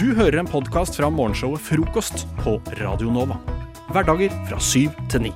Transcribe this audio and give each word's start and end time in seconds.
Du 0.00 0.14
hører 0.16 0.38
en 0.42 0.48
podkast 0.50 0.96
fra 0.98 1.08
morgenshowet 1.12 1.62
Frokost 1.62 2.24
på 2.42 2.56
Radio 2.80 3.10
Nova. 3.14 3.36
Hverdager 3.94 4.32
fra 4.48 4.58
syv 4.62 4.94
til 5.12 5.26
ni. 5.28 5.32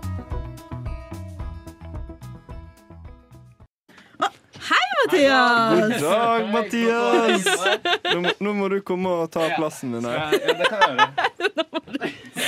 Mathias! 5.09 5.75
God 5.81 6.01
dag, 6.01 6.53
Mathias! 6.53 7.45
Nå, 8.15 8.21
må- 8.21 8.35
nå 8.45 8.53
må 8.59 8.69
du 8.73 8.81
komme 8.85 9.09
og 9.23 9.31
ta 9.33 9.47
plassen 9.57 9.93
din 9.97 10.05
her. 10.05 10.13
Ja, 10.19 10.55
det 10.59 10.67
kan 10.69 10.81
jeg 10.83 10.91
gjøre. 10.99 11.09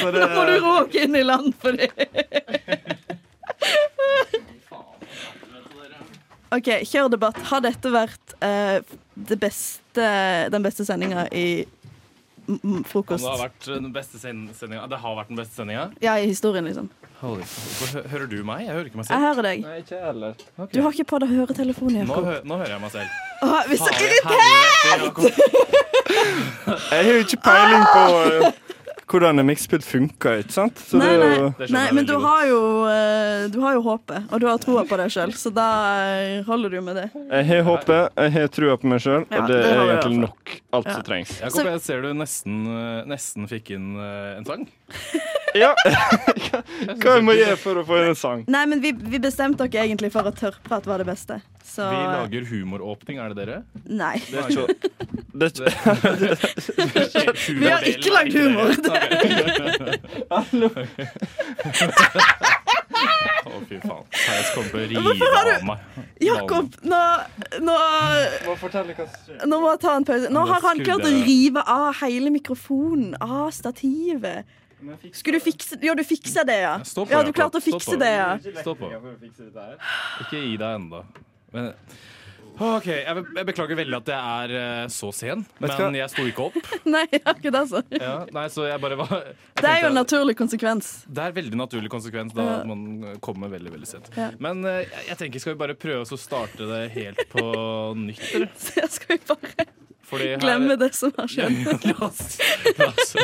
Nå 0.21 0.27
må 0.35 0.43
du 0.49 0.55
råke 0.65 1.03
inn 1.07 1.17
i 1.17 1.23
land 1.25 1.55
for 1.61 1.73
det. 1.77 1.89
OK, 6.57 6.69
kjør 6.91 7.09
debatt. 7.15 7.39
Har 7.51 7.61
dette 7.65 7.93
vært 7.95 8.35
eh, 8.43 8.79
det 9.15 9.39
beste, 9.41 10.07
den 10.51 10.63
beste 10.67 10.85
sendinga 10.89 11.29
i 11.37 11.47
frokost? 12.89 13.25
det 13.25 13.31
har 13.31 13.43
vært 13.45 13.69
den 13.71 13.93
beste 13.95 14.19
sendinga 14.21 14.87
Det 14.91 14.99
har 15.03 15.17
vært 15.19 15.31
den 15.33 15.39
beste 15.41 15.61
sendinga? 15.61 15.89
Ja, 16.03 16.17
i 16.19 16.27
historien, 16.31 16.67
liksom. 16.67 16.91
Holy 17.21 17.45
Hører 18.09 18.27
du 18.31 18.39
meg? 18.49 18.65
Jeg 18.65 18.73
hører 18.75 18.87
ikke 18.89 19.01
meg 19.01 19.07
selv. 19.07 19.17
Jeg 19.17 19.27
hører 19.27 19.47
deg. 19.51 19.65
Nei, 19.67 19.77
ikke 19.83 19.99
heller. 20.07 20.39
Okay. 20.57 20.73
Du 20.73 20.79
har 20.85 20.97
ikke 20.97 21.09
på 21.13 21.21
deg 21.21 21.35
høretelefon, 21.37 21.99
Nå, 22.09 22.21
hø 22.25 22.37
nå 22.49 22.61
hører 22.63 22.73
jeg 22.77 22.83
meg 22.87 22.95
selv. 22.95 23.19
Åh, 23.45 23.59
vi 23.69 23.77
er 23.77 23.83
så 23.85 23.93
irritert! 24.07 25.21
Jeg 26.91 27.05
har 27.07 27.15
jo 27.15 27.23
ikke 27.25 27.39
peiling 27.45 27.85
på 27.91 28.03
eh, 28.21 28.59
hvordan 29.11 29.43
en 29.43 29.47
mikspult 29.49 29.85
funker, 29.87 30.41
ikke 30.45 30.55
sant? 30.55 30.79
Så 30.79 30.99
Nei, 31.01 31.09
det 31.11 31.15
er 31.17 31.21
nei, 31.25 31.39
jo 31.41 31.69
nei, 31.75 31.85
men 31.97 32.07
du 32.09 32.13
har, 32.23 32.45
jo, 32.49 32.61
eh, 32.91 33.47
du 33.51 33.59
har 33.65 33.75
jo 33.75 33.83
håpet, 33.89 34.29
og 34.31 34.43
du 34.43 34.47
har 34.47 34.61
troa 34.63 34.85
på 34.87 34.99
deg 35.01 35.11
sjøl, 35.15 35.35
så 35.37 35.53
da 35.55 35.67
eh, 36.15 36.37
holder 36.47 36.77
du 36.77 36.81
med 36.87 37.01
det. 37.01 37.09
Jeg 37.17 37.49
har 37.51 37.65
håpet, 37.67 38.15
jeg 38.23 38.35
har 38.37 38.53
trua 38.55 38.77
på 38.81 38.91
meg 38.93 39.03
sjøl, 39.05 39.27
Ja, 39.27 39.43
og 39.43 39.51
det 39.51 39.59
det 39.61 39.73
er 39.75 39.93
egentlig 39.97 40.23
nok. 40.29 40.55
Alt 40.79 40.87
Ja. 40.87 40.95
som 40.95 41.03
trengs. 41.11 41.35
Jakob, 41.43 41.67
jeg 41.73 41.81
ser 41.89 42.03
du 42.07 42.13
nesten, 42.15 42.61
eh, 42.71 43.03
nesten 43.11 43.51
fikk 43.51 43.75
inn 43.77 43.91
en 44.01 44.47
sang. 44.49 44.69
Ja. 45.51 45.73
Hva 47.01 47.17
jeg 47.17 47.25
må 47.27 47.35
gjøre 47.35 47.57
for 47.59 47.81
å 47.81 47.83
få 47.83 47.97
inn 47.99 48.13
en 48.13 48.19
sang? 48.19 48.45
Nei, 48.47 48.61
men 48.71 48.79
vi, 48.85 48.93
vi 48.95 49.19
bestemte 49.19 49.67
dere 49.67 49.89
egentlig 49.89 50.13
for 50.15 50.29
at 50.31 50.37
tørrprat 50.39 50.87
var 50.87 51.03
det 51.03 51.09
beste. 51.09 51.41
Så 51.71 51.87
Vi 51.87 51.95
lager 51.97 52.43
humoråpning, 52.51 53.19
er 53.23 53.29
det 53.31 53.37
dere? 53.47 53.63
Nei. 53.87 54.19
Det 54.27 54.35
er 54.41 54.51
ikke, 54.51 54.67
det 55.31 55.47
er 55.47 55.55
ikke 57.07 57.23
Vi 57.61 57.67
har 57.71 57.79
ikke 57.87 58.11
lagd 58.17 58.35
humor. 58.35 58.67
Å, 63.41 63.43
fy 63.69 63.79
faen. 63.83 64.05
Theis 64.13 64.51
kommer 64.55 64.71
til 64.71 64.79
å 65.01 65.03
rive 65.15 65.41
av 65.41 65.47
meg. 65.71 65.79
Jakob, 66.23 66.67
nå, 66.91 66.99
nå, 67.65 67.77
Må 68.47 68.55
fortelle 68.61 68.95
hva 68.99 69.05
som 69.07 69.15
skjer. 69.25 69.37
nå 69.49 69.57
må 69.63 69.67
jeg 69.73 69.81
ta 69.87 69.93
en 69.97 70.05
pause. 70.11 70.27
Nå 70.35 70.41
har 70.51 70.61
han 70.67 70.77
klart 70.85 71.05
å 71.09 71.11
rive 71.15 71.61
av 71.65 71.87
hele 72.03 72.29
mikrofonen 72.35 73.11
av 73.25 73.49
stativet. 73.57 74.39
Skulle 75.13 75.37
du 75.41 75.45
fikse 75.45 75.77
Ja, 75.85 75.93
du 75.95 76.01
fiksa 76.09 76.41
det, 76.49 76.55
ja. 76.63 76.75
På, 76.81 77.05
Ja, 77.11 77.19
du 77.27 77.33
klarte 77.37 77.59
å 77.61 77.65
fikse 77.65 77.97
det, 78.01 78.13
ja. 78.17 78.31
Stå 78.63 78.73
på. 78.79 78.87
Ikke 80.25 80.39
gi 80.41 80.55
deg 80.57 80.71
ennå. 80.79 81.01
Men 81.55 81.73
OK, 82.61 82.87
jeg, 82.93 83.15
be- 83.17 83.39
jeg 83.39 83.47
beklager 83.49 83.79
veldig 83.79 83.97
at 84.03 84.09
jeg 84.13 84.33
er 84.45 84.51
uh, 84.85 84.89
så 84.93 85.09
sen, 85.17 85.47
men 85.63 85.95
jeg 85.97 86.11
sto 86.13 86.25
ikke 86.29 86.43
opp. 86.51 86.59
Nei, 86.93 87.07
akkurat 87.23 87.47
det, 87.55 87.61
altså. 87.63 87.81
Ja, 87.95 88.11
nei, 88.37 88.43
så 88.53 88.67
jeg 88.69 88.83
bare 88.83 88.99
var 89.01 89.15
jeg 89.15 89.31
Det 89.63 89.71
er 89.71 89.79
jo 89.87 89.89
en 89.89 89.97
naturlig 89.97 90.35
konsekvens. 90.37 90.91
Det 91.09 91.25
er 91.25 91.33
veldig 91.39 91.57
naturlig 91.57 91.89
konsekvens 91.95 92.35
da 92.37 92.45
Ja. 92.51 92.59
man 92.69 93.15
kommer 93.25 93.49
veldig 93.55 93.73
veldig 93.79 93.89
sent. 93.89 94.11
Ja. 94.19 94.29
Men 94.45 94.61
uh, 94.69 94.83
jeg, 94.83 95.17
tenker, 95.23 95.41
skal 95.41 95.55
vi 95.57 95.61
bare 95.63 95.79
prøve 95.81 96.03
oss 96.05 96.13
å 96.13 96.21
starte 96.21 96.69
det 96.69 96.83
helt 96.99 97.25
på 97.33 97.47
nytt, 98.05 98.27
eller? 98.35 98.53
Så 98.67 98.85
skal 98.99 99.17
vi 99.17 99.23
bare 99.33 99.69
her- 100.11 100.43
glemme 100.45 100.77
det 100.85 100.91
som 100.99 101.17
har 101.17 101.33
skjedd. 101.33 101.65
La 101.87 101.97
oss, 102.11 102.37
la 102.77 102.91
oss. 102.93 103.15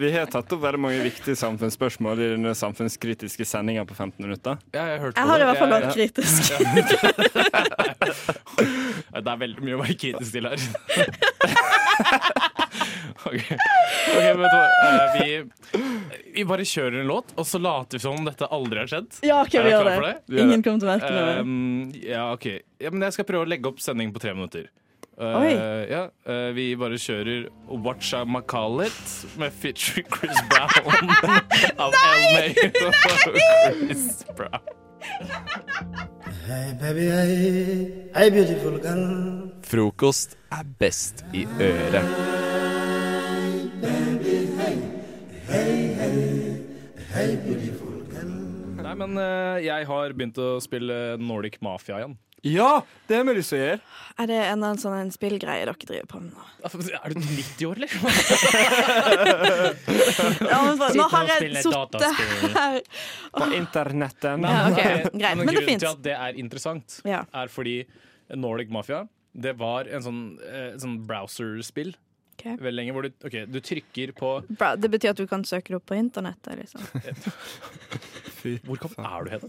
Vi 0.00 0.08
har 0.14 0.26
tatt 0.32 0.48
opp 0.54 0.62
veldig 0.62 0.78
mange 0.80 1.02
viktige 1.04 1.36
samfunnsspørsmål 1.36 2.20
i 2.24 2.28
denne 2.32 2.54
samfunnskritiske 2.56 3.44
sendinga 3.44 3.82
på 3.84 3.92
15 3.98 4.24
minutter. 4.24 4.56
Ja, 4.72 4.86
jeg, 4.94 5.10
Jeg 5.12 5.26
har 5.28 5.36
i 5.36 5.42
det. 5.42 5.48
hvert 5.50 5.60
fall 5.60 5.74
vært 5.76 5.92
kritisk. 5.92 6.40
Ja, 9.10 9.20
Det 9.20 9.30
er 9.32 9.38
veldig 9.40 9.64
mye 9.66 9.74
å 9.74 9.80
være 9.82 9.96
kritisk 9.98 10.32
til 10.36 10.46
her. 10.46 10.60
okay. 13.26 13.56
okay, 13.56 14.30
men 14.30 14.42
vet 14.44 14.52
du 14.52 14.56
hva? 14.56 14.66
Eh, 14.86 15.06
Vi, 15.16 15.28
vi 16.36 16.44
bare 16.48 16.66
kjører 16.68 17.00
en 17.02 17.10
låt, 17.10 17.32
og 17.36 17.48
så 17.48 17.58
later 17.60 17.98
vi 17.98 18.02
som 18.04 18.20
om 18.20 18.28
dette 18.28 18.46
aldri 18.54 18.80
har 18.84 18.90
skjedd. 18.92 19.08
Ja, 19.26 19.40
OK, 19.42 19.56
vi 19.58 19.72
gjør 19.74 19.90
det. 19.90 20.12
det? 20.30 20.44
Ingen 20.44 20.62
kommer 20.64 20.80
til 20.84 20.88
å 20.88 20.92
merke 20.94 21.10
noe. 21.16 21.34
Um, 21.42 21.90
ja, 22.06 22.28
OK. 22.36 22.46
Ja, 22.80 22.92
men 22.94 23.04
jeg 23.08 23.18
skal 23.18 23.26
prøve 23.28 23.48
å 23.48 23.50
legge 23.50 23.68
opp 23.72 23.82
sendingen 23.82 24.14
på 24.16 24.22
tre 24.22 24.32
minutter. 24.36 24.70
Uh, 25.18 25.40
Oi. 25.42 25.50
ja, 25.90 26.04
uh, 26.26 26.50
vi 26.56 26.70
bare 26.80 26.96
kjører 27.00 27.48
Watcha 27.68 28.22
It 28.24 29.26
med 29.38 29.50
featuring 29.52 30.06
Chris 30.08 30.38
Brown 30.48 31.10
av 31.84 31.92
Nei! 31.92 32.54
LMA 32.54 32.86
og 32.86 32.94
Chris 33.34 34.24
Brown. 34.36 34.60
Hey 36.46 36.72
baby, 36.80 37.06
hey, 37.10 38.10
hey 38.16 38.30
beautiful 38.30 38.78
girl. 38.80 39.50
Frokost 39.62 40.36
er 40.50 40.64
best 40.80 41.24
i 41.32 41.46
øret. 41.60 42.04
Nei, 48.80 48.94
men 48.98 49.14
uh, 49.20 49.56
jeg 49.62 49.86
har 49.86 50.12
begynt 50.16 50.38
å 50.42 50.56
spille 50.62 50.96
Nordic 51.22 51.60
Mafia 51.62 52.00
igjen. 52.00 52.16
Ja, 52.42 52.82
det 53.06 53.16
har 53.18 53.24
vi 53.28 53.34
lyst 53.36 53.52
til 53.52 53.58
å 53.58 53.64
gjøre. 53.64 53.80
Er 54.20 54.28
det 54.28 54.36
en, 54.40 54.62
annen 54.62 54.78
sånn 54.80 54.96
en 54.96 55.10
spillgreie 55.12 55.64
dere 55.68 55.76
driver 55.76 56.08
på 56.08 56.20
med 56.20 56.32
nå? 56.32 56.46
Er 56.64 57.12
du 57.12 57.20
90 57.20 57.68
år, 57.68 57.80
eller? 57.80 57.90
Ja, 60.50 60.58
men, 60.64 60.80
nå 60.96 61.06
har 61.12 61.30
jeg 61.30 61.62
sittet 61.64 62.04
her 62.56 62.80
På 63.36 63.48
internetten. 63.56 64.44
Ja, 64.44 64.58
okay. 64.70 65.08
greit, 65.12 65.40
men 65.40 65.48
det 65.48 65.64
fins. 65.64 65.64
grunnen 65.64 65.82
til 65.84 65.90
at 65.92 66.04
det 66.04 66.16
er 66.16 66.38
interessant, 66.40 67.00
Ja. 67.08 67.24
er 67.32 67.52
fordi 67.52 67.82
Nordic 68.36 68.70
Mafia 68.72 69.06
det 69.30 69.52
var 69.58 69.86
en 69.86 70.02
sånn, 70.02 70.22
eh, 70.42 70.72
sånn 70.80 71.04
browserspill 71.06 71.94
Okay. 72.40 72.56
veldig 72.56 72.72
lenge, 72.72 72.92
hvor 72.96 73.04
du, 73.04 73.10
okay, 73.28 73.44
du 73.44 73.58
trykker 73.60 74.14
på 74.16 74.28
Bra, 74.56 74.70
Det 74.76 74.88
betyr 74.88 75.10
at 75.12 75.18
du 75.20 75.26
kan 75.28 75.42
søke 75.44 75.74
det 75.74 75.76
opp 75.76 75.90
på 75.90 75.98
internettet? 75.98 76.56
Liksom. 76.56 76.80
Hvor 78.66 78.78
kom, 78.82 78.92
er 78.98 79.24
du 79.26 79.30
hen? 79.34 79.42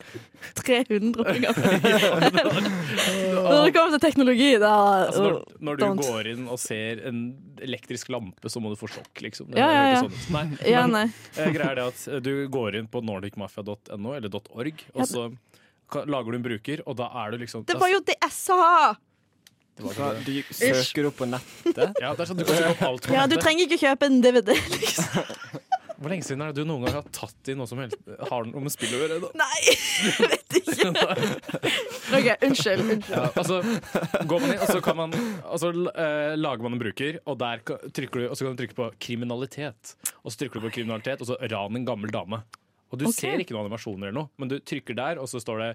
300 0.60 1.24
år 1.24 1.40
gammel. 1.44 2.68
Når 3.50 3.64
det 3.66 3.72
kommer 3.74 3.94
til 3.96 4.02
teknologi, 4.04 4.50
da 4.62 4.72
Altså, 5.06 5.22
når, 5.26 5.38
når 5.68 5.76
du 5.80 5.84
don't. 5.84 6.02
går 6.06 6.30
inn 6.32 6.46
og 6.50 6.58
ser 6.62 7.02
en 7.10 7.20
elektrisk 7.62 8.10
lampe, 8.14 8.50
så 8.52 8.62
må 8.62 8.72
du 8.72 8.78
få 8.80 8.88
sjokk, 8.90 9.12
liksom. 9.24 9.50
Det 9.52 9.60
Ja, 9.60 9.68
ja, 9.74 9.84
ja. 9.94 10.00
Sånn. 10.04 10.16
Nei, 10.34 10.44
Ja, 10.70 10.86
nei. 10.90 11.04
eh, 11.36 11.50
greia 11.54 11.70
er 11.74 11.80
det 11.82 11.86
at 11.92 12.02
eh, 12.08 12.20
du 12.24 12.32
går 12.52 12.78
inn 12.80 12.88
på 12.90 13.02
nordicmafia.no 13.04 14.14
eller 14.16 14.40
.org, 14.40 14.84
og 14.94 15.06
så 15.10 15.28
lager 16.06 16.30
du 16.30 16.36
en 16.40 16.44
bruker, 16.46 16.82
og 16.86 16.96
da 17.00 17.08
er 17.24 17.32
du 17.34 17.40
liksom 17.44 17.64
Det 17.66 17.78
var 17.80 17.90
jo 17.92 18.00
det 18.06 18.16
jeg 18.20 18.34
sa! 18.36 18.94
det 19.80 19.86
var 19.86 19.94
Så 19.96 20.06
ikke 20.12 20.24
det. 20.26 20.44
de 20.50 20.54
søker 20.84 21.06
opp 21.08 21.16
på 21.22 21.26
nettet. 21.30 21.94
Ja, 22.02 22.10
det 22.12 22.20
er 22.20 22.28
sånn, 22.28 22.36
du 22.40 22.44
kan 22.44 22.58
søke 22.60 22.88
alt 22.90 23.06
på 23.06 23.14
Ja, 23.16 23.22
du 23.30 23.36
trenger 23.40 23.64
ikke 23.64 23.78
kjøpe 23.80 24.08
en 24.10 24.18
DVD, 24.20 24.52
liksom. 24.76 25.30
Hvor 26.00 26.08
lenge 26.08 26.24
siden 26.24 26.40
er 26.40 26.54
det 26.54 26.62
du 26.62 26.68
noen 26.68 26.86
gang 26.86 26.94
har 26.96 27.08
tatt 27.12 27.50
i 27.52 27.54
noe 27.58 27.68
som 27.68 27.80
helst 27.82 27.98
har 28.30 28.46
noe 28.48 28.62
med 28.64 28.72
spill 28.72 28.94
å 28.96 29.00
gjøre? 29.02 29.18
Da? 29.20 29.28
Nei, 29.36 29.58
jeg 30.06 30.30
vet 30.32 30.56
ikke. 30.56 30.86
OK, 32.16 32.28
unnskyld. 32.46 32.84
unnskyld. 32.86 33.10
Ja, 33.12 33.26
altså, 33.28 33.58
går 34.30 34.40
man 34.40 34.54
inn, 34.54 34.62
og 34.64 34.72
så 34.72 34.80
kan 34.86 34.96
man 34.96 35.12
altså, 35.42 35.74
eh, 35.92 36.32
lager 36.40 36.64
man 36.64 36.78
en 36.78 36.80
bruker, 36.80 37.20
og 37.28 37.36
der 37.42 37.60
trykker 37.66 38.24
du, 38.24 38.26
og 38.30 38.38
så 38.38 38.46
kan 38.46 38.56
du 38.56 38.62
trykke 38.62 38.78
på 38.80 38.88
kriminalitet. 39.10 39.94
Og 40.24 40.32
så 40.32 40.40
trykker 40.40 40.56
du 40.62 40.70
på 40.70 40.74
kriminalitet, 40.80 41.20
og 41.20 41.28
så 41.34 41.36
ran 41.52 41.76
en 41.76 41.86
gammel 41.92 42.16
dame. 42.16 42.40
Og 42.90 42.98
du 42.98 43.06
okay. 43.06 43.16
ser 43.20 43.42
ikke 43.42 43.54
noen 43.54 43.68
animasjoner 43.68 44.08
eller 44.10 44.18
noe, 44.24 44.30
men 44.40 44.50
du 44.50 44.58
trykker 44.58 44.96
der, 44.98 45.20
og 45.22 45.28
så 45.30 45.40
står 45.42 45.60
det 45.62 45.70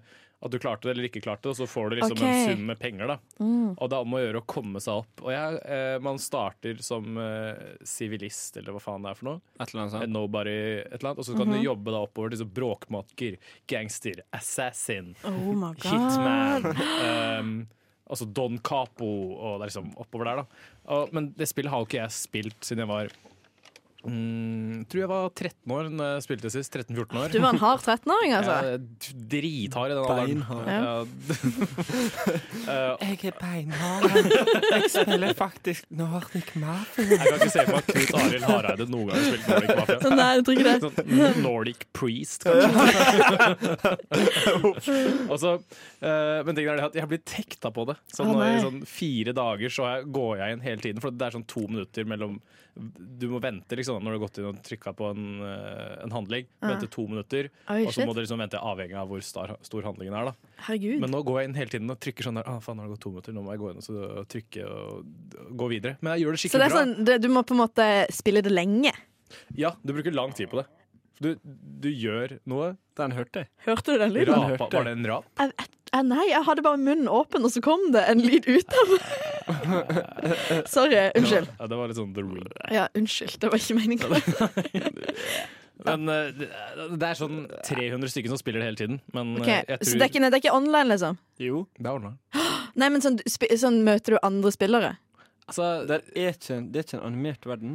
at 0.45 0.51
du 0.51 0.57
klarte 0.59 0.85
det 0.85 0.91
eller 0.93 1.07
ikke 1.07 1.21
klarte 1.23 1.47
det, 1.47 1.53
og 1.55 1.57
så 1.61 1.65
får 1.69 1.89
du 1.89 1.95
liksom 1.95 2.17
okay. 2.19 2.41
en 2.43 2.49
sum 2.57 2.65
med 2.67 2.77
penger. 2.77 3.07
da. 3.07 3.15
Mm. 3.39 3.69
Og 3.79 3.89
det 3.89 3.95
er 3.97 4.03
om 4.05 4.15
å 4.17 4.19
gjøre 4.19 4.41
å 4.41 4.45
komme 4.51 4.81
seg 4.83 4.99
opp. 5.01 5.23
Og 5.23 5.31
jeg, 5.31 5.61
eh, 5.73 5.95
man 6.05 6.19
starter 6.21 6.81
som 6.85 7.15
eh, 7.17 7.61
eller 8.59 8.75
hva 8.75 8.81
faen 8.83 9.07
det 9.07 9.13
er 9.13 9.19
for 9.21 9.29
noe. 9.29 9.41
Et 9.55 9.63
eller 9.71 9.81
annet 9.85 9.95
sånt. 9.95 10.11
Nobody, 10.11 10.57
et 10.83 10.97
eller 10.99 11.09
annet. 11.13 11.21
Og 11.23 11.25
så 11.29 11.37
kan 11.37 11.47
Mhm. 11.49 11.55
du 11.55 11.65
jobbe 11.65 11.95
deg 11.95 12.01
oppover 12.09 12.29
til 12.35 12.39
så 12.43 12.49
bråkmaker, 12.59 13.37
gangster, 13.71 14.21
assassin, 14.35 15.15
Oh 15.23 15.53
my 15.55 15.73
god. 15.81 15.91
hitman. 15.95 16.67
Um, 17.39 17.67
altså 18.09 18.27
Don 18.31 18.59
Capo 18.59 19.07
og 19.39 19.61
det 19.61 19.65
er 19.65 19.71
liksom 19.71 19.95
oppover 19.97 20.25
der, 20.29 20.43
da. 20.43 20.45
Og, 20.93 21.13
men 21.15 21.31
det 21.33 21.47
spillet 21.49 21.71
har 21.71 21.81
jo 21.81 21.87
ikke 21.89 22.03
jeg 22.03 22.11
spilt 22.11 22.59
siden 22.61 22.83
jeg 22.85 22.91
var 22.91 23.09
Mm, 24.05 24.85
tror 24.89 25.01
jeg 25.01 25.09
var 25.09 25.29
13 25.33 25.71
år 25.75 25.87
da 25.97 26.07
jeg 26.13 26.23
spilte 26.25 26.51
sist. 26.53 26.75
13-14 26.75 27.17
år. 27.19 27.31
Du 27.33 27.39
var 27.41 27.55
en 27.55 27.61
hard 27.61 27.81
13-åring, 27.81 28.33
altså. 28.37 28.53
Jeg 28.65 28.73
er 28.75 28.79
drithard 29.33 29.89
i 29.89 29.95
den 29.95 30.03
alderen. 30.05 30.41
Ja. 30.69 30.93
Eh, 32.65 32.93
Jeg 33.05 33.29
er 33.29 33.35
beinhard. 33.37 34.05
Jeg 34.71 34.89
spiller 34.89 35.33
faktisk 35.37 35.85
Nordic 35.93 36.49
Mafia. 36.57 37.05
jeg 37.05 37.19
kan 37.19 37.35
ikke 37.37 37.49
se 37.53 37.63
for 37.67 37.75
meg 37.75 37.83
Knut 37.89 38.13
Arild 38.19 38.45
Hareide 38.49 38.87
noen 38.89 39.07
gang 39.09 39.17
har 39.19 39.25
spilt 39.27 39.47
Nordic 39.51 39.69
Mafia. 39.79 39.97
Sånn, 40.01 40.15
Nei, 40.17 40.29
jeg 40.33 40.45
tror 40.47 40.53
ikke 40.55 40.67
det. 40.69 40.79
Sånn 40.85 41.41
Nordic 41.45 41.85
Priest, 41.95 42.47
kanskje. 42.47 42.65
Og 45.29 45.45
eh, 45.45 46.39
men 46.45 46.57
tingen 46.57 46.73
er 46.73 46.79
det 46.81 46.87
at 46.89 46.97
jeg 46.97 47.05
har 47.05 47.11
blitt 47.11 47.27
tekta 47.29 47.71
på 47.75 47.85
det. 47.89 47.97
Så 48.13 48.25
Å, 48.25 48.35
I 48.45 48.61
sånn 48.63 48.81
fire 48.89 49.35
dager 49.37 49.73
så 49.73 49.89
går 50.05 50.33
jeg 50.41 50.57
inn 50.57 50.65
hele 50.65 50.83
tiden. 50.83 51.03
For 51.03 51.13
det 51.15 51.27
er 51.27 51.37
sånn 51.37 51.47
to 51.49 51.65
minutter 51.67 52.07
mellom 52.09 52.39
Du 52.75 53.29
må 53.31 53.39
vente 53.39 53.77
liksom 53.79 54.01
når 54.03 54.11
du 54.11 54.15
har 54.17 54.21
gått 54.25 54.37
inn 54.41 54.47
og 54.49 54.57
trykka 54.65 54.91
på 54.99 55.07
en, 55.13 55.27
eh, 55.47 56.03
en 56.03 56.11
handling. 56.11 56.47
Ah. 56.59 56.73
Vente 56.73 56.89
to 56.91 57.05
minutter, 57.07 57.47
Oi, 57.71 57.85
og 57.85 57.93
så 57.93 58.01
shit. 58.01 58.07
må 58.09 58.13
du 58.13 58.19
liksom 58.19 58.41
vente 58.43 58.59
avhengig 58.59 58.97
av 58.99 59.07
hvor 59.07 59.23
star, 59.23 59.55
stor 59.63 59.87
handlingen 59.87 60.13
er. 60.19 60.25
da 60.31 60.33
Herregud. 60.67 60.99
Men 60.99 61.11
nå 61.15 61.23
går 61.23 61.39
jeg 61.41 61.49
inn 61.49 61.55
hele 61.61 61.71
tiden 61.71 61.89
og 61.95 61.99
trykker 62.03 62.27
sånn 62.27 62.35
der. 62.41 62.49
Ah, 62.51 62.59
faen, 62.59 62.75
nå 62.75 62.83
har 62.83 62.89
det 62.91 62.97
gått 62.97 63.05
to 63.07 63.13
minutter, 63.15 63.33
nå 63.37 63.43
må 63.45 63.55
jeg 63.55 63.63
gå 63.63 63.71
inn 63.71 63.79
og 63.79 63.87
så 63.87 64.25
trykke 64.35 64.65
og 64.67 65.55
gå 65.63 65.69
videre. 65.71 65.97
Men 66.01 66.15
jeg 66.17 66.25
gjør 66.25 66.31
det 66.35 66.39
Så 66.41 66.49
skikkelig 66.49 66.59
det 66.59 66.67
er 66.67 66.75
bra. 66.75 66.81
sånn, 66.83 67.05
det, 67.07 67.21
du 67.23 67.29
må 67.31 67.43
på 67.47 67.55
en 67.55 67.61
måte 67.63 67.87
spille 68.11 68.43
det 68.43 68.51
lenge. 68.51 68.91
Ja, 69.55 69.71
du 69.83 69.93
bruker 69.95 70.11
lang 70.13 70.35
tid 70.35 70.51
på 70.51 70.59
det. 70.59 70.67
Du, 71.23 71.29
du 71.43 71.87
gjør 71.89 72.39
noe. 72.51 72.73
Den 72.99 73.11
hørte 73.15 73.45
jeg. 73.45 73.49
Hørte 73.65 73.95
du 73.95 73.99
den 74.03 74.11
lyden? 74.11 74.35
Rapa, 74.35 74.67
var 74.67 74.83
det 74.83 74.97
en 74.97 75.07
rap? 75.07 75.25
Jeg, 75.39 75.53
jeg, 75.93 76.03
nei, 76.11 76.25
jeg 76.27 76.43
hadde 76.43 76.63
bare 76.65 76.79
munnen 76.79 77.07
åpen, 77.07 77.43
og 77.47 77.51
så 77.55 77.63
kom 77.63 77.87
det 77.95 78.03
en 78.11 78.19
lyd 78.19 78.43
ut 78.51 78.75
av 78.81 78.91
meg. 78.91 79.34
Sorry. 80.75 81.11
Unnskyld. 81.15 81.49
Ja, 81.59 81.67
det 81.69 81.77
var 81.79 81.91
litt 81.91 81.99
sånn 81.99 82.13
The 82.15 82.23
Ring. 82.25 82.49
Ja, 82.73 82.87
unnskyld. 82.97 83.37
Det 83.41 83.51
var 83.53 83.61
ikke 83.61 83.77
meningen. 83.77 84.09
Men 85.85 86.07
uh, 86.09 86.29
det 86.95 87.03
er 87.09 87.17
sånn 87.19 87.41
300 87.67 88.09
stykker 88.13 88.31
som 88.31 88.39
spiller 88.39 88.63
det 88.63 88.69
hele 88.71 88.79
tiden. 88.79 88.99
Men 89.13 89.33
Ok, 89.41 89.49
eh, 89.51 89.63
jeg 89.67 89.81
tror 89.81 89.89
Så 89.89 89.97
det 89.99 90.05
er, 90.05 90.11
ikke, 90.13 90.21
det 90.23 90.37
er 90.37 90.43
ikke 90.45 90.55
online, 90.55 90.87
liksom? 90.93 91.17
Jo. 91.43 91.65
Det 91.77 91.89
er 91.89 91.97
online. 91.99 92.45
Nei, 92.79 92.87
men 92.93 93.03
sånn, 93.03 93.19
sånn 93.27 93.81
møter 93.87 94.15
du 94.15 94.21
andre 94.25 94.51
spillere? 94.55 94.93
Altså, 95.45 95.65
Det 95.85 95.99
er 96.17 96.31
ikke, 96.33 96.55
det 96.73 96.79
er 96.79 96.85
ikke 96.87 96.97
en 96.97 97.03
animert 97.05 97.43
verden. 97.45 97.73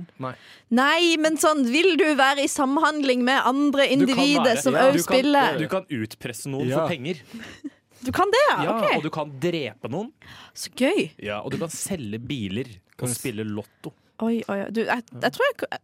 Nei, 0.74 1.14
men 1.22 1.36
sånn, 1.38 1.60
vil 1.70 1.92
du 2.00 2.08
være 2.18 2.42
i 2.42 2.48
samhandling 2.50 3.22
med 3.28 3.44
andre 3.46 3.86
individer 3.94 4.58
som 4.58 4.74
ja, 4.74 4.88
òg 4.88 4.96
du 4.96 5.04
kan- 5.04 5.06
spiller? 5.06 5.60
du 5.60 5.68
kan 5.70 5.86
utpresse 5.86 6.50
noen 6.50 6.66
Ja. 6.72 6.80
for 6.80 6.88
penger. 6.96 7.20
Du 8.00 8.12
kan 8.16 8.30
det, 8.32 8.44
ja? 8.48 8.74
OK. 8.74 8.96
Og 8.96 9.02
du 9.04 9.10
kan 9.12 9.32
drepe 9.42 9.90
noen. 9.92 10.10
Så 10.56 10.72
gøy. 10.76 11.10
Ja, 11.20 11.40
Og 11.44 11.52
du 11.52 11.58
kan 11.60 11.72
selge 11.72 12.20
biler 12.22 12.68
og 13.00 13.12
spille 13.12 13.44
lotto. 13.44 13.92
Oi, 14.24 14.40
oi, 14.48 14.58
oi. 14.64 14.70
Du, 14.72 14.82
jeg, 14.84 15.04
jeg, 15.12 15.32
tror 15.36 15.46
jeg, 15.48 15.80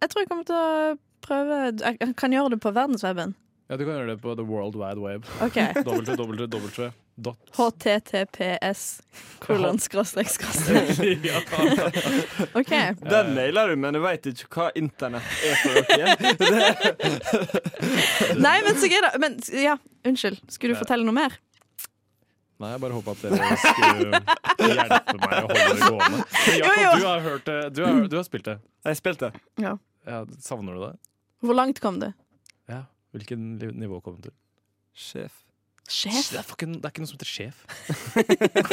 jeg 0.00 0.10
tror 0.12 0.22
jeg 0.22 0.30
kommer 0.30 0.48
til 0.48 0.56
å 0.56 0.96
prøve 1.24 1.58
Jeg 1.82 1.98
jeg 2.00 2.14
kan 2.16 2.32
gjøre 2.32 2.54
det 2.54 2.60
på 2.64 2.72
verdensweben. 2.72 3.34
Ja, 3.68 3.76
Du 3.76 3.84
kan 3.84 3.98
gjøre 3.98 4.14
det 4.14 4.20
på 4.22 4.34
The 4.36 4.46
World 4.48 4.76
Wide 4.80 5.00
Web. 5.02 5.28
OK. 5.44 5.58
www. 5.84 6.88
Dot. 7.18 7.38
HTTPS 7.56 9.00
kolon 9.42 9.78
skråstrek 9.78 10.28
skråstrek. 10.30 11.26
OK. 12.60 12.70
Den 13.02 13.34
nailer 13.34 13.68
du, 13.68 13.76
men 13.80 13.96
du 13.96 14.00
veit 14.02 14.26
ikke 14.30 14.48
hva 14.54 14.68
internett 14.78 15.26
er 15.46 15.54
for 15.62 15.72
dere. 15.90 16.14
Nei, 18.46 18.56
men 18.66 18.78
så 18.78 18.90
gøy, 18.90 19.00
da. 19.04 19.12
Men 19.22 19.38
ja, 19.54 19.76
unnskyld. 20.06 20.40
Skulle 20.52 20.76
du 20.76 20.80
fortelle 20.80 21.06
noe 21.06 21.16
mer? 21.16 21.36
Nei, 22.58 22.72
jeg 22.74 22.82
bare 22.82 22.96
håpa 22.96 23.14
at 23.14 23.20
dere 23.22 23.58
skulle 23.62 24.22
hjelpe 24.66 25.16
meg 25.20 25.34
å 25.34 25.46
holde 25.46 25.58
det 25.58 25.80
gående. 25.82 26.22
Jakob, 26.58 26.78
jo. 26.82 26.92
du 26.94 27.06
har 27.06 27.26
hørt 27.26 27.44
det. 27.50 27.58
Du 27.74 27.82
har, 27.86 28.00
du 28.10 28.16
har 28.18 28.26
spilt 28.26 28.46
det. 28.50 28.56
Jeg 28.88 28.98
spilte. 28.98 29.32
Ja. 29.62 29.76
Ja, 30.08 30.22
savner 30.42 30.78
du 30.78 30.86
det? 30.86 30.94
Hvor 31.44 31.54
langt 31.58 31.82
kom 31.82 32.00
du? 32.02 32.08
Ja. 32.70 32.86
Hvilken 33.14 33.56
nivå 33.78 34.00
kom 34.04 34.18
du 34.18 34.28
til? 34.28 34.34
Sjef. 34.98 35.44
Sjef? 35.88 36.26
Det 36.34 36.38
er, 36.38 36.44
fucking, 36.44 36.72
det 36.82 36.84
er 36.84 36.92
ikke 36.92 37.00
noe 37.00 37.08
som 37.08 37.16
heter 37.16 37.30
sjef. 37.32 37.56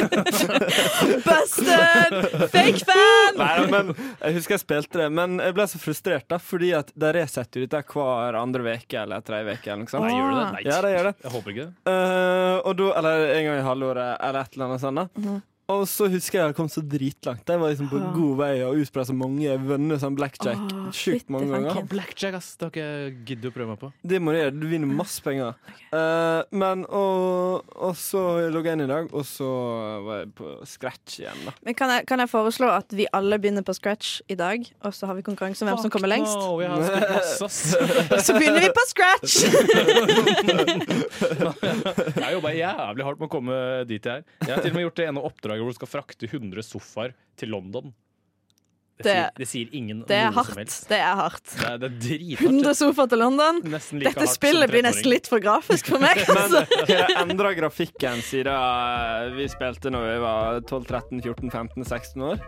Busted! 1.25 2.49
Fake 2.51 2.81
fan! 2.85 3.37
Nei, 3.39 3.53
men 3.71 3.91
Jeg 3.95 4.35
husker 4.37 4.55
jeg 4.57 4.63
spilte 4.65 4.99
det, 4.99 5.07
men 5.15 5.37
jeg 5.43 5.55
ble 5.55 5.65
så 5.71 5.79
frustrert, 5.81 6.27
da 6.31 6.39
fordi 6.41 6.73
at 6.77 6.91
de 6.95 7.11
resetter 7.15 7.63
dette 7.65 7.81
hver 7.93 8.37
andre 8.39 8.75
uke 8.75 8.99
eller 9.05 9.23
tredje 9.25 9.55
uke. 9.57 9.71
Eller 9.71 9.83
noe 9.85 9.91
sånt. 9.95 10.05
Nei, 10.09 10.13
gjør 10.19 10.35
det? 10.35 10.43
Ah. 10.45 10.51
Nei. 10.57 10.63
Ja, 10.67 10.77
det 10.85 10.91
gjør 10.95 11.09
det. 11.09 11.15
Jeg 11.25 11.33
håper 11.37 11.55
ikke. 11.55 11.67
Eh, 11.93 12.55
og 12.67 12.73
da, 12.81 12.91
eller 12.99 13.25
en 13.35 13.45
gang 13.49 13.59
i 13.61 13.67
halvåret, 13.69 14.11
eller 14.19 14.39
et 14.43 14.55
eller 14.59 14.65
annet 14.69 14.83
sånt. 14.85 14.99
da 15.01 15.07
Mhm. 15.15 15.41
Og 15.71 15.87
så 15.89 16.05
husker 16.13 16.37
jeg 16.39 16.45
jeg 16.51 16.55
kom 16.59 16.67
så 16.69 16.81
dritlangt. 16.85 17.47
Jeg 17.49 17.57
var 17.61 17.69
liksom 17.73 17.87
på 17.89 17.97
Ah. 17.97 18.11
god 18.13 18.35
vei 18.37 18.61
og 18.61 18.75
utprøvd 18.83 19.07
så 19.09 19.15
mange. 19.17 19.49
venner 19.65 19.97
som 19.97 20.01
sånn 20.11 20.15
blackjack 20.19 20.61
Åh, 20.61 20.91
sjukt 20.93 21.29
mange 21.33 21.49
ganger. 21.49 21.81
Blackjack, 21.89 22.33
ass. 22.37 22.51
Det 22.55 22.61
har 22.67 22.71
ikke 22.71 22.85
jeg 22.85 23.13
giddet 23.25 23.49
å 23.49 23.51
prøve 23.55 23.69
meg 23.73 23.79
på. 23.81 23.89
Det 24.05 24.19
må 24.21 24.29
du 24.31 24.37
gjøre. 24.37 24.53
Du 24.59 24.67
vinner 24.67 24.87
masse 24.87 25.21
penger. 25.25 25.53
Eh, 25.95 26.41
men 26.51 26.83
og, 26.91 27.63
og 27.79 27.93
så 27.95 28.19
lå 28.51 28.59
jeg 28.65 28.73
inn 28.75 28.83
i 28.83 28.87
dag, 28.89 29.05
og 29.15 29.23
så 29.23 29.47
var 30.03 30.17
jeg 30.19 30.33
på 30.35 30.43
scratch 30.67 31.21
igjen, 31.21 31.39
da. 31.45 31.53
Men 31.63 31.73
kan 31.79 31.87
jeg, 31.93 32.03
kan 32.09 32.19
jeg 32.19 32.27
foreslå 32.33 32.67
at 32.67 32.91
vi 32.91 33.05
alle 33.15 33.37
begynner 33.39 33.63
på 33.63 33.71
scratch 33.77 34.17
i 34.27 34.35
dag, 34.35 34.59
og 34.83 34.91
så 34.91 35.07
har 35.07 35.15
vi 35.15 35.23
konkurranse 35.23 35.63
om 35.63 35.69
hvem 35.71 35.79
som 35.85 35.89
kommer 35.93 36.11
lengst? 36.11 36.35
No, 36.35 36.59
jeg 36.59 36.67
har 36.73 36.83
spilt 36.83 37.15
masse, 37.15 37.39
ass. 37.47 37.79
Så 38.27 38.35
begynner 38.35 38.59
vi 38.65 38.71
på 38.75 38.83
scratch! 38.91 39.39
Jeg 42.15 42.23
har 42.23 42.31
jobba 42.35 42.51
jævlig 42.55 43.05
hardt 43.07 43.19
med 43.21 43.27
å 43.27 43.31
komme 43.31 43.55
dit 43.87 44.03
jeg 44.03 44.21
er. 44.21 44.25
Jeg 44.45 44.51
har 44.51 44.61
til 44.63 44.71
og 44.73 44.77
med 44.77 44.85
gjort 44.85 44.99
det 44.99 45.05
ene 45.09 45.23
oppdraget 45.29 45.54
hvor 45.61 45.71
du 45.71 45.77
skal 45.81 45.91
frakte 45.91 46.27
100 46.31 46.63
sofaer 46.65 47.13
til 47.39 47.49
London. 47.55 47.93
Det, 48.95 49.03
Det- 49.03 49.11
sier, 49.11 49.31
det 49.35 49.47
sier 49.51 49.71
ingen 49.75 50.03
Det 50.07 50.15
er 50.15 50.29
noe 50.31 50.31
som 50.31 50.37
hardt. 50.45 50.57
helst. 50.61 50.85
Det 50.87 50.97
er 51.03 51.15
hardt. 51.19 51.49
Det 51.51 51.65
er, 51.67 51.77
det 51.83 52.11
er 52.15 52.43
100 52.45 52.75
sofaer 52.79 53.09
til 53.11 53.19
London. 53.19 53.57
Like 53.67 54.05
Dette 54.05 54.27
spillet 54.31 54.71
blir 54.71 54.85
nesten 54.85 55.09
litt 55.11 55.27
for 55.27 55.43
grafisk 55.43 55.89
for 55.91 55.99
meg. 55.99 56.21
Men 56.31 56.55
dere 56.87 57.01
har 57.09 57.25
endra 57.25 57.51
grafikken 57.57 58.23
siden 58.23 59.35
vi 59.35 59.49
spilte 59.51 59.91
når 59.91 60.07
vi 60.13 60.15
var 60.23 60.61
12-13-14-15-16 60.71 62.23
år? 62.23 62.39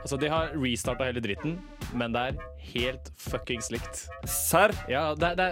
Altså, 0.00 0.16
De 0.16 0.28
har 0.32 0.54
restarta 0.56 1.04
hele 1.04 1.20
dritten, 1.20 1.58
men 1.92 2.12
det 2.14 2.20
er 2.30 2.40
helt 2.72 3.12
fuckings 3.20 3.68
likt. 3.74 4.06
Serr? 4.24 4.72
Ja, 4.88 5.10
det, 5.18 5.34
det, 5.36 5.50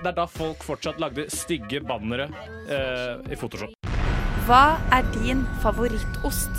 det 0.00 0.06
er 0.10 0.16
da 0.18 0.26
folk 0.26 0.64
fortsatt 0.66 0.98
lagde 0.98 1.28
stygge 1.30 1.82
bannere 1.86 2.26
uh, 2.32 3.20
i 3.30 3.36
Photoshop. 3.38 3.99
Hva 4.48 4.78
er 4.94 5.06
din 5.14 5.42
favorittost? 5.62 6.50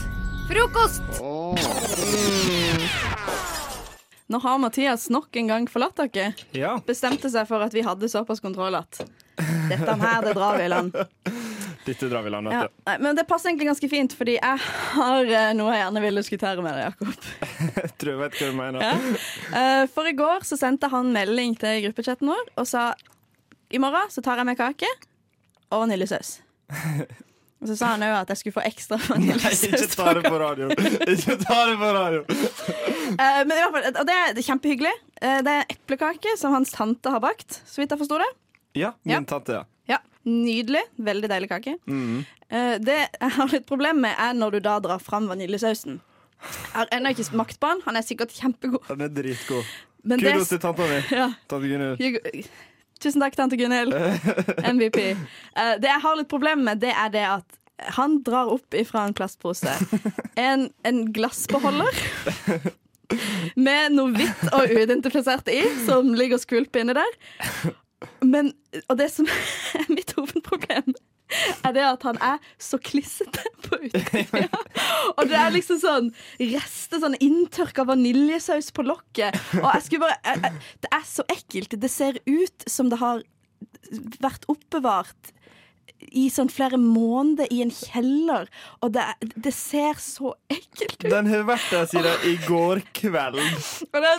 Frokost! 0.50 1.02
Nå 4.32 4.40
har 4.40 4.58
Mathias 4.64 5.10
nok 5.12 5.36
en 5.36 5.50
gang 5.52 5.66
forlatt 5.70 6.00
dere. 6.14 6.32
Ja. 6.56 6.78
Bestemte 6.88 7.32
seg 7.32 7.48
for 7.50 7.64
at 7.66 7.74
vi 7.76 7.84
hadde 7.84 8.08
såpass 8.12 8.40
kontroll 8.44 8.78
at 8.80 9.02
dette 9.72 9.96
her, 10.00 10.22
det 10.28 10.34
drar 10.38 10.58
vi 10.60 10.68
i 10.68 10.72
land. 10.72 10.96
Dette 11.82 12.06
drar 12.12 12.22
vi 12.22 12.30
i 12.30 12.32
land 12.36 12.46
Ja, 12.54 12.60
du. 12.70 12.92
men 13.02 13.16
det 13.18 13.24
passer 13.26 13.50
egentlig 13.50 13.66
ganske 13.72 13.88
fint, 13.90 14.14
fordi 14.14 14.36
jeg 14.36 14.60
har 14.94 15.26
eh, 15.26 15.48
noe 15.58 15.72
jeg 15.74 15.80
gjerne 15.82 16.04
vil 16.04 16.20
diskutere 16.22 16.62
med 16.62 16.76
deg, 16.78 16.92
Jakob. 16.92 17.32
Jeg 17.80 17.90
tror 17.98 18.12
jeg 18.12 18.20
vet 18.20 18.38
hva 18.38 18.50
du 18.52 18.60
mener. 18.60 18.86
Ja. 18.86 19.16
Eh, 19.58 19.86
For 19.90 20.06
i 20.06 20.14
går 20.20 20.46
så 20.46 20.60
sendte 20.62 20.92
han 20.94 21.10
melding 21.16 21.56
til 21.58 21.82
gruppechatten 21.88 22.30
vår 22.30 22.52
og 22.62 22.70
sa 22.70 22.92
i 23.74 23.82
morgen 23.82 24.14
så 24.14 24.22
tar 24.22 24.38
jeg 24.44 24.50
med 24.52 24.60
kake 24.62 24.92
og 25.74 25.88
vaniljesaus. 25.88 26.36
Og 27.62 27.70
så 27.70 27.76
sa 27.78 27.92
han 27.94 28.02
òg 28.02 28.16
at 28.24 28.32
jeg 28.34 28.40
skulle 28.40 28.56
få 28.56 28.64
ekstra 28.66 28.98
Nei, 29.02 29.08
vaniljesaus. 29.12 29.64
ikke 29.70 29.90
ta 29.94 30.14
det 30.18 30.24
på 30.26 30.38
radio. 30.42 30.70
Ikke 31.14 31.36
ta 31.44 31.58
det 31.70 31.76
på 31.78 31.90
radio. 31.94 32.22
uh, 32.26 33.42
men 33.48 33.54
i 33.54 33.60
hvert 33.62 33.76
fall, 33.76 33.86
og 34.02 34.08
det 34.10 34.16
er, 34.18 34.40
kjempehyggelig. 34.48 34.94
Uh, 35.22 35.40
det 35.46 35.54
er 35.60 35.76
eplekake 35.76 36.34
som 36.42 36.56
hans 36.58 36.74
tante 36.74 37.14
har 37.14 37.22
bakt, 37.22 37.60
så 37.70 37.84
vidt 37.84 37.94
jeg 37.94 38.02
forsto 38.02 38.18
det. 38.24 38.30
Ja, 38.80 38.94
Ja. 39.06 39.20
min 39.20 39.28
tante, 39.30 39.60
ja. 39.60 39.68
Ja, 39.92 40.00
Nydelig. 40.26 40.82
Veldig 41.02 41.30
deilig 41.30 41.50
kake. 41.52 41.76
Mm. 41.90 42.24
Uh, 42.50 42.76
det 42.82 42.98
jeg 43.04 43.32
har 43.38 43.54
litt 43.54 43.70
problem 43.70 44.02
med, 44.08 44.18
er 44.18 44.34
når 44.38 44.58
du 44.58 44.60
da 44.66 44.80
drar 44.82 45.02
fram 45.04 45.30
vaniljesausen. 45.30 46.02
Jeg 46.42 46.74
har 46.80 46.90
ennå 46.98 47.14
ikke 47.14 47.28
smakt 47.30 47.60
på 47.62 47.70
den. 47.70 47.86
Han 47.86 47.98
er 48.02 48.06
sikkert 48.06 48.34
kjempegod. 48.34 48.82
Han 48.90 49.06
er 49.06 49.14
dritgod. 49.14 49.70
Men 50.02 50.18
det, 50.18 50.32
Kudos 50.34 50.50
til 50.50 50.58
tanta 50.64 50.88
mi. 50.90 50.98
ja, 51.22 51.28
Tante 51.46 51.70
Gunhild. 51.70 52.48
Tusen 53.02 53.22
takk, 53.22 53.38
tante 53.38 53.58
Gunhild. 53.58 53.94
MVP. 54.66 54.98
Det 55.82 55.90
jeg 55.92 56.02
har 56.02 56.18
litt 56.18 56.30
problem 56.30 56.64
med, 56.66 56.82
det 56.82 56.90
er 56.94 57.14
det 57.14 57.22
at 57.30 57.61
han 57.98 58.22
drar 58.26 58.52
opp 58.54 58.78
ifra 58.78 59.06
en 59.08 59.16
plastpose 59.18 59.74
en, 60.40 60.70
en 60.88 61.04
glassbeholder 61.14 62.02
med 63.60 63.96
noe 63.98 64.14
hvitt 64.16 64.44
og 64.56 64.72
uidentifisert 64.72 65.50
i, 65.52 65.62
som 65.86 66.14
ligger 66.16 66.40
og 66.40 66.44
skvulper 66.46 66.84
inni 66.84 66.96
der. 66.96 67.18
Men, 68.24 68.54
og 68.88 68.98
det 69.02 69.10
som 69.12 69.28
er 69.80 69.90
mitt 69.92 70.14
hovedproblem, 70.16 70.94
er 71.64 71.76
det 71.76 71.84
at 71.86 72.06
han 72.08 72.18
er 72.24 72.40
så 72.60 72.80
klissete 72.82 73.44
på 73.66 73.80
utsida. 73.88 74.48
Og 75.18 75.28
det 75.30 75.38
er 75.40 75.54
liksom 75.54 75.80
sånn 75.82 76.10
rester, 76.40 77.02
sånn 77.04 77.16
inntørka 77.24 77.86
vaniljesaus 77.88 78.72
på 78.76 78.86
lokket. 78.88 79.38
Og 79.62 79.70
jeg 79.70 79.86
skulle 79.86 80.08
bare 80.08 80.18
jeg, 80.26 80.42
jeg, 80.44 80.66
Det 80.84 80.92
er 80.98 81.06
så 81.08 81.28
ekkelt. 81.32 81.78
Det 81.84 81.92
ser 81.92 82.20
ut 82.28 82.68
som 82.68 82.92
det 82.92 83.00
har 83.02 83.24
vært 84.24 84.48
oppbevart 84.52 85.32
i 86.12 86.26
sånn 86.34 86.50
flere 86.52 86.78
måneder 86.82 87.48
i 87.54 87.62
en 87.64 87.72
kjeller, 87.72 88.48
og 88.82 88.94
det, 88.96 89.04
det 89.36 89.54
ser 89.56 90.00
så 90.02 90.34
ekkelt 90.52 90.98
ut. 91.06 91.10
Den 91.12 91.30
har 91.32 91.44
vært 91.48 91.68
der 91.72 91.86
siden 91.92 92.26
i 92.28 92.34
går 92.48 92.82
kveld. 92.98 93.40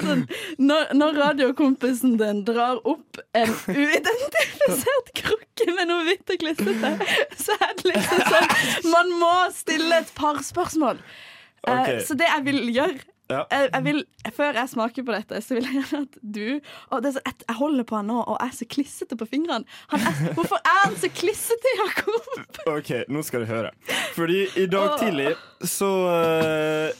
Sånn, 0.03 0.25
når, 0.63 0.93
når 0.97 1.19
radiokompisen 1.21 2.17
din 2.21 2.45
drar 2.49 2.79
opp 2.89 3.21
en 3.37 3.53
uidentifisert 3.69 5.13
krukke 5.19 5.69
med 5.77 5.91
noe 5.91 6.07
hvitt 6.07 6.33
og 6.35 6.41
klissete, 6.43 6.93
så 7.39 7.57
er 7.59 7.75
det 7.81 7.93
liksom 7.93 8.25
sånn 8.31 8.91
Man 8.93 9.13
må 9.21 9.33
stille 9.55 10.03
et 10.03 10.15
par 10.19 10.41
spørsmål. 10.45 11.03
Eh, 11.03 11.71
Ok. 11.73 11.91
så 12.09 12.17
det 12.19 12.27
jeg 12.27 12.43
vil 12.49 12.57
gjøre 12.75 12.99
Ja. 13.31 13.45
jeg, 13.51 13.69
jeg 13.73 13.85
vil, 13.85 14.05
Før 14.37 14.53
jeg 14.59 14.69
smaker 14.69 15.03
på 15.07 15.13
dette, 15.15 15.39
så 15.41 15.55
vil 15.55 15.65
jeg 15.65 15.73
gjerne 15.79 16.03
at 16.03 16.17
du 16.21 16.61
og 16.91 17.03
det 17.03 17.13
så, 17.15 17.21
jeg, 17.25 17.55
holder 17.57 17.85
på 17.89 17.97
han 17.97 18.07
nå 18.11 18.19
og 18.29 18.37
er 18.45 18.51
så 18.53 18.67
klissete 18.69 19.17
på 19.17 19.25
fingrene. 19.31 19.65
Han 19.89 20.01
er, 20.01 20.35
hvorfor 20.35 20.59
er 20.61 20.81
han 20.85 20.97
så 21.01 21.09
klissete, 21.09 21.73
Jakob? 21.79 22.43
OK, 22.75 22.91
nå 23.09 23.23
skal 23.25 23.41
du 23.41 23.47
høre. 23.47 23.71
Fordi 24.17 24.43
i 24.61 24.67
dag 24.67 24.99
tidlig 25.01 25.33
så, 25.65 25.89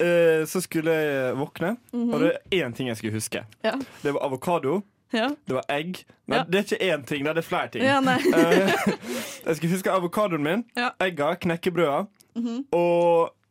uh, 0.01 0.47
så 0.49 0.61
skulle 0.65 0.91
jeg 0.93 1.37
våkne, 1.37 1.77
Mhm. 1.93 2.15
og 2.15 2.21
det 2.21 2.33
er 2.33 2.65
én 2.69 2.75
ting 2.75 2.89
jeg 2.89 2.97
skulle 2.97 3.13
huske. 3.13 3.45
Ja. 3.65 3.73
Det 4.03 4.15
var 4.15 4.21
avokado. 4.25 4.83
Ja. 5.13 5.29
Det 5.49 5.55
var 5.55 5.65
egg. 5.69 6.05
Nei, 6.27 6.39
Ja. 6.39 6.45
det 6.45 6.55
er 6.55 6.63
ikke 6.65 6.95
én 6.95 7.05
ting, 7.07 7.25
det 7.25 7.37
er 7.37 7.43
flere 7.43 7.69
ting. 7.69 7.83
Ja. 7.85 7.99
Eh, 8.01 8.73
jeg 9.47 9.57
skulle 9.57 9.73
huske 9.75 9.91
avokadoen 9.91 10.43
min, 10.43 10.65
Ja. 10.77 10.89
egga, 11.01 11.35
knekkebrøda 11.35 12.07
Mhm. 12.37 12.65
og 12.73 13.29
pe- 13.29 13.29
eh, 13.29 13.42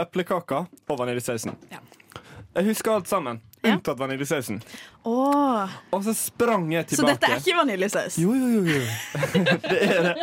eplekaka 0.00 0.64
og 0.88 0.98
vaniljesausen. 0.98 1.54
Ja. 1.70 1.78
Jeg 2.56 2.64
husker 2.70 2.94
alt 2.94 3.08
sammen, 3.08 3.42
unntatt 3.60 3.98
vaniljesausen. 4.00 4.62
Oh. 5.04 5.68
Og 5.92 6.04
så 6.06 6.14
sprang 6.16 6.70
jeg 6.72 6.86
tilbake. 6.88 6.96
så 6.96 7.10
dette 7.12 7.28
er 7.28 7.42
ikke 7.42 7.56
vaniljesaus? 7.58 8.16
Jo, 8.22 8.32
jo, 8.32 8.48
jo. 8.48 8.62
jo. 8.64 8.80
det 9.70 9.80
er 9.84 10.06
det. 10.06 10.14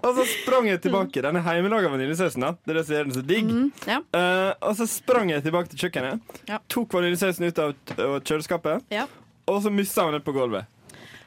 Og 0.00 0.16
så 0.16 0.24
sprang 0.30 0.70
jeg 0.70 0.80
tilbake. 0.86 1.20
Denne 1.26 1.42
hjemmelaga 1.44 1.90
vaniljesausen. 1.92 2.40
da. 2.46 2.54
Det 2.64 2.72
er 2.72 2.80
det 2.80 2.86
som 2.88 2.96
gjør 2.96 3.04
den 3.10 3.16
så 3.18 3.24
digg. 3.28 3.52
Mm, 3.52 3.68
ja. 3.84 4.00
uh, 4.16 4.52
og 4.70 4.78
så 4.80 4.88
sprang 4.88 5.34
jeg 5.34 5.44
tilbake 5.44 5.74
til 5.74 5.84
kjøkkenet, 5.84 6.40
Ja. 6.48 6.62
tok 6.72 6.96
vaniljesausen 6.96 7.50
ut 7.50 7.62
av 7.66 7.76
kjøleskapet, 8.24 8.88
Ja. 8.96 9.04
og 9.46 9.60
så 9.62 9.70
mista 9.70 10.08
jeg 10.08 10.16
den 10.16 10.24
på 10.24 10.32
gulvet. 10.32 10.64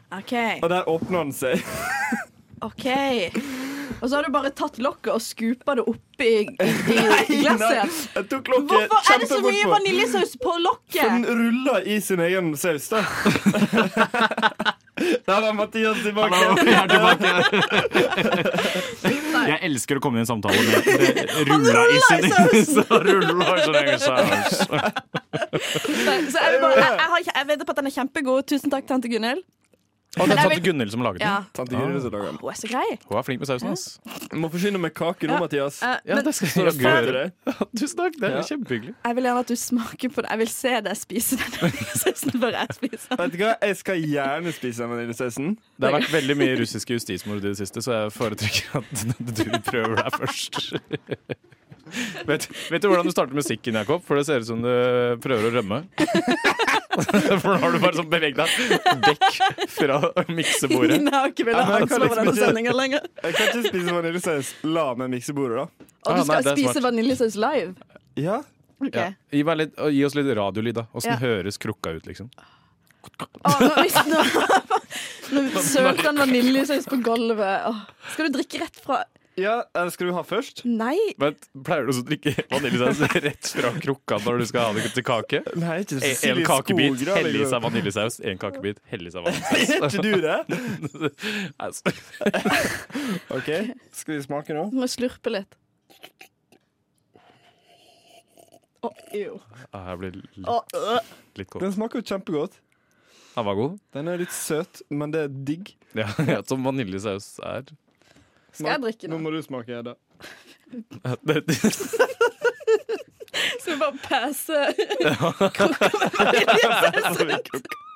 Okay. 0.09 0.57
Og 0.63 0.69
der 0.73 0.89
åpna 0.89 1.21
den 1.21 1.33
seg. 1.37 1.61
ok 2.65 3.68
Og 3.99 4.09
så 4.09 4.15
har 4.15 4.23
du 4.27 4.31
bare 4.33 4.51
tatt 4.55 4.79
lokket 4.81 5.11
og 5.13 5.21
skupa 5.23 5.75
det 5.79 5.83
oppi 5.89 6.29
i, 6.29 6.43
i, 6.47 6.69
i 7.35 7.39
glasset 7.43 7.59
Nei, 7.59 7.87
Jeg 8.15 8.27
tok 8.31 8.51
lokket 8.53 8.69
Hvorfor 8.73 9.13
er 9.13 9.23
det 9.23 9.29
så 9.29 9.39
mye 9.43 9.63
på. 9.63 9.71
vaniljesaus 9.75 10.33
på 10.39 10.55
For 10.55 11.09
den 11.15 11.25
ruller 11.29 11.59
rulla 11.69 11.81
i 11.83 11.99
sin 12.01 12.19
egen 12.19 12.57
saus, 12.57 12.89
da. 12.89 13.03
Der 14.99 15.45
er 15.47 15.53
Mathias 15.53 15.97
tilbake. 16.03 16.35
Jeg 16.35 16.73
er 16.75 16.87
tilbake. 16.91 17.29
Jeg 19.47 19.59
elsker 19.69 19.95
å 19.95 20.01
komme 20.03 20.19
i 20.19 20.23
en 20.25 20.27
samtale 20.27 20.59
med 20.59 20.83
det 20.89 21.23
rulla 21.47 21.85
i 21.87 22.01
sin 22.03 22.25
egen 22.27 22.65
saus. 22.67 22.67
Så 22.73 22.83
jeg, 26.35 26.57
vil 26.59 26.75
jeg, 26.75 26.97
jeg, 26.99 27.31
jeg 27.31 27.47
vet 27.47 27.63
på 27.63 27.71
at 27.71 27.79
den 27.79 27.87
er 27.87 27.95
kjempegod. 27.95 28.43
Tusen 28.51 28.73
takk, 28.73 28.85
tante 28.91 29.07
Gunhild. 29.11 29.45
Og 30.17 30.25
det 30.25 30.33
er 30.33 30.39
tante 30.41 30.61
Gunhild 30.65 30.89
som 30.91 31.01
har 31.03 31.05
laget 31.11 31.19
den. 31.21 31.27
Ja. 31.29 31.43
Tante 31.53 31.75
Guri 31.77 31.99
som 32.01 32.11
lager 32.15 32.25
den. 32.31 32.37
Hun 32.41 32.49
er 32.49 32.57
så 32.57 32.67
grei. 32.71 32.85
Hun 33.05 33.17
er 33.19 33.25
flink 33.27 33.39
med 33.43 33.47
sausen. 33.47 33.69
ass. 33.75 33.83
Må 34.33 34.49
forsyne 34.49 34.79
med 34.81 34.93
kake 34.97 35.27
nå, 35.29 35.35
Ja. 35.35 35.39
Mathias. 35.43 35.77
Eh, 35.85 35.99
Ja, 36.09 36.15
men 36.15 36.25
det 36.25 36.33
skal 36.33 36.47
jeg 36.65 36.73
gjøre. 36.81 37.31
Tusen 37.77 37.97
takk, 37.99 38.13
det 38.19 38.23
er 38.31 38.35
Ja. 38.39 38.41
kjempehyggelig. 38.41 38.95
jeg 39.05 39.15
vil 39.15 39.23
gjerne 39.23 39.39
at 39.39 39.47
du 39.47 39.55
smaker 39.55 40.09
på 40.09 40.21
det. 40.25 40.29
Jeg 40.33 40.39
vil 40.39 40.47
se 40.55 40.73
deg 40.81 40.97
spise 40.97 41.37
den 41.37 41.71
sausen 42.01 42.31
før 42.41 42.51
jeg 42.57 42.67
spiser 42.79 43.09
den. 43.15 43.17
Vet 43.21 43.31
du 43.31 43.37
hva? 43.43 43.53
Jeg 43.61 43.77
skal 43.83 44.01
gjerne 44.01 44.51
spise 44.57 44.81
den 44.81 44.89
vaniljesausen. 44.95 45.57
Det 45.79 45.91
har 45.91 45.99
vært 45.99 46.11
veldig 46.17 46.37
mye 46.41 46.57
russiske 46.63 46.97
justismord 46.97 47.37
i 47.37 47.47
det 47.51 47.57
siste, 47.61 47.81
så 47.85 47.93
jeg 48.01 48.11
foretrekker 48.17 48.81
at 48.81 49.05
du 49.37 49.59
prøver 49.69 49.95
deg 50.01 50.11
først. 50.17 50.73
Vet, 52.27 52.45
vet 52.71 52.81
du 52.83 52.87
hvordan 52.89 53.07
du 53.07 53.11
starter 53.13 53.35
musikken, 53.37 53.77
Jakob? 53.81 54.03
For 54.07 54.19
det 54.19 54.25
ser 54.27 54.43
ut 54.43 54.49
som 54.49 54.61
du 54.63 54.71
prøver 55.23 55.49
å 55.49 55.53
rømme. 55.59 55.83
For 56.99 57.53
nå 57.53 57.57
har 57.61 57.71
du 57.75 57.79
bare 57.79 57.95
sånn 57.95 58.09
beveget 58.11 58.39
deg 58.39 59.03
vekk 59.05 59.37
fra 59.71 59.99
miksebordet. 60.27 60.97
Jeg 60.99 61.13
har 61.13 61.29
ikke 61.31 61.45
villet 61.47 61.61
Ja, 61.61 61.67
men 61.69 61.83
jeg 61.85 61.89
kan 61.91 62.03
avsløre 62.03 62.07
liksom 62.09 62.19
denne 62.19 62.33
ikke- 62.33 62.47
sendinga 62.49 62.73
lenger. 62.75 63.05
Jeg 63.23 63.35
kan 63.37 63.51
ikke 63.51 63.71
spise 63.71 63.95
vaniljesaus 63.95 64.49
la 64.67 64.85
med 64.99 65.13
miksebordet, 65.15 65.61
da. 65.61 65.89
Og 66.09 66.17
du 66.17 66.23
skal 66.25 66.35
ah, 66.39 66.47
nei, 66.49 66.55
spise 66.57 66.83
vaniljesaus 66.83 67.37
live. 67.39 67.91
Ja. 68.19 68.39
Okay. 68.79 69.11
Ja. 69.11 69.11
Gi, 69.35 69.43
litt, 69.61 69.77
gi 69.95 70.03
oss 70.07 70.15
litt 70.17 70.31
radiolyd, 70.39 70.79
da. 70.81 70.87
Åssen 70.95 71.13
Ja. 71.13 71.19
høres 71.23 71.59
krukka 71.61 71.93
ut, 71.95 72.09
liksom? 72.09 72.29
Å, 72.99 73.53
nå, 73.63 73.69
hvis- 73.79 74.01
nå, 74.09 74.19
nå 75.53 75.63
sølte 75.63 76.03
han 76.09 76.19
vaniljesaus 76.19 76.89
på 76.89 76.99
gulvet. 77.05 77.79
Skal 78.13 78.27
du 78.27 78.37
drikke 78.39 78.65
rett 78.65 78.81
fra 78.83 79.03
ja. 79.39 79.55
Eller 79.77 79.93
skal 79.93 80.09
du 80.09 80.13
ha 80.15 80.23
først? 80.27 80.61
Nei. 80.67 80.95
Vent, 81.21 81.47
Pleier 81.65 81.87
du 81.87 81.93
å 81.93 82.03
drikke 82.05 82.33
vaniljesaus 82.51 83.01
rett 83.25 83.51
fra 83.55 83.71
krukka 83.79 84.19
når 84.25 84.41
du 84.41 84.45
skal 84.49 84.67
ha 84.69 84.75
det 84.77 84.91
til 84.95 85.05
kake? 85.07 85.41
Nei, 85.59 85.79
ikke 85.85 85.99
En, 85.99 86.13
en 86.31 86.43
kakebit, 86.47 87.05
helle 87.09 87.33
i 87.39 87.47
seg 87.49 87.63
vaniljesaus. 87.65 88.19
En 88.31 88.41
kakebit, 88.41 88.81
helle 88.91 89.09
i 89.09 89.15
seg 89.15 89.25
vaniljesaus. 89.25 89.73
Gjør 89.73 89.89
ikke 89.89 90.05
du 90.05 90.13
det? 90.25 90.37
Altså, 91.65 91.91
OK, 93.37 93.49
skal 93.95 94.15
vi 94.15 94.21
smake 94.23 94.55
nå? 94.55 94.69
Må 94.75 94.87
slurpe 94.91 95.33
litt. 95.33 95.57
Å, 98.79 98.89
jo. 99.11 99.35
ah, 99.75 99.89
jeg 99.91 99.99
blir 99.99 100.17
litt, 100.21 100.39
øh. 100.47 101.13
litt 101.39 101.49
kåt. 101.51 101.63
Den 101.65 101.75
smaker 101.75 101.99
jo 101.99 102.07
kjempegodt. 102.13 102.55
Den 103.33 103.47
var 103.47 103.57
god. 103.59 103.75
Den 103.95 104.09
er 104.11 104.21
litt 104.21 104.33
søt, 104.35 104.81
men 104.91 105.11
det 105.15 105.25
er 105.27 105.35
digg. 105.47 105.73
Ja, 105.97 106.07
ja, 106.27 106.39
som 106.47 106.63
vaniljesaus 106.67 107.37
er. 107.45 107.67
Skal 108.53 108.71
jeg 108.73 108.81
drikke 108.85 109.07
Nå 109.07 109.15
nå? 109.17 109.21
må 109.23 109.29
du 109.33 109.41
smake, 109.45 109.81
det, 109.85 109.95
Skal 113.59 113.73
vi 113.73 113.79
bare 113.79 113.97
passe 114.03 114.57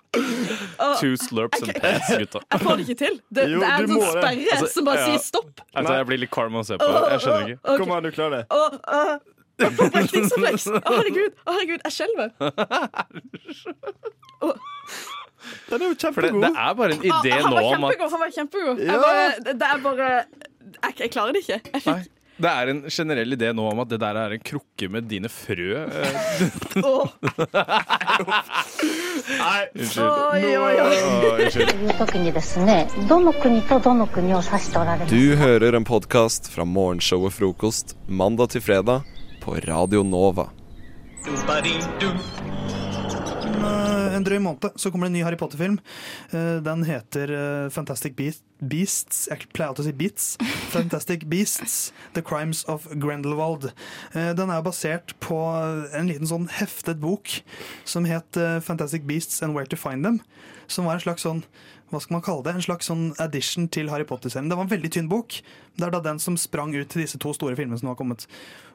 two 1.00 1.18
slurps 1.18 1.62
and 1.64 1.74
pass, 1.82 2.18
gutta. 2.18 2.40
Jeg 2.52 2.60
får 2.62 2.76
det 2.76 2.84
ikke 2.90 3.06
til. 3.06 3.22
Det, 3.36 3.52
Jo, 3.52 3.60
det 3.60 3.70
er 3.70 3.78
du 3.78 3.84
en 3.84 3.90
sånn 3.94 4.12
sperre 4.12 4.56
Altså, 4.56 4.68
som 4.74 4.86
bare 4.86 5.00
ja. 5.00 5.06
sier 5.10 5.22
stopp. 5.26 5.64
Altså, 5.74 5.94
jeg 5.98 6.06
blir 6.10 6.20
litt 6.24 6.34
kvalm 6.34 6.54
av 6.54 6.62
å 6.62 6.68
se 6.68 6.76
på. 6.78 6.90
Jeg 7.14 7.20
skjønner 7.24 7.48
ikke. 7.48 7.60
Okay. 7.64 7.78
Kom 7.82 7.90
an, 7.96 8.04
du 8.04 8.12
klarer 8.14 8.36
det. 8.38 8.46
Å, 8.54 8.54
å, 8.54 8.62
å, 8.94 9.66
herregud, 10.94 11.34
å, 11.34 11.50
herregud, 11.50 11.82
jeg 11.82 11.94
skjelver. 11.98 12.30
Den 15.70 15.82
er 15.82 15.86
jo 15.92 16.00
kjempegod. 16.06 16.42
Det, 16.42 16.50
det, 16.50 16.66
er 16.66 16.74
bare 16.82 16.98
en 16.98 17.06
idé 17.12 17.36
han, 17.38 17.54
nå 17.54 17.64
om 17.74 17.88
at 17.90 18.04
Han 18.04 18.26
var 18.26 18.36
kjempegod. 18.40 18.84
Ja. 18.84 18.98
Bare, 19.04 19.30
det 19.52 19.70
er 19.70 19.86
bare 19.86 20.10
jeg, 20.10 21.00
jeg, 21.00 21.10
klarer 21.14 21.36
det 21.36 21.46
ikke. 21.46 21.62
Jeg 21.74 21.86
fikk 21.88 22.12
det 22.44 22.50
er 22.50 22.70
en 22.72 22.80
generell 22.90 23.36
idé 23.36 23.52
nå 23.54 23.66
om 23.70 23.80
at 23.84 23.92
det 23.92 24.00
der 24.02 24.18
er 24.18 24.34
en 24.34 24.42
krukke 24.42 24.88
med 24.90 25.06
dine 25.10 25.30
frø. 25.30 25.86
oh. 26.82 27.06
Nei, 29.44 29.62
unnskyld. 29.78 30.10
Du 35.14 35.36
hører 35.44 35.78
en 35.78 35.88
podkast 35.88 36.50
fra 36.54 36.66
morgenshow 36.66 37.30
og 37.30 37.34
Frokost 37.38 37.96
mandag 38.10 38.48
til 38.56 38.66
fredag 38.66 39.06
på 39.44 39.56
Radio 39.68 40.04
Nova. 40.04 40.50
Om 43.54 43.66
eh, 43.66 44.16
en 44.18 44.26
drøy 44.26 44.40
måned 44.42 44.66
så 44.80 44.90
kommer 44.92 45.08
det 45.08 45.12
en 45.14 45.18
ny 45.20 45.24
Harry 45.26 45.38
Potter-film. 45.40 45.76
Eh, 46.34 46.58
Den 46.66 46.84
heter 46.88 47.34
eh, 47.34 47.70
Fantastic 47.74 48.16
Beast, 48.18 48.44
Beasts 48.64 49.28
Jeg 49.30 49.50
pleier 49.54 49.72
alltid 49.72 49.84
å 49.84 49.88
si 49.90 49.96
Beats. 50.00 50.28
Fantastic 50.76 51.28
Beasts 51.30 51.76
The 52.16 52.24
Crimes 52.26 52.64
of 52.72 52.88
Grendelwald. 52.96 53.70
Den 54.14 54.54
er 54.54 54.64
basert 54.66 55.14
på 55.24 55.38
en 55.94 56.10
liten 56.10 56.30
sånn 56.30 56.48
heftet 56.56 57.02
bok 57.04 57.30
som 57.86 58.08
het 58.10 58.40
Fantastic 58.64 59.06
Beasts 59.10 59.44
and 59.44 59.58
Where 59.58 59.70
to 59.70 59.78
Find 59.80 60.08
Them. 60.08 60.22
Som 60.72 60.88
var 60.88 60.98
en 60.98 61.04
slags 61.06 61.28
sånn 61.28 61.44
hva 61.94 62.00
skal 62.02 62.16
man 62.16 62.24
kalle 62.26 62.42
det? 62.48 62.56
En 62.58 62.66
slags 62.66 62.88
sånn 62.90 63.04
addition 63.22 63.68
til 63.70 63.92
Harry 63.94 64.08
Potter-serien. 64.10 64.48
Det 64.50 64.58
var 64.58 64.66
en 64.66 64.72
veldig 64.72 64.90
tynn 64.96 65.12
bok. 65.12 65.36
Det 65.78 65.86
er 65.86 65.94
da 65.94 66.00
den 66.02 66.18
som 66.24 66.40
sprang 66.42 66.74
ut 66.74 66.90
til 66.90 67.04
disse 67.04 67.20
to 67.22 67.36
store 67.38 67.54
filmene 67.60 67.78
som 67.78 67.92
nå 67.92 67.94
har 67.94 68.00
kommet. 68.00 68.26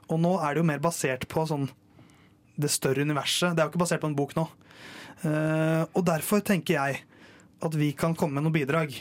Og 0.07 0.21
nå 0.23 0.37
er 0.39 0.55
det 0.55 0.63
jo 0.63 0.69
mer 0.69 0.85
basert 0.85 1.27
på 1.33 1.43
sånn 1.51 1.67
det 2.59 2.71
større 2.73 3.05
universet. 3.07 3.55
Det 3.55 3.63
er 3.63 3.69
jo 3.69 3.73
ikke 3.73 3.85
basert 3.85 4.03
på 4.03 4.11
en 4.11 4.19
bok 4.19 4.35
nå. 4.39 4.49
Eh, 5.27 5.85
og 5.95 6.03
derfor 6.07 6.43
tenker 6.45 6.79
jeg 6.79 7.01
at 7.65 7.79
vi 7.79 7.93
kan 7.99 8.15
komme 8.19 8.39
med 8.39 8.47
noen 8.47 8.55
bidrag. 8.55 8.95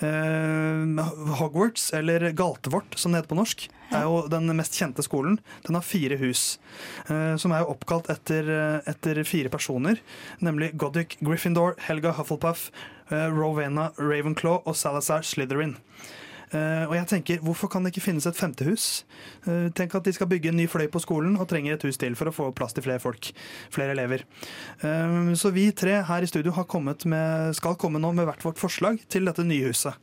Eh, 0.00 1.10
Hogwarts, 1.40 1.90
eller 1.96 2.30
Galtevort 2.36 2.96
som 2.96 3.12
det 3.12 3.20
heter 3.20 3.32
på 3.34 3.40
norsk, 3.40 3.66
er 3.90 4.06
jo 4.06 4.22
den 4.32 4.48
mest 4.56 4.78
kjente 4.78 5.04
skolen. 5.04 5.36
Den 5.66 5.76
har 5.76 5.84
fire 5.84 6.16
hus, 6.20 6.58
eh, 7.08 7.36
som 7.40 7.52
er 7.52 7.64
jo 7.64 7.74
oppkalt 7.74 8.08
etter, 8.12 8.48
etter 8.88 9.20
fire 9.28 9.52
personer. 9.52 10.00
Nemlig 10.40 10.72
Goddick 10.80 11.18
Gryffindor, 11.20 11.76
Helga 11.88 12.14
Hufflepuff, 12.16 12.70
Rowena 13.10 13.88
Ravenclaw 13.98 14.60
og 14.62 14.76
Salazar 14.78 15.24
Slytherin. 15.26 15.74
Eh, 16.50 16.84
og 16.88 16.96
jeg 16.96 17.06
tenker, 17.12 17.42
Hvorfor 17.46 17.70
kan 17.70 17.84
det 17.84 17.92
ikke 17.94 18.08
finnes 18.08 18.26
et 18.26 18.38
femte 18.38 18.66
hus? 18.66 19.04
Eh, 19.46 19.68
tenk 19.76 19.94
at 19.94 20.06
de 20.06 20.14
skal 20.16 20.26
bygge 20.30 20.50
en 20.50 20.58
ny 20.58 20.66
fløy 20.70 20.88
på 20.90 21.02
skolen 21.02 21.36
og 21.38 21.46
trenger 21.50 21.76
et 21.76 21.86
hus 21.86 22.00
til 22.00 22.16
for 22.18 22.30
å 22.30 22.34
få 22.34 22.48
plass 22.56 22.74
til 22.74 22.82
flere 22.86 23.02
folk. 23.02 23.30
Flere 23.70 23.94
elever. 23.94 24.26
Eh, 24.82 25.32
så 25.38 25.52
vi 25.54 25.70
tre 25.70 26.00
her 26.08 26.26
i 26.26 26.30
studio 26.30 26.52
har 26.56 26.66
med, 26.80 27.54
skal 27.54 27.76
komme 27.76 28.00
nå 28.02 28.12
med 28.12 28.26
hvert 28.26 28.44
vårt 28.44 28.58
forslag 28.58 28.98
til 29.08 29.24
dette 29.24 29.46
nye 29.46 29.70
huset. 29.70 29.94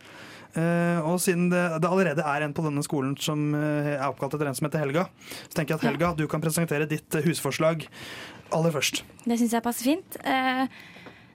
Uh, 0.58 1.04
og 1.06 1.20
siden 1.22 1.51
det, 1.51 1.60
det 1.84 1.89
allerede 1.89 2.24
er 2.25 2.42
en 2.42 2.54
på 2.56 2.63
denne 2.66 2.82
skolen 2.82 3.12
som 3.22 3.51
uh, 3.54 3.92
er 3.94 4.06
oppkalt 4.08 4.34
etter 4.34 4.48
en 4.50 4.56
som 4.58 4.66
heter 4.66 4.82
Helga, 4.82 5.04
så 5.51 5.54
tenker 5.54 5.75
jeg 5.75 5.77
at 5.77 5.86
Helga, 5.86 6.08
du 6.18 6.24
kan 6.32 6.42
presentere 6.42 6.88
ditt 6.89 7.13
uh, 7.13 7.22
husforslag 7.22 7.86
aller 8.56 8.74
først. 8.74 9.04
Det 9.27 9.38
syns 9.38 9.54
jeg 9.54 9.66
passer 9.66 9.92
fint. 9.92 10.18
Uh, 10.24 10.66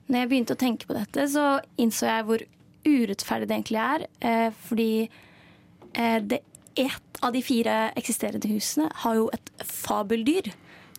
når 0.09 0.25
jeg 0.25 0.31
begynte 0.33 0.57
å 0.57 0.59
tenke 0.59 0.89
på 0.89 0.97
dette, 0.97 1.29
så 1.31 1.45
innså 1.79 2.09
jeg 2.09 2.27
hvor 2.27 2.43
urettferdig 2.87 3.49
det 3.49 3.57
egentlig 3.57 3.81
er. 3.83 4.07
Eh, 4.23 4.49
fordi 4.67 4.89
eh, 5.03 6.19
det 6.23 6.43
ett 6.75 7.19
av 7.21 7.33
de 7.33 7.41
fire 7.45 7.91
eksisterende 7.99 8.49
husene 8.49 8.89
har 9.03 9.17
jo 9.19 9.27
et 9.35 9.51
fabeldyr. 9.67 10.51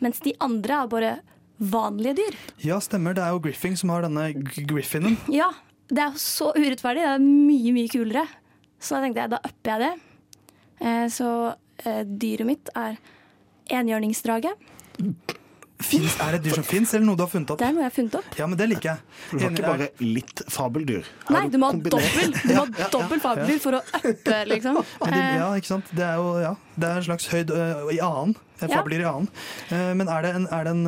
Mens 0.04 0.20
de 0.22 0.34
andre 0.42 0.76
er 0.82 0.90
bare 0.90 1.12
vanlige 1.58 2.18
dyr. 2.20 2.38
Ja, 2.62 2.78
stemmer. 2.82 3.14
Det 3.16 3.24
er 3.24 3.34
jo 3.34 3.42
Griffing 3.42 3.76
som 3.78 3.92
har 3.94 4.06
denne 4.06 4.30
Griffinen. 4.68 5.18
Ja, 5.40 5.50
det 5.90 6.00
er 6.02 6.14
jo 6.14 6.22
så 6.22 6.52
urettferdig. 6.56 7.04
Det 7.04 7.12
er 7.16 7.26
mye, 7.26 7.74
mye 7.76 7.92
kulere. 7.92 8.26
Så 8.78 8.96
da 8.96 9.04
tenkte 9.04 9.24
jeg, 9.24 9.34
da 9.34 9.42
upper 9.42 9.72
jeg 9.74 9.84
det. 9.84 9.92
Eh, 10.84 11.06
så 11.12 11.30
eh, 11.84 12.02
dyret 12.04 12.48
mitt 12.48 12.72
er 12.78 12.98
enhjørningsdrage. 13.74 14.54
Finns, 15.82 16.14
er 16.22 16.36
det 16.36 16.38
et 16.38 16.44
dyr 16.46 16.54
som 16.60 16.64
fins, 16.66 16.92
eller 16.94 17.04
noe 17.08 17.18
du 17.18 17.24
har 17.24 17.30
funnet 17.32 17.50
opp? 17.50 17.58
Det 17.58 17.66
er 17.66 17.72
noe 17.74 17.82
jeg 17.82 17.90
har 17.90 17.94
funnet 17.96 18.14
opp. 18.20 18.36
Ja, 18.38 18.46
men 18.46 18.58
det 18.60 18.66
liker 18.70 18.88
jeg. 18.92 19.00
Du 19.32 19.40
har 19.42 19.50
ikke 19.50 19.66
bare 19.66 19.88
litt 20.06 20.42
fabeldyr. 20.54 21.08
Nei, 21.34 21.42
du 21.50 21.58
må 21.58 21.72
ha 21.72 21.80
dobbel, 21.94 22.34
du 22.46 22.52
må 22.54 22.62
ha 22.62 22.88
dobbel 22.94 23.22
fabeldyr 23.24 23.58
for 23.64 23.80
å 23.80 23.82
uppe, 24.12 24.38
liksom. 24.52 24.78
Eh, 25.14 25.18
ja, 25.40 25.48
ikke 25.58 25.72
sant? 25.72 25.90
Det 25.94 26.06
er 26.06 26.22
jo 26.22 26.30
ja, 26.40 26.54
det 26.78 26.88
er 26.88 27.00
en 27.02 27.06
slags 27.08 27.26
høyd 27.32 27.50
øh, 27.54 27.90
i 27.94 27.98
annen. 28.02 28.36
Ja. 28.62 28.70
Fabler 28.78 29.02
i 29.02 29.06
annen. 29.10 29.28
Eh, 29.74 29.90
men 29.98 30.08
er 30.08 30.24
det 30.24 30.32
en, 30.38 30.46
er 30.54 30.64
det 30.68 30.72
en, 30.78 30.86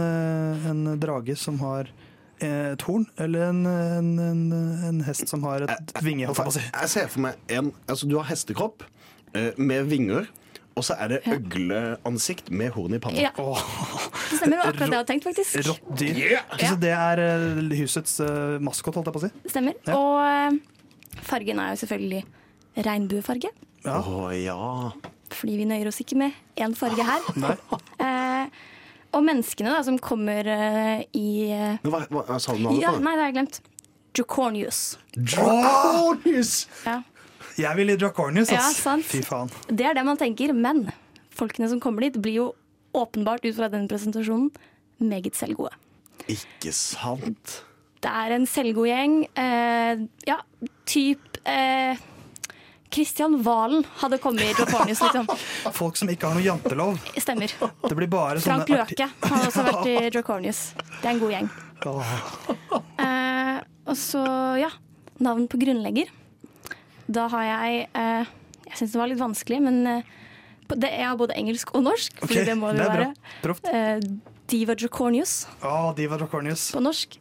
en 0.71 0.83
drage 1.02 1.37
som 1.38 1.59
har 1.64 1.90
eh, 2.38 2.73
et 2.73 2.87
horn, 2.87 3.07
eller 3.21 3.49
en, 3.50 3.61
en, 3.66 4.11
en, 4.23 4.43
en 4.88 5.05
hest 5.11 5.26
som 5.28 5.45
har 5.50 5.66
et 5.66 5.95
vinge? 6.07 6.31
holdt 6.31 6.40
jeg 6.40 6.47
på 6.49 6.55
å 6.55 6.59
si? 6.61 6.64
Jeg 6.71 6.95
ser 6.95 7.11
for 7.12 7.26
meg 7.26 7.43
en 7.59 7.75
Altså, 7.90 8.09
du 8.09 8.16
har 8.21 8.31
hestekropp 8.31 8.87
eh, 9.35 9.50
med 9.59 9.90
vinger, 9.90 10.31
og 10.76 10.85
så 10.85 10.92
er 11.00 11.09
det 11.14 11.18
øgleansikt 11.33 12.50
med 12.52 12.75
horn 12.75 12.99
i 12.99 13.00
panna. 13.00 13.23
Ja. 13.25 13.30
Det 13.33 14.37
stemmer, 14.37 14.59
det 14.59 14.64
akkurat 14.66 14.83
det 14.83 14.85
jeg 14.85 14.99
hadde 14.99 15.09
tenkt, 15.09 15.25
faktisk. 15.25 15.54
Rått 15.71 15.87
dyr. 15.97 16.35
Ok, 16.52 16.64
Så 16.66 16.76
det 16.83 16.90
er 16.92 17.23
øh, 17.25 17.71
husets 17.78 18.18
uh, 18.21 18.56
maskot, 18.61 18.99
holdt 18.99 19.09
jeg 19.09 19.16
på 19.16 19.23
å 19.23 19.25
si? 19.25 19.30
Stemmer. 19.49 19.78
Ja. 19.88 19.97
Og 19.97 20.21
eh, 20.21 21.23
fargen 21.25 21.62
er 21.64 21.73
jo 21.73 21.80
selvfølgelig 21.80 22.21
regnbuefarge. 22.85 23.52
Ja. 23.87 23.97
Oh, 24.02 24.28
ja. 24.37 24.59
Fordi 25.33 25.56
vi 25.62 25.68
nøyer 25.71 25.88
oss 25.88 26.02
ikke 26.04 26.21
med 26.21 26.37
én 26.61 26.76
farge 26.76 27.09
her. 27.09 27.25
Eh, 27.97 28.49
og 29.16 29.23
menneskene 29.25 29.71
da, 29.73 29.78
som 29.87 29.97
kommer 30.02 30.45
uh, 30.45 30.99
i 31.16 31.49
uh, 31.49 31.87
hva, 31.88 32.02
hva 32.12 32.37
sa 32.37 32.52
du 32.52 32.61
navnet 32.61 32.85
ja, 32.85 32.90
på 32.92 33.00
Ja, 33.00 33.02
Nei, 33.06 33.14
det 33.16 33.23
har 33.23 33.30
jeg 33.30 33.37
glemt. 33.38 33.59
Dracornius. 34.12 34.80
Dracornius! 35.16 36.52
Ja. 36.85 36.99
Jeg 37.57 37.77
vil 37.79 37.93
i 37.93 37.97
Draconius, 37.97 38.51
ass. 38.53 38.81
Ja, 38.85 38.97
Fy 39.01 39.23
faen. 39.25 39.53
Det 39.69 39.87
er 39.89 39.97
det 39.97 40.05
man 40.05 40.19
tenker, 40.21 40.53
men 40.53 40.87
folkene 41.37 41.69
som 41.73 41.81
kommer 41.81 42.05
dit, 42.05 42.19
blir 42.21 42.41
jo 42.41 42.49
åpenbart 42.97 43.45
ut 43.45 43.57
fra 43.57 43.69
den 43.73 43.87
presentasjonen 43.89 44.51
meget 45.01 45.37
selvgode. 45.37 45.73
Ikke 46.33 46.73
sant? 46.75 47.61
Det 48.05 48.13
er 48.13 48.35
en 48.37 48.45
selvgod 48.49 48.89
gjeng. 48.89 49.17
Eh, 49.41 50.05
ja, 50.29 50.37
typ 50.89 51.41
eh, 51.49 52.01
Kristian 52.93 53.39
Valen 53.45 53.85
hadde 54.03 54.19
kommet 54.23 54.47
i 54.47 54.53
Dracornius, 54.57 55.01
liksom. 55.05 55.29
Folk 55.81 55.97
som 56.01 56.11
ikke 56.13 56.29
har 56.29 56.37
noe 56.37 56.45
jantelov. 56.45 57.01
Stemmer. 57.17 57.53
Det 57.89 57.97
blir 57.99 58.11
bare 58.13 58.43
Frank 58.45 58.71
Løke 58.73 59.09
har 59.25 59.49
også 59.49 59.65
vært 59.67 59.91
i 59.91 59.97
Dracornius. 60.15 60.63
Det 61.01 61.05
er 61.05 61.15
en 61.15 61.25
god 61.25 61.35
gjeng. 61.37 61.51
Oh. 61.87 62.15
Eh, 63.01 63.59
og 63.87 63.99
så, 64.01 64.23
ja, 64.61 64.71
navn 65.25 65.49
på 65.51 65.61
grunnlegger. 65.61 66.13
Da 67.07 67.27
har 67.31 67.45
jeg 67.47 67.89
eh, 67.95 68.31
Jeg 68.67 68.79
syns 68.81 68.95
det 68.95 69.01
var 69.01 69.11
litt 69.11 69.21
vanskelig, 69.21 69.61
men 69.63 69.77
eh, 69.87 70.15
det, 70.75 70.91
jeg 70.91 71.07
har 71.07 71.19
både 71.21 71.37
engelsk 71.39 71.71
og 71.79 71.85
norsk, 71.87 72.17
fordi 72.25 72.41
Ok, 72.41 72.47
det 72.49 72.57
må 72.59 72.73
det, 72.75 72.81
det 72.83 72.89
være. 72.91 73.11
Proft. 73.45 73.69
Eh, 73.71 74.01
Diva 74.51 74.75
Dracornius 74.79 75.37
Oh, 75.63 75.93
Diva 75.95 76.19
Dracornius. 76.19 76.71
på 76.75 76.83
norsk. 76.83 77.19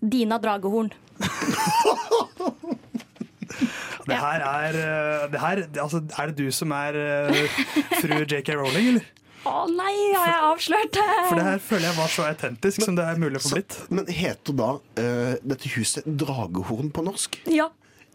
Dina 0.00 0.38
Dragehorn. 0.38 0.92
Det 4.04 4.16
her 4.20 4.42
er 4.44 4.74
øh, 4.76 5.32
det 5.32 5.40
her, 5.40 5.60
altså, 5.80 6.02
Er 6.18 6.26
det 6.26 6.38
du 6.38 6.50
som 6.52 6.70
er 6.76 6.92
øh, 6.92 7.34
fru 8.02 8.18
JK 8.28 8.48
Rowling, 8.58 8.88
eller? 8.88 9.06
Å 9.44 9.66
nei, 9.68 9.92
har 10.16 10.28
jeg 10.28 10.42
avslørt 10.48 10.92
det? 10.96 11.04
For 11.28 11.36
det 11.40 11.44
her 11.44 11.58
føler 11.60 11.86
jeg 11.90 11.96
var 11.98 12.12
så 12.12 12.26
autentisk 12.30 12.84
som 12.84 12.96
det 12.96 13.04
er 13.04 13.18
mulig 13.20 13.40
å 13.40 13.44
få 13.44 13.54
blitt. 13.58 13.76
Men 13.92 14.08
heter 14.08 14.56
da 14.56 14.68
uh, 14.80 15.34
dette 15.44 15.68
huset 15.74 16.06
Dragehorn 16.08 16.88
på 16.96 17.04
norsk? 17.04 17.36
Ja. 17.52 17.66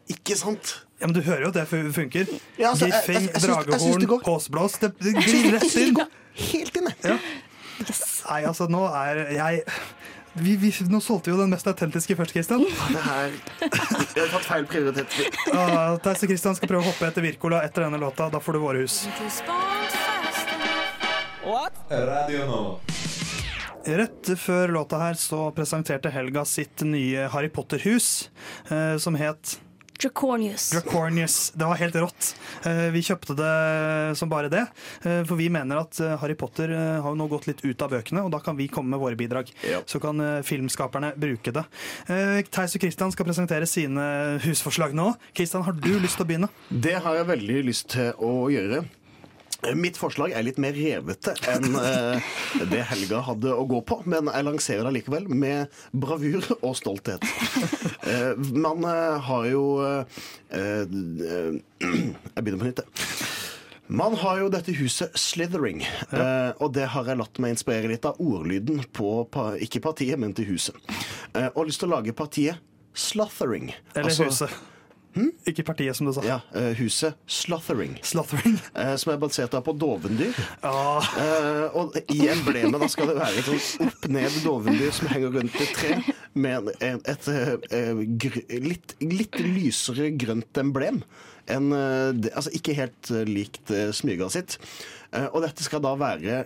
Ikke 0.09 0.37
sant? 0.39 0.79
Ja, 0.99 1.07
men 1.07 1.15
Du 1.15 1.21
hører 1.23 1.45
jo 1.47 1.51
at 1.53 1.59
det 1.59 1.93
funker. 1.95 2.31
Ja, 2.59 2.73
altså, 2.73 2.89
syns 3.05 3.31
dragehorn, 3.45 4.07
påsblås. 4.25 4.79
Det, 4.81 4.91
det 4.99 5.15
glir 5.15 5.53
rett 5.55 5.75
inn. 5.79 6.01
Helt 6.39 6.79
inne. 6.81 6.95
Ja. 7.03 7.15
Nei, 7.79 8.41
altså, 8.43 8.67
nå 8.67 8.83
er 8.91 9.21
jeg 9.31 9.63
vi, 10.33 10.55
vi, 10.59 10.69
Nå 10.91 10.99
solgte 11.01 11.31
vi 11.31 11.33
jo 11.33 11.39
den 11.41 11.49
mest 11.51 11.67
autentiske 11.67 12.15
først, 12.19 12.35
Christian. 12.35 12.65
Det 12.67 13.03
her 13.05 13.31
Vi 13.31 14.19
har 14.19 14.29
tatt 14.33 14.45
feil 14.45 14.67
prioritet. 14.69 15.15
Theis 16.03 16.23
og 16.23 16.29
Christian 16.29 16.59
skal 16.59 16.71
prøve 16.71 16.83
å 16.83 16.89
hoppe 16.91 17.07
etter 17.09 17.25
Wirkola 17.25 17.63
etter 17.65 17.87
denne 17.87 17.99
låta. 18.01 18.29
Da 18.31 18.43
får 18.43 18.59
du 18.59 18.61
våre 18.63 18.83
hus. 18.83 19.01
Radio 21.89 22.45
nå. 22.45 22.61
Rett 23.89 24.29
før 24.37 24.75
låta 24.75 24.99
her 25.01 25.17
så 25.17 25.47
presenterte 25.55 26.11
Helga 26.13 26.43
sitt 26.45 26.83
nye 26.85 27.25
Harry 27.33 27.49
Potter-hus, 27.49 28.29
eh, 28.69 28.97
som 29.01 29.15
het 29.17 29.55
Dracornius. 29.99 30.69
Dracornius. 30.71 31.51
Det 31.55 31.65
var 31.67 31.75
helt 31.75 31.95
rått. 31.99 32.29
Eh, 32.65 32.89
Vi 32.95 33.01
kjøpte 33.03 33.35
det 33.35 34.17
som 34.17 34.29
bare 34.31 34.49
det, 34.49 34.61
eh, 35.03 35.23
for 35.27 35.35
vi 35.35 35.49
mener 35.51 35.81
at 35.81 35.99
eh, 35.99 36.15
Harry 36.21 36.35
Potter 36.39 36.71
har 36.71 37.09
jo 37.09 37.17
nå 37.19 37.27
gått 37.31 37.47
litt 37.49 37.63
ut 37.65 37.81
av 37.83 37.91
bøkene, 37.91 38.23
og 38.23 38.31
da 38.31 38.39
kan 38.39 38.55
vi 38.55 38.69
komme 38.71 38.95
med 38.95 38.99
våre 39.03 39.17
bidrag. 39.19 39.51
Så 39.85 39.99
kan 39.99 40.19
filmskaperne 40.43 41.11
bruke 41.19 41.51
det. 41.55 41.65
Eh, 42.07 42.41
Theis 42.47 42.75
og 42.77 42.81
Christian 42.85 43.11
skal 43.11 43.27
presentere 43.27 43.67
sine 43.67 44.39
husforslag 44.45 44.95
nå. 44.95 45.11
Christian, 45.35 45.63
har 45.67 45.73
du 45.75 45.91
lyst 45.99 46.15
til 46.19 46.25
å 46.25 46.29
begynne? 46.31 46.49
Det 46.71 46.95
har 47.03 47.19
jeg 47.19 47.27
veldig 47.33 47.59
lyst 47.67 47.89
til 47.91 48.13
å 48.23 48.47
gjøre. 48.53 48.85
Mitt 49.75 49.97
forslag 49.99 50.31
er 50.31 50.45
litt 50.47 50.59
mer 50.61 50.71
revete 50.77 51.33
enn 51.51 51.73
eh, 51.83 52.29
det 52.71 52.79
Helga 52.87 53.19
hadde 53.27 53.51
å 53.51 53.65
gå 53.67 53.81
på, 53.83 53.97
men 54.07 54.29
jeg 54.31 54.45
lanserer 54.47 54.87
det 54.87 54.93
likevel 55.01 55.27
med 55.27 55.67
bravur 55.91 56.45
og 56.61 56.75
stolthet. 56.79 57.23
Eh, 58.09 58.31
man 58.55 58.81
eh, 58.87 59.19
har 59.21 59.43
jo 59.45 59.63
eh, 59.85 60.21
eh, 60.55 60.85
Jeg 61.83 62.41
begynner 62.41 62.61
på 62.63 62.69
nytt, 62.69 62.79
jeg. 62.81 63.19
Man 63.99 64.15
har 64.21 64.39
jo 64.39 64.47
dette 64.53 64.73
huset 64.79 65.13
Slithering, 65.19 65.83
eh, 65.83 66.49
og 66.63 66.71
det 66.73 66.87
har 66.95 67.05
jeg 67.11 67.19
latt 67.19 67.37
meg 67.43 67.53
inspirere 67.53 67.91
litt 67.91 68.07
av 68.09 68.17
ordlyden 68.23 68.81
på, 68.95 69.11
ikke 69.61 69.83
partiet, 69.85 70.17
men 70.21 70.33
til 70.37 70.47
huset. 70.55 70.79
Eh, 71.35 71.51
og 71.51 71.67
lyst 71.69 71.83
til 71.83 71.91
å 71.91 71.97
lage 71.99 72.15
partiet 72.17 72.57
Slothering. 72.97 73.73
Eller 73.93 74.09
Altså- 74.09 74.29
huset. 74.31 74.57
Ikke 75.49 75.63
partiet, 75.67 75.95
som 75.97 76.07
du 76.07 76.13
sa. 76.15 76.23
Ja, 76.25 76.39
eh, 76.55 76.71
huset 76.79 77.17
Slothering. 77.27 77.97
Slothering. 78.03 78.59
Eh, 78.79 78.95
som 79.01 79.11
er 79.11 79.17
basert 79.19 79.55
på 79.65 79.73
dovendyr. 79.75 80.35
Eh, 80.63 81.77
og 81.77 81.95
i 82.13 82.27
emblemet 82.31 82.79
da 82.79 82.87
skal 82.91 83.09
det 83.11 83.17
være 83.17 83.41
et 83.41 83.49
sånn 83.49 83.89
opp-ned 83.89 84.37
dovendyr 84.45 84.93
som 84.95 85.09
henger 85.11 85.33
rundt 85.35 85.57
et 85.59 85.73
tre, 85.75 85.97
med 86.39 86.69
et 86.79 87.09
et 87.09 87.27
gr 88.21 88.37
litt, 88.63 88.95
litt 89.03 89.41
lysere 89.41 90.11
grønt 90.21 90.61
emblem. 90.61 91.01
En, 91.49 91.73
altså 91.73 92.53
ikke 92.55 92.77
helt 92.77 93.09
likt 93.27 93.73
smyga 93.97 94.29
sitt. 94.31 94.59
Og 95.33 95.41
dette 95.41 95.65
skal 95.65 95.81
da 95.81 95.95
være 95.97 96.43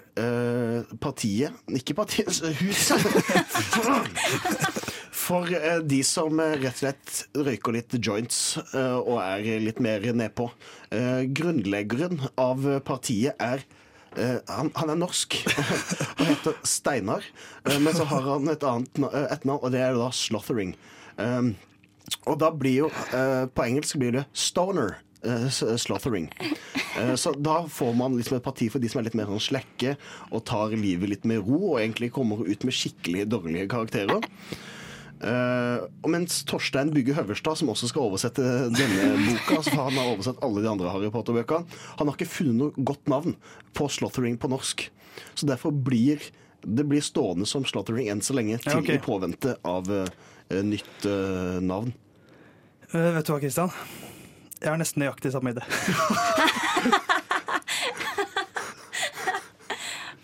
partiet 1.03 1.51
Ikke 1.75 1.97
partiet, 1.97 2.39
huset! 2.61 3.03
For 5.23 5.47
eh, 5.55 5.79
de 5.87 6.01
som 6.05 6.39
eh, 6.41 6.57
rett 6.59 6.73
og 6.73 6.81
slett 6.81 7.43
røyker 7.47 7.77
litt 7.77 7.95
joints 8.03 8.39
eh, 8.73 8.97
og 8.97 9.19
er 9.23 9.61
litt 9.63 9.79
mer 9.83 10.03
nedpå. 10.13 10.49
Grunnleggeren 11.33 12.19
av 12.39 12.65
partiet 12.85 13.39
er 13.41 13.63
han, 14.13 14.67
han 14.77 14.91
er 14.93 14.97
norsk. 14.99 15.39
han 16.19 16.27
heter 16.27 16.57
Steinar. 16.69 17.25
men 17.65 17.95
så 17.97 18.05
har 18.11 18.27
han 18.27 18.51
et 18.51 18.65
annet 18.69 18.99
na- 19.01 19.09
eh, 19.09 19.25
et 19.33 19.47
navn, 19.49 19.63
og 19.63 19.71
det 19.73 19.81
er 19.81 19.97
da 19.97 20.11
Slothering. 20.13 20.75
Um, 21.17 21.55
og 22.27 22.37
da 22.41 22.49
blir 22.49 22.83
jo 22.83 22.87
På 23.53 23.63
engelsk 23.63 23.99
blir 24.01 24.13
det 24.15 24.23
Stoner. 24.33 24.99
Slothering. 25.23 26.25
Så 27.15 27.31
da 27.39 27.61
får 27.71 27.93
man 27.95 28.17
liksom 28.19 28.35
et 28.37 28.43
parti 28.43 28.65
for 28.69 28.83
de 28.83 28.89
som 28.91 28.99
er 28.99 29.05
litt 29.07 29.15
mer 29.15 29.29
sånn 29.31 29.39
slekke 29.39 29.93
og 30.33 30.43
tar 30.49 30.75
livet 30.75 31.09
litt 31.13 31.27
med 31.29 31.45
ro, 31.47 31.71
og 31.71 31.77
egentlig 31.79 32.11
kommer 32.11 32.43
ut 32.43 32.65
med 32.67 32.75
skikkelig 32.75 33.23
dårlige 33.31 33.69
karakterer. 33.71 34.27
Eh, 35.23 35.83
og 36.03 36.11
mens 36.11 36.41
Torstein 36.49 36.91
Bygge 36.93 37.15
Høverstad, 37.15 37.55
som 37.59 37.71
også 37.71 37.87
skal 37.91 38.09
oversette 38.09 38.43
denne 38.75 39.09
boka, 39.23 39.61
så 39.63 39.75
han 39.77 39.95
har 39.95 40.11
oversett 40.11 40.41
alle 40.43 40.63
de 40.63 40.71
andre 40.71 40.91
Harry 40.91 41.11
Potter-bøkene, 41.13 41.79
han 41.99 42.09
har 42.09 42.17
ikke 42.17 42.31
funnet 42.33 42.59
noe 42.59 42.87
godt 42.91 43.11
navn 43.11 43.37
på 43.77 43.87
Slothering 43.91 44.35
på 44.41 44.51
norsk. 44.51 44.89
Så 45.37 45.47
derfor 45.47 45.71
blir 45.71 46.21
det 46.63 46.85
blir 46.87 47.03
stående 47.03 47.47
som 47.47 47.65
Slothering 47.67 48.07
enn 48.11 48.23
så 48.23 48.35
lenge, 48.37 48.57
til 48.63 48.71
Ja, 48.71 48.79
okay. 48.79 48.95
i 48.95 49.03
påvente 49.03 49.57
av 49.67 49.89
uh, 49.91 50.05
nytt 50.63 51.07
uh, 51.07 51.59
navn. 51.59 51.91
Eh, 52.93 53.09
vet 53.17 53.27
du 53.27 53.33
hva, 53.33 53.39
Kristian? 53.41 53.73
Jeg 54.61 54.71
har 54.71 54.79
nesten 54.79 55.03
nøyaktig 55.03 55.33
samme 55.33 55.55
idé. 55.55 55.65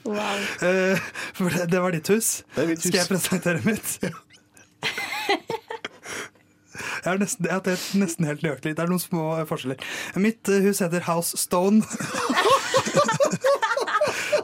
Wow. 0.09 0.39
Eh, 0.65 0.97
for 1.37 1.53
det, 1.53 1.67
det 1.69 1.79
var 1.83 1.93
ditt 1.93 2.07
hus. 2.09 2.41
mitt 2.55 2.79
hus. 2.79 2.87
Skal 2.87 2.97
jeg 2.97 3.09
presentere 3.11 3.61
mitt? 3.61 3.99
Jeg 7.03 7.11
har 7.11 7.21
nesten, 7.21 7.47
jeg 7.47 7.61
er 7.73 7.83
nesten 8.01 8.27
helt 8.27 8.43
nøyaktig. 8.43 8.75
Det 8.77 8.83
er 8.83 8.91
noen 8.91 9.01
små 9.01 9.25
forskjeller. 9.49 9.79
Mitt 10.19 10.51
eh, 10.51 10.63
hus 10.65 10.81
heter 10.83 11.05
House 11.07 11.39
Stone. 11.39 11.83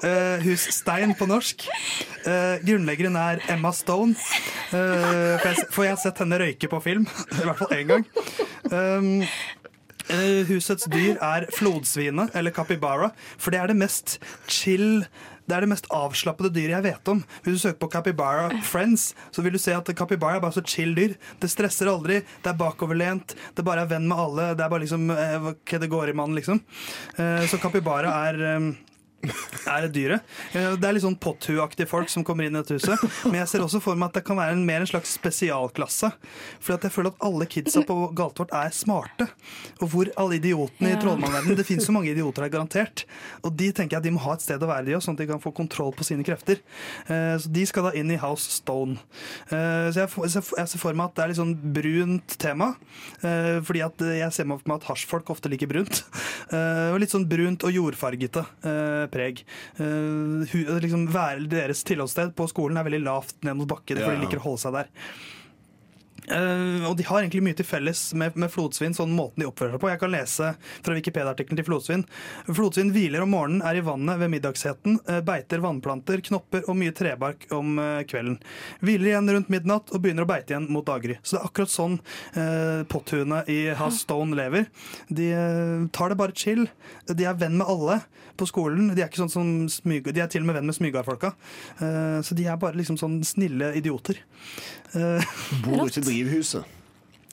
Uh, 0.04 0.39
hus 0.48 0.68
Stein 0.76 1.15
på 1.20 1.28
norsk. 1.30 1.68
Uh, 2.26 2.56
grunnleggeren 2.65 3.18
er 3.20 3.44
Emma 3.52 3.74
Stone. 3.76 4.15
Uh, 4.72 5.36
for, 5.41 5.52
jeg, 5.52 5.68
for 5.70 5.88
jeg 5.88 5.96
har 5.98 6.02
sett 6.02 6.24
henne 6.24 6.39
røyke 6.41 6.72
på 6.72 6.82
film. 6.84 7.08
I 7.41 7.44
hvert 7.44 7.62
fall 7.62 7.76
én 7.76 7.91
gang. 7.91 8.10
Um, 8.72 9.12
eh, 10.10 10.41
husets 10.50 10.88
dyr 10.91 11.20
er 11.22 11.48
flodsvinet, 11.56 12.34
eller 12.36 12.54
capybara, 12.56 13.12
for 13.38 13.54
det 13.54 13.62
er 13.62 13.72
det 13.72 13.80
mest 13.80 14.18
chill 14.48 15.06
det 15.45 15.55
er 15.58 15.65
det 15.65 15.69
mest 15.69 15.86
avslappede 15.93 16.49
dyret 16.55 16.73
jeg 16.77 16.86
vet 16.88 17.12
om. 17.13 17.19
Hvis 17.45 17.58
du 17.58 17.62
søker 17.67 17.79
på 17.84 17.89
capybara 17.93 18.47
friends, 18.65 19.12
så 19.31 19.43
vil 19.45 19.53
du 19.53 19.62
se 19.62 19.75
at 19.77 19.91
capybara 19.97 20.39
er 20.39 20.43
bare 20.45 20.55
så 20.58 20.63
chill 20.65 20.95
dyr. 20.97 21.13
Det 21.41 21.51
stresser 21.53 21.91
aldri, 21.91 22.21
det 22.41 22.49
er 22.53 22.58
bakoverlent, 22.58 23.36
det 23.55 23.65
bare 23.67 23.86
er 23.86 23.91
venn 23.93 24.08
med 24.10 24.17
alle. 24.17 24.49
Det 24.58 24.65
er 24.65 24.73
bare 24.73 24.86
liksom 24.88 25.10
eh, 25.13 25.38
hva 25.53 25.79
det 25.86 25.91
går 25.91 26.10
i 26.13 26.17
mann, 26.17 26.34
liksom. 26.38 26.62
Eh, 27.17 27.45
Så 27.45 27.60
capybara 27.62 28.12
er 28.31 28.41
er 29.68 29.88
dyret. 29.94 30.22
Eh, 30.54 30.76
Det 30.76 30.84
er 30.90 30.94
litt 30.98 31.04
sånn 31.06 31.18
potthuaktige 31.20 31.88
folk 31.90 32.10
som 32.12 32.24
kommer 32.28 32.46
inn 32.48 32.56
i 32.56 32.62
dette 32.62 32.76
huset. 32.78 33.02
Men 33.26 33.42
jeg 33.42 33.48
ser 33.54 33.64
også 33.66 33.82
for 33.84 33.96
meg 34.00 34.10
at 34.12 34.20
det 34.20 34.26
kan 34.28 34.38
være 34.38 34.56
en, 34.58 34.66
mer 34.66 34.84
en 34.84 34.90
slags 34.90 35.16
spesialklasse. 35.18 36.12
For 36.60 36.76
jeg 36.78 36.92
føler 36.94 37.12
at 37.14 37.22
alle 37.26 37.48
kidsa 37.50 37.84
på 37.88 37.98
Galtvort 38.18 38.54
er 38.56 38.74
smarte. 38.76 39.28
Og 39.82 39.90
hvor 39.92 40.12
alle 40.18 40.38
idiotene 40.40 40.94
i 40.94 41.00
trollmannverdenen 41.02 41.56
Det 41.58 41.66
finnes 41.68 41.86
så 41.88 41.94
mange 41.96 42.12
idioter 42.12 42.46
her, 42.46 42.50
garantert. 42.54 43.06
Og 43.44 43.56
de 43.56 43.72
tenker 43.72 43.96
jeg 43.98 44.04
at 44.04 44.08
de 44.08 44.14
må 44.16 44.22
ha 44.26 44.34
et 44.36 44.44
sted 44.46 44.62
å 44.62 44.70
være, 44.70 44.86
de 44.90 44.96
også, 44.98 45.10
sånn 45.10 45.18
at 45.20 45.24
de 45.24 45.30
kan 45.34 45.42
få 45.44 45.54
kontroll 45.56 45.94
på 45.96 46.06
sine 46.08 46.26
krefter. 46.28 46.62
Eh, 47.10 47.36
Så 47.42 47.52
de 47.52 47.66
skal 47.66 47.84
da 47.90 47.92
inn 47.98 48.12
i 48.12 48.18
House 48.22 48.50
Stone. 48.60 48.98
Eh, 49.52 49.92
Så 49.92 50.06
jeg 50.06 50.68
ser 50.68 50.80
for 50.82 50.94
meg 50.94 51.10
at 51.12 51.16
det 51.16 51.24
er 51.24 51.28
litt 51.34 51.40
sånn 51.42 51.56
brunt 51.76 52.38
tema. 52.42 52.76
Eh, 53.24 53.60
Fordi 53.66 53.82
at 53.86 53.98
jeg 54.00 54.32
ser 54.34 54.46
for 54.50 54.62
meg 54.66 54.82
at 54.82 54.90
hasjfolk 54.92 55.30
ofte 55.34 55.50
liker 55.52 55.68
brunt. 55.72 56.04
Og 56.56 57.00
litt 57.02 57.12
sånn 57.12 57.26
brunt 57.28 57.64
og 57.66 57.74
jordfargete 57.74 58.44
preg. 59.15 59.45
Uh, 59.80 60.43
liksom 60.84 61.08
Deres 61.49 61.86
tilholdssted 61.88 62.36
på 62.38 62.49
skolen 62.51 62.78
er 62.82 62.88
veldig 62.88 63.06
lavt 63.08 63.39
ned 63.47 63.62
mot 63.62 63.71
bakken, 63.71 64.04
Ja. 64.04 64.12
de 64.12 64.25
liker 64.25 64.43
å 64.43 64.49
holde 64.49 64.65
seg 64.67 64.78
der. 64.82 64.91
Uh, 66.25 66.82
og 66.89 66.95
de 66.97 67.04
har 67.06 67.21
egentlig 67.21 67.43
mye 67.45 67.54
til 67.54 67.67
felles 67.69 67.99
med, 68.17 68.34
med 68.39 68.49
flodsvin, 68.49 68.95
sånn 68.97 69.12
måten 69.13 69.43
de 69.43 69.45
oppfører 69.45 69.75
seg 69.75 69.82
på. 69.84 69.89
Jeg 69.91 70.01
kan 70.01 70.10
lese 70.13 70.47
fra 70.58 70.95
Wikipedia-artikkelen 70.97 71.60
til 71.60 71.67
flodsvin. 71.67 72.06
Flodsvin 72.47 72.89
hviler 72.95 73.21
om 73.21 73.30
morgenen, 73.36 73.62
er 73.62 73.78
i 73.78 73.84
vannet 73.86 74.17
ved 74.23 74.32
middagsheten, 74.34 74.97
uh, 75.06 75.19
beiter 75.28 75.62
vannplanter, 75.62 76.23
knopper 76.25 76.65
og 76.65 76.80
mye 76.80 76.95
trebark 76.97 77.45
om 77.54 77.78
uh, 77.78 78.01
kvelden. 78.10 78.39
Hviler 78.82 79.12
igjen 79.12 79.30
rundt 79.36 79.54
midnatt 79.54 79.93
og 79.93 80.01
begynner 80.01 80.25
å 80.25 80.32
beite 80.32 80.56
igjen 80.56 80.65
mot 80.73 80.88
daggry. 80.88 81.19
Så 81.21 81.36
det 81.38 81.43
er 81.43 81.49
akkurat 81.51 81.73
sånn 81.75 81.99
eh, 82.34 82.82
potthuene 82.89 83.43
i 83.51 83.60
House 83.78 84.01
Stone 84.01 84.36
lever. 84.38 84.65
De 85.13 85.30
eh, 85.36 85.86
tar 85.93 86.12
det 86.12 86.17
bare 86.19 86.36
chill. 86.38 86.65
De 87.06 87.28
er 87.28 87.38
venn 87.38 87.60
med 87.60 87.69
alle 87.69 87.99
på 88.38 88.48
skolen. 88.50 88.91
De 88.93 89.02
er, 89.04 89.10
ikke 89.10 89.24
sånn 89.24 89.34
som 89.34 89.52
smyger, 89.71 90.15
de 90.15 90.24
er 90.24 90.32
til 90.32 90.43
og 90.43 90.50
med 90.50 90.60
venn 90.60 90.69
med 90.69 90.78
smygardfolka. 90.78 91.34
Eh, 91.80 92.19
så 92.26 92.38
de 92.38 92.48
er 92.50 92.62
bare 92.62 92.78
liksom 92.80 93.00
sånn 93.02 93.19
snille 93.28 93.74
idioter. 93.80 94.21
Eh, 94.93 95.36
Bor 95.65 95.86
ikke 95.88 96.04
i 96.04 96.10
drivhuset. 96.10 96.75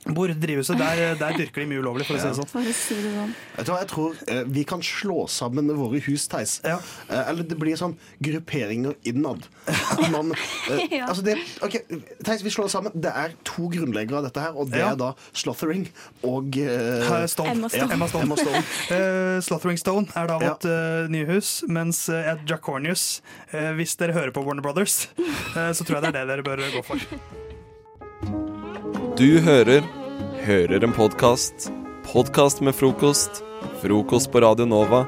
Bor 0.03 0.27
i 0.27 0.35
drivhuset, 0.35 0.75
der, 0.81 1.15
der 1.15 1.37
dyrker 1.38 1.62
de 1.62 1.67
mye 1.71 1.79
ulovlig, 1.79 2.05
for 2.09 2.19
å 2.19 2.19
si 2.19 2.27
det 2.27 2.35
sånn. 2.35 2.65
Si 2.75 2.97
det 2.99 3.11
sånn. 3.15 3.35
Jeg 3.79 3.87
tror 3.93 4.17
eh, 4.27 4.41
vi 4.51 4.65
kan 4.67 4.83
slå 4.83 5.29
sammen 5.31 5.69
våre 5.79 6.01
hus, 6.03 6.25
Theis. 6.33 6.57
Ja. 6.67 6.81
eller 7.29 7.47
det 7.47 7.55
blir 7.61 7.79
sånn 7.79 7.95
grupperinger 8.19 8.97
innad. 9.07 9.47
Man, 10.11 10.33
eh, 10.35 10.83
Ja. 10.99 11.07
altså 11.07 11.23
det, 11.23 11.37
ok, 11.62 11.77
Theis, 12.27 12.43
vi 12.43 12.51
slår 12.51 12.69
sammen. 12.75 12.93
Det 12.99 13.12
er 13.15 13.37
to 13.47 13.69
grunnleggere 13.71 14.19
av 14.19 14.27
dette 14.27 14.43
her, 14.43 14.59
og 14.59 14.73
det 14.75 14.83
Ja. 14.83 14.91
er 14.91 14.99
da 15.05 15.12
Slothering 15.33 15.87
og 16.27 16.59
eh, 16.59 17.07
Eh, 17.23 17.27
Stone. 17.31 17.55
Emma 17.55 17.69
Stone. 17.71 17.87
Ja, 17.87 17.95
Emma 17.95 18.09
Stone. 18.11 18.27
Emma 18.27 18.37
Stone. 18.43 18.65
uh, 18.91 19.38
Slothering 19.47 19.79
Stone 19.79 20.09
er 20.19 20.27
da 20.33 20.41
vårt 20.43 20.67
uh, 20.67 21.07
nye 21.15 21.31
hus, 21.31 21.61
mens 21.71 22.09
uh, 22.11 22.35
Dracornius 22.43 23.21
eh, 23.53 23.71
Hvis 23.79 23.95
dere 24.01 24.12
hører 24.19 24.35
på 24.35 24.43
Warner 24.43 24.62
Brothers, 24.67 25.07
eh, 25.19 25.71
så 25.73 25.87
tror 25.87 26.01
jeg 26.01 26.09
det 26.11 26.15
er 26.17 26.21
det 26.27 26.29
dere 26.35 26.47
bør 26.51 26.67
gå 26.75 26.83
for. 26.91 26.99
Du 29.18 29.40
hører 29.44 29.83
Hører 30.46 30.85
en 30.85 30.92
podkast. 30.92 31.68
Podkast 32.12 32.61
med 32.61 32.72
frokost. 32.75 33.42
Frokost 33.83 34.33
på 34.33 34.40
Radio 34.40 34.64
Nova. 34.64 35.05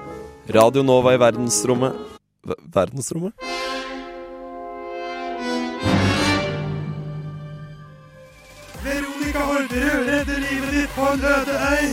Radio 0.54 0.82
Nova 0.82 1.14
i 1.14 1.18
verdensrommet 1.18 1.96
v 2.44 2.54
Verdensrommet? 2.74 3.32
Veronica 8.84 9.44
Horderud 9.48 10.08
redder 10.08 10.40
livet 10.46 10.74
ditt 10.76 10.92
på 10.96 11.06
en 11.12 11.24
øde 11.34 11.56
øy. 11.74 11.86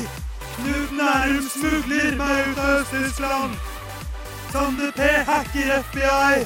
Knut 0.56 0.92
Nærum 0.98 1.46
smugler 1.56 2.18
meg 2.20 2.50
ut 2.50 2.60
av 2.66 2.74
Øst-Tyskland. 2.82 3.56
Sander 4.52 4.92
P 5.00 5.08
hacker 5.30 5.72
FBI. 5.88 6.44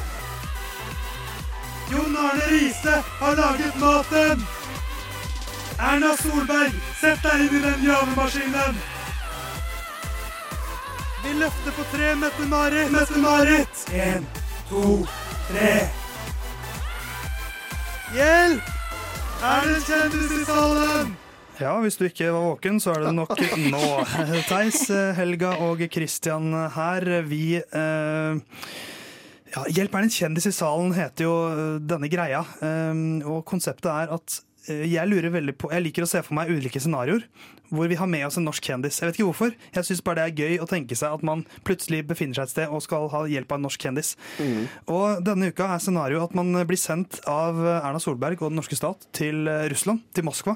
Jon 1.91 2.21
Arne 2.25 2.45
Riise 2.51 2.95
har 3.19 3.35
laget 3.41 3.81
maten. 3.81 4.45
Erna 5.75 6.13
Solberg, 6.15 6.71
sett 7.01 7.23
deg 7.23 7.41
inn 7.45 7.57
i 7.57 7.61
den 7.65 7.81
gravemaskinen. 7.83 8.77
Vi 11.25 11.33
løfter 11.41 11.75
på 11.75 11.83
tre, 11.91 12.13
Mette-Marit. 12.21 12.93
Mette-Marit. 12.93 13.83
En, 13.91 14.27
to, 14.69 14.85
tre. 15.49 15.73
Hjelp! 18.15 18.71
Er 19.43 19.67
det 19.67 19.75
en 19.75 19.85
kjendis 19.89 20.31
i 20.31 20.41
salen? 20.47 21.13
Ja, 21.59 21.73
hvis 21.83 21.99
du 21.99 22.05
ikke 22.07 22.31
var 22.31 22.47
våken, 22.53 22.79
så 22.79 22.95
er 22.95 23.03
det 23.07 23.13
nok 23.17 23.35
nå. 23.75 23.83
Theis, 24.47 24.85
Helga 25.19 25.57
og 25.65 25.83
Christian 25.91 26.53
her. 26.75 27.09
Vi 27.27 27.59
eh, 27.59 28.41
ja, 29.55 29.67
'Hjelp 29.67 29.95
er 29.95 30.07
en 30.07 30.11
kjendis 30.11 30.47
i 30.47 30.55
salen' 30.55 30.95
heter 30.95 31.27
jo 31.27 31.35
eh, 31.51 31.77
denne 31.83 32.07
greia. 32.11 32.45
Eh, 32.63 33.05
og 33.27 33.43
konseptet 33.47 33.91
er 33.91 34.15
at 34.15 34.39
jeg 34.67 35.07
lurer 35.09 35.29
veldig 35.33 35.53
på 35.61 35.69
Jeg 35.73 35.83
liker 35.85 36.05
å 36.05 36.09
se 36.09 36.21
for 36.25 36.33
meg 36.37 36.49
ulike 36.53 36.81
scenarioer 36.81 37.27
hvor 37.73 37.87
vi 37.89 37.95
har 37.97 38.05
med 38.05 38.21
oss 38.27 38.35
en 38.37 38.43
norsk 38.45 38.61
kjendis. 38.61 38.99
Jeg 39.01 39.07
vet 39.09 39.15
ikke 39.17 39.25
hvorfor. 39.25 39.53
Jeg 39.73 39.85
syns 39.87 40.01
bare 40.05 40.21
det 40.21 40.25
er 40.43 40.43
gøy 40.45 40.59
å 40.61 40.67
tenke 40.69 40.93
seg 40.95 41.15
at 41.17 41.23
man 41.25 41.39
plutselig 41.65 42.03
befinner 42.05 42.37
seg 42.37 42.43
et 42.45 42.51
sted 42.53 42.69
og 42.69 42.83
skal 42.85 43.07
ha 43.09 43.23
hjelp 43.25 43.49
av 43.51 43.57
en 43.57 43.63
norsk 43.65 43.81
kjendis. 43.81 44.11
Og 44.93 45.23
denne 45.25 45.49
uka 45.49 45.71
er 45.73 45.81
scenarioet 45.81 46.27
at 46.29 46.35
man 46.37 46.53
blir 46.69 46.77
sendt 46.77 47.17
av 47.27 47.57
Erna 47.65 47.97
Solberg 47.99 48.37
og 48.45 48.51
den 48.53 48.59
norske 48.61 48.77
stat 48.77 49.07
til 49.17 49.49
eh, 49.49 49.65
Russland, 49.73 50.03
til 50.13 50.27
Moskva, 50.27 50.53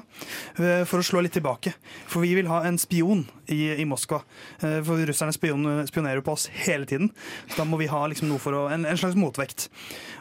eh, 0.62 0.84
for 0.86 1.02
å 1.02 1.06
slå 1.10 1.24
litt 1.26 1.34
tilbake. 1.34 1.74
For 2.06 2.22
vi 2.22 2.30
vil 2.38 2.48
ha 2.52 2.62
en 2.70 2.78
spion 2.78 3.24
i, 3.50 3.58
i 3.82 3.88
Moskva. 3.90 4.22
Eh, 4.62 4.78
For 4.86 5.02
russerne 5.10 5.34
spion, 5.34 5.66
spionerer 5.90 6.22
på 6.24 6.36
oss 6.38 6.46
hele 6.62 6.86
tiden. 6.86 7.10
Så 7.50 7.58
da 7.58 7.66
må 7.68 7.82
vi 7.82 7.90
ha 7.90 8.04
liksom 8.06 8.30
noe 8.30 8.38
for 8.40 8.54
å, 8.54 8.68
en, 8.70 8.86
en 8.86 9.02
slags 9.02 9.18
motvekt. 9.18 9.66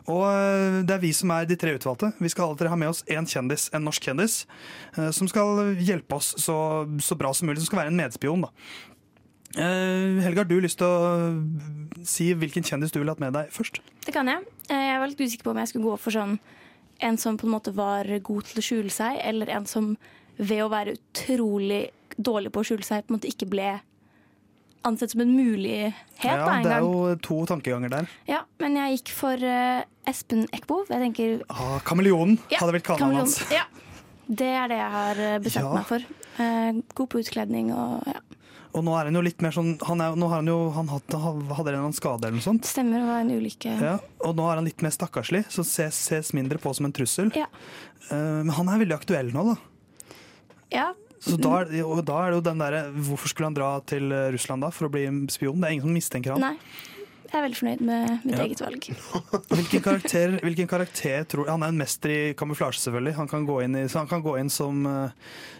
Og 0.10 0.25
eh, 0.25 0.82
det 0.89 0.97
er 0.97 1.06
vi 1.06 1.13
som 1.13 1.30
er 1.38 1.45
de 1.45 1.56
tre 1.62 1.78
utvalgte. 1.78 2.15
Vi 2.17 2.34
skal 2.34 2.49
alltid 2.49 2.73
ha 2.73 2.82
med 2.82 2.95
oss 2.95 3.06
en 3.13 3.30
kjendis, 3.30 3.69
en 3.78 3.79
norsk 3.86 4.10
kjendis, 4.10 4.46
eh, 4.98 5.10
som 5.15 5.28
skal 5.32 5.76
hjelpe 5.80 6.15
oss 6.20 6.34
så, 6.42 6.56
så 7.02 7.18
bra 7.20 7.34
som 7.34 7.50
mulig. 7.50 7.62
Som 7.63 7.72
skal 7.72 7.84
være 7.84 7.94
en 7.94 8.00
medspion, 8.00 8.46
da. 8.48 8.52
Eh, 9.58 10.20
Helga, 10.22 10.44
du 10.46 10.60
lyst 10.62 10.78
til 10.78 10.86
å 10.86 12.06
si 12.06 12.30
hvilken 12.38 12.63
kjendis 12.65 12.94
du 12.94 13.00
ville 13.02 13.10
hatt 13.15 13.22
med 13.24 13.34
deg 13.34 13.50
først? 13.54 13.80
Det 14.06 14.13
kan 14.13 14.30
jeg. 14.30 14.46
Eh, 14.70 14.86
Jeg 14.92 15.00
var 15.02 15.10
litt 15.10 15.24
usikker 15.26 15.48
på 15.48 15.54
om 15.56 15.62
jeg 15.63 15.72
skulle 15.72 15.89
gå 15.89 15.98
for 16.00 16.13
sånn 16.13 16.38
en 17.02 17.18
som 17.18 17.38
på 17.39 17.48
en 17.48 17.56
måte 17.56 17.74
var 17.74 18.06
god 18.20 18.46
til 18.50 18.60
å 18.60 18.65
skjule 18.65 18.92
seg, 18.94 19.18
eller 19.24 19.50
en 19.56 19.65
som 19.65 19.94
ved 20.38 20.62
å 20.65 20.70
være 20.72 20.98
utrolig 21.00 21.89
dårlig 22.20 22.52
på 22.52 22.62
å 22.62 22.68
skjule 22.68 22.84
seg, 22.86 23.06
på 23.08 23.13
en 23.13 23.18
måte 23.20 23.32
ikke 23.32 23.48
ble 23.50 23.70
ansett 24.88 25.12
som 25.12 25.22
en 25.22 25.32
mulighet 25.36 25.94
Ja, 26.24 26.36
da, 26.46 26.54
en 26.58 26.63
det 26.63 26.72
er 26.72 26.80
gang. 26.80 26.88
jo 26.88 27.15
to 27.26 27.39
tankeganger 27.50 27.89
der. 27.94 28.08
Ja, 28.30 28.42
men 28.60 28.76
jeg 28.80 29.00
gikk 29.00 29.12
for 29.18 29.36
uh, 29.44 29.84
Espen 30.10 30.46
Eckbo. 30.56 30.82
Jeg 30.89 31.02
tenker 31.04 31.44
Ah, 31.52 31.80
Kameleonen 31.86 32.39
Ja, 32.52 32.62
hadde 32.63 32.78
blitt 32.78 32.88
kallenavnet 32.88 33.26
hans. 33.26 33.39
Ja. 33.60 33.65
Det 34.30 34.46
er 34.46 34.68
det 34.70 34.78
jeg 34.78 34.92
har 34.94 35.20
eh, 35.26 35.38
bestemt 35.42 35.65
Ja. 35.72 35.78
meg 35.80 35.88
for. 35.89 36.04
Uh, 36.39 36.82
god 36.96 37.08
på 37.10 37.20
utkledning 37.24 37.72
og 37.74 38.04
ja. 38.08 38.20
Og 38.78 38.84
nå 38.86 38.94
er 38.94 39.08
han 39.10 39.15
jo 39.18 39.24
litt 39.26 39.39
mer 39.42 39.50
sånn 39.56 39.72
han 39.82 40.02
er, 40.06 40.13
Nå 40.13 40.28
har 40.30 40.44
han 40.44 40.50
jo 40.52 40.58
han 40.76 40.92
hatt, 40.92 41.15
hadde 41.18 41.72
en 41.74 41.96
skade 41.98 42.28
eller 42.28 42.38
noe 42.38 42.46
sånt. 42.46 42.68
Stemmer, 42.70 43.02
det 43.02 43.08
var 43.10 43.24
en 43.24 43.32
ulykke. 43.34 43.72
Ja, 43.82 43.96
og 44.22 44.36
nå 44.38 44.46
er 44.46 44.60
han 44.62 44.68
litt 44.70 44.84
mer 44.86 44.94
stakkarslig, 44.94 45.42
så 45.50 45.65
ses, 45.65 45.98
ses 45.98 46.30
mindre 46.38 46.62
på 46.62 46.70
som 46.78 46.86
en 46.86 46.94
trussel. 46.94 47.32
Ja. 47.34 47.48
Uh, 48.12 48.46
men 48.46 48.54
han 48.54 48.70
er 48.70 48.84
veldig 48.84 48.96
aktuell 49.00 49.34
nå, 49.34 49.48
da. 49.50 49.58
Ja, 50.70 50.86
Så 51.20 51.36
da, 51.42 51.64
og 51.84 52.00
da 52.08 52.20
er 52.24 52.32
det 52.32 52.38
jo 52.38 52.44
den 52.46 52.62
derre 52.62 52.86
Hvorfor 52.96 53.28
skulle 53.32 53.50
han 53.50 53.58
dra 53.58 53.74
til 53.90 54.08
eh, 54.16 54.30
Russland 54.32 54.64
da 54.64 54.70
for 54.72 54.88
å 54.88 54.94
bli 54.94 55.04
spion? 55.34 55.60
Det 55.60 55.68
er 55.68 55.76
ingen 55.76 55.90
som 55.90 55.98
mistenker 55.98 56.36
han. 56.36 56.46
Nei. 56.46 56.99
Jeg 57.32 57.38
er 57.39 57.44
veldig 57.46 57.58
fornøyd 57.60 57.82
med 57.86 58.26
mitt 58.26 58.36
Ja. 58.38 58.44
eget 58.46 58.62
valg. 58.63 58.88
Hvilken 59.54 59.84
karakter, 59.86 60.39
hvilken 60.42 60.68
karakter 60.72 61.24
tror 61.30 61.50
Han 61.50 61.63
er 61.63 61.68
en 61.74 61.78
mester 61.78 62.10
i 62.10 62.34
kamuflasje, 62.34 62.82
selvfølgelig. 62.88 63.15
Han 63.20 63.28
kan 63.32 63.46
gå 63.46 63.60
inn, 63.63 63.76
i, 63.76 63.86
han 63.94 64.08
kan 64.10 64.22
gå 64.26 64.36
inn 64.39 64.50
som, 64.50 64.82
eh, 64.86 65.12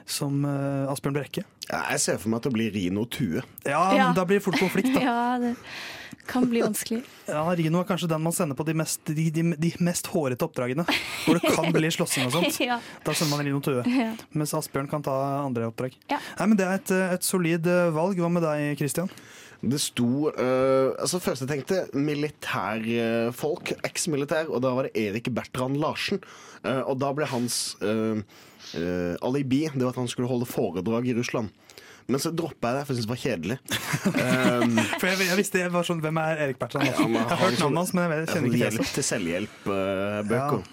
som 0.10 0.44
uh, 0.46 0.90
Asbjørn 0.92 1.14
Brekke. 1.20 1.46
Ja, 1.70 1.84
Jeg 1.94 2.00
ser 2.02 2.18
for 2.18 2.30
meg 2.34 2.42
at 2.42 2.50
det 2.50 2.54
blir 2.58 2.74
Rino 2.74 3.06
Tue. 3.06 3.44
Ja, 3.66 3.84
Ja. 3.96 4.12
da 4.14 4.26
blir 4.26 4.40
det 4.42 4.46
fort 4.48 4.60
konflikt, 4.60 4.94
da. 4.96 5.02
Ja, 5.10 5.38
det 5.42 5.56
kan 6.30 6.46
bli 6.50 6.62
vanskelig. 6.62 7.00
Ja, 7.28 7.42
Rino 7.58 7.80
er 7.82 7.86
kanskje 7.90 8.08
den 8.10 8.22
man 8.22 8.34
sender 8.34 8.58
på 8.58 8.66
de 8.66 8.74
mest, 8.78 9.02
de, 9.06 9.30
de, 9.34 9.44
de 9.58 9.72
mest 9.82 10.06
hårete 10.14 10.46
oppdragene. 10.46 10.86
Hvor 11.26 11.40
det 11.40 11.54
kan 11.56 11.72
bli 11.74 11.90
slåssing 11.94 12.28
og 12.28 12.34
sånt. 12.36 12.60
Ja. 12.70 12.78
Da 13.06 13.14
sender 13.18 13.38
man 13.38 13.46
Rino 13.48 13.62
Tue. 13.66 13.82
Ja. 13.90 14.12
Mens 14.38 14.54
Asbjørn 14.58 14.90
kan 14.92 15.02
ta 15.06 15.16
andre 15.46 15.70
oppdrag. 15.72 15.96
Ja. 16.10 16.20
Nei, 16.40 16.48
men 16.52 16.58
Det 16.58 16.66
er 16.68 16.78
et, 16.82 16.92
eh, 16.94 17.14
et 17.18 17.26
solid 17.26 17.66
valg. 17.96 18.18
Hva 18.22 18.30
med 18.30 18.46
deg, 18.46 18.78
Christian? 18.82 19.10
Det 19.60 19.80
sto 19.84 20.30
uh, 20.32 20.96
altså 20.96 21.20
Først 21.20 21.44
jeg 21.44 21.50
tenkte 21.52 21.82
militærfolk, 21.98 23.74
eks-militær, 23.84 24.48
og 24.48 24.64
da 24.64 24.72
var 24.76 24.88
det 24.88 25.08
Erik 25.08 25.28
Bertrand 25.36 25.80
Larsen. 25.82 26.22
Uh, 26.64 26.84
og 26.86 27.00
da 27.02 27.12
ble 27.16 27.28
hans 27.28 27.78
øh, 27.80 28.20
alibi 29.24 29.62
det 29.72 29.82
var 29.82 29.94
at 29.94 30.00
han 30.02 30.10
skulle 30.12 30.28
holde 30.28 30.48
foredrag 30.48 31.08
i 31.08 31.16
Russland. 31.16 31.50
Men 32.10 32.20
så 32.20 32.32
droppa 32.34 32.72
jeg 32.72 32.80
det, 32.80 32.86
for 32.88 32.94
jeg 32.94 33.00
syntes 33.00 33.08
det 33.08 33.14
var 33.14 33.22
kjedelig. 33.22 33.58
Um, 34.10 34.80
For 35.00 35.08
jeg, 35.08 35.28
jeg 35.28 35.38
visste 35.38 35.62
jeg 35.62 35.72
var 35.74 35.86
sånn, 35.86 36.02
Hvem 36.02 36.20
er 36.24 36.42
Erik 36.46 36.60
Bertrand? 36.60 36.88
Ja, 36.90 36.96
jeg 36.98 37.28
har 37.30 37.42
hørt 37.44 37.60
navnet 37.62 37.84
hans, 37.84 37.94
men 37.94 38.16
jeg, 38.16 38.30
kjenner 38.32 38.50
ikke 38.50 38.64
hjelp 38.64 38.94
til 38.96 39.06
selvhjelp-bøker. 39.12 40.64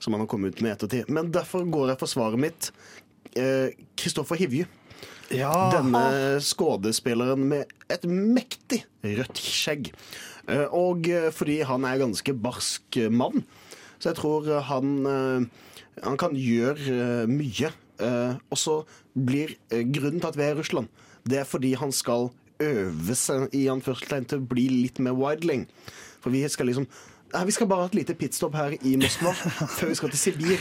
Som 0.00 0.16
han 0.16 0.24
har 0.24 0.30
kommet 0.30 0.56
ut 0.56 0.64
med 0.64 0.72
i 0.72 0.74
ettertid. 0.74 1.12
Men 1.12 1.28
derfor 1.34 1.68
går 1.68 1.92
jeg 1.92 2.00
for 2.00 2.10
svaret 2.10 2.40
mitt. 2.40 2.70
Kristoffer 4.00 4.40
Hivju. 4.40 4.64
Ja. 5.34 5.52
Denne 5.74 6.38
skuespilleren 6.44 7.48
med 7.50 7.72
et 7.90 8.04
mektig 8.06 8.84
rødt 9.02 9.40
skjegg. 9.42 9.90
Eh, 10.46 10.66
Og 10.70 11.08
eh, 11.10 11.30
fordi 11.34 11.60
han 11.66 11.84
er 11.84 12.02
ganske 12.04 12.34
barsk 12.34 13.00
mann, 13.10 13.42
så 13.98 14.12
jeg 14.12 14.20
tror 14.20 14.46
han, 14.68 14.92
eh, 15.06 15.66
han 16.04 16.20
kan 16.20 16.36
gjøre 16.36 17.26
mye. 17.30 17.72
Og 18.52 18.58
så 18.60 18.82
blir 19.16 19.54
grunnen 19.70 20.20
til 20.20 20.28
at 20.28 20.36
vi 20.36 20.44
er 20.44 20.52
i 20.52 20.58
Russland, 20.58 20.88
det 21.24 21.38
er 21.40 21.48
fordi 21.48 21.72
han 21.80 21.90
skal 21.96 22.28
øve 22.60 23.14
seg 23.16 23.48
i 23.56 23.66
anførselstegn 23.72 24.26
til 24.28 24.42
å 24.42 24.48
bli 24.50 24.66
litt 24.68 25.00
mer 25.00 25.16
wildling. 25.16 25.64
For 26.20 26.30
vi 26.34 26.42
skal 26.52 26.68
liksom 26.68 26.86
Nei, 27.34 27.44
Vi 27.48 27.52
skal 27.56 27.66
bare 27.68 27.84
ha 27.84 27.86
et 27.90 27.94
lite 27.98 28.14
pitstop 28.14 28.54
her 28.54 28.76
i 28.86 28.94
Moskva 29.00 29.32
før 29.34 29.90
vi 29.90 29.96
skal 29.98 30.12
til 30.14 30.20
Sibir. 30.20 30.60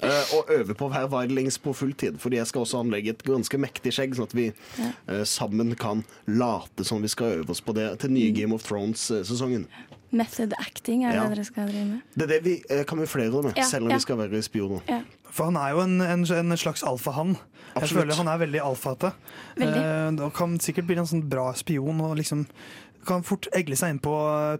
eh, 0.00 0.32
og 0.38 0.48
øve 0.54 0.74
på 0.78 0.88
å 0.88 0.92
være 0.94 1.10
wildlings 1.12 1.58
på 1.62 1.74
fulltid. 1.76 2.16
Fordi 2.22 2.40
jeg 2.40 2.48
skal 2.50 2.64
også 2.64 2.80
anlegge 2.84 3.12
et 3.14 3.22
ganske 3.26 3.60
mektig 3.60 3.92
skjegg, 3.94 4.16
sånn 4.16 4.28
at 4.30 4.34
vi 4.38 4.48
eh, 4.48 5.22
sammen 5.28 5.74
kan 5.78 6.02
late 6.26 6.86
som 6.88 7.04
vi 7.04 7.12
skal 7.12 7.40
øve 7.42 7.54
oss 7.54 7.60
på 7.64 7.76
det 7.76 7.90
til 8.02 8.14
nye 8.16 8.32
Game 8.34 8.56
of 8.56 8.64
Thrones-sesongen. 8.66 9.68
Method 10.10 10.54
acting 10.56 11.02
er 11.04 11.12
Ja. 11.18 11.26
det 11.28 11.36
dere 11.36 11.44
skal 11.44 11.68
drive 11.68 11.84
med. 11.84 12.00
Det 12.16 12.24
er 12.24 12.32
det 12.32 12.40
vi 12.46 12.56
eh, 12.72 12.84
kamuflerer 12.88 13.42
med, 13.44 13.58
Ja, 13.60 13.66
selv 13.68 13.84
om 13.84 13.90
ja. 13.92 13.98
vi 14.00 14.06
skal 14.06 14.16
være 14.22 14.40
spioner. 14.42 15.04
For 15.30 15.50
han 15.50 15.58
er 15.60 15.74
jo 15.76 15.82
en, 15.84 16.00
en, 16.00 16.24
en 16.24 16.56
slags 16.56 16.80
alfahann. 16.88 17.36
Jeg 17.76 17.90
føler 17.92 18.16
han 18.16 18.30
er 18.32 18.38
veldig 18.40 18.62
alfate. 18.64 19.10
Veldig. 19.60 19.82
Eh, 19.84 20.24
og 20.24 20.32
kan 20.34 20.56
sikkert 20.64 20.88
bli 20.88 20.96
en 20.96 21.06
sånn 21.06 21.26
bra 21.28 21.50
spion 21.54 22.00
og 22.00 22.16
liksom 22.16 22.46
kan 23.08 23.24
fort 23.26 23.48
egle 23.56 23.76
seg 23.80 23.94
inn 23.96 24.00
på 24.04 24.12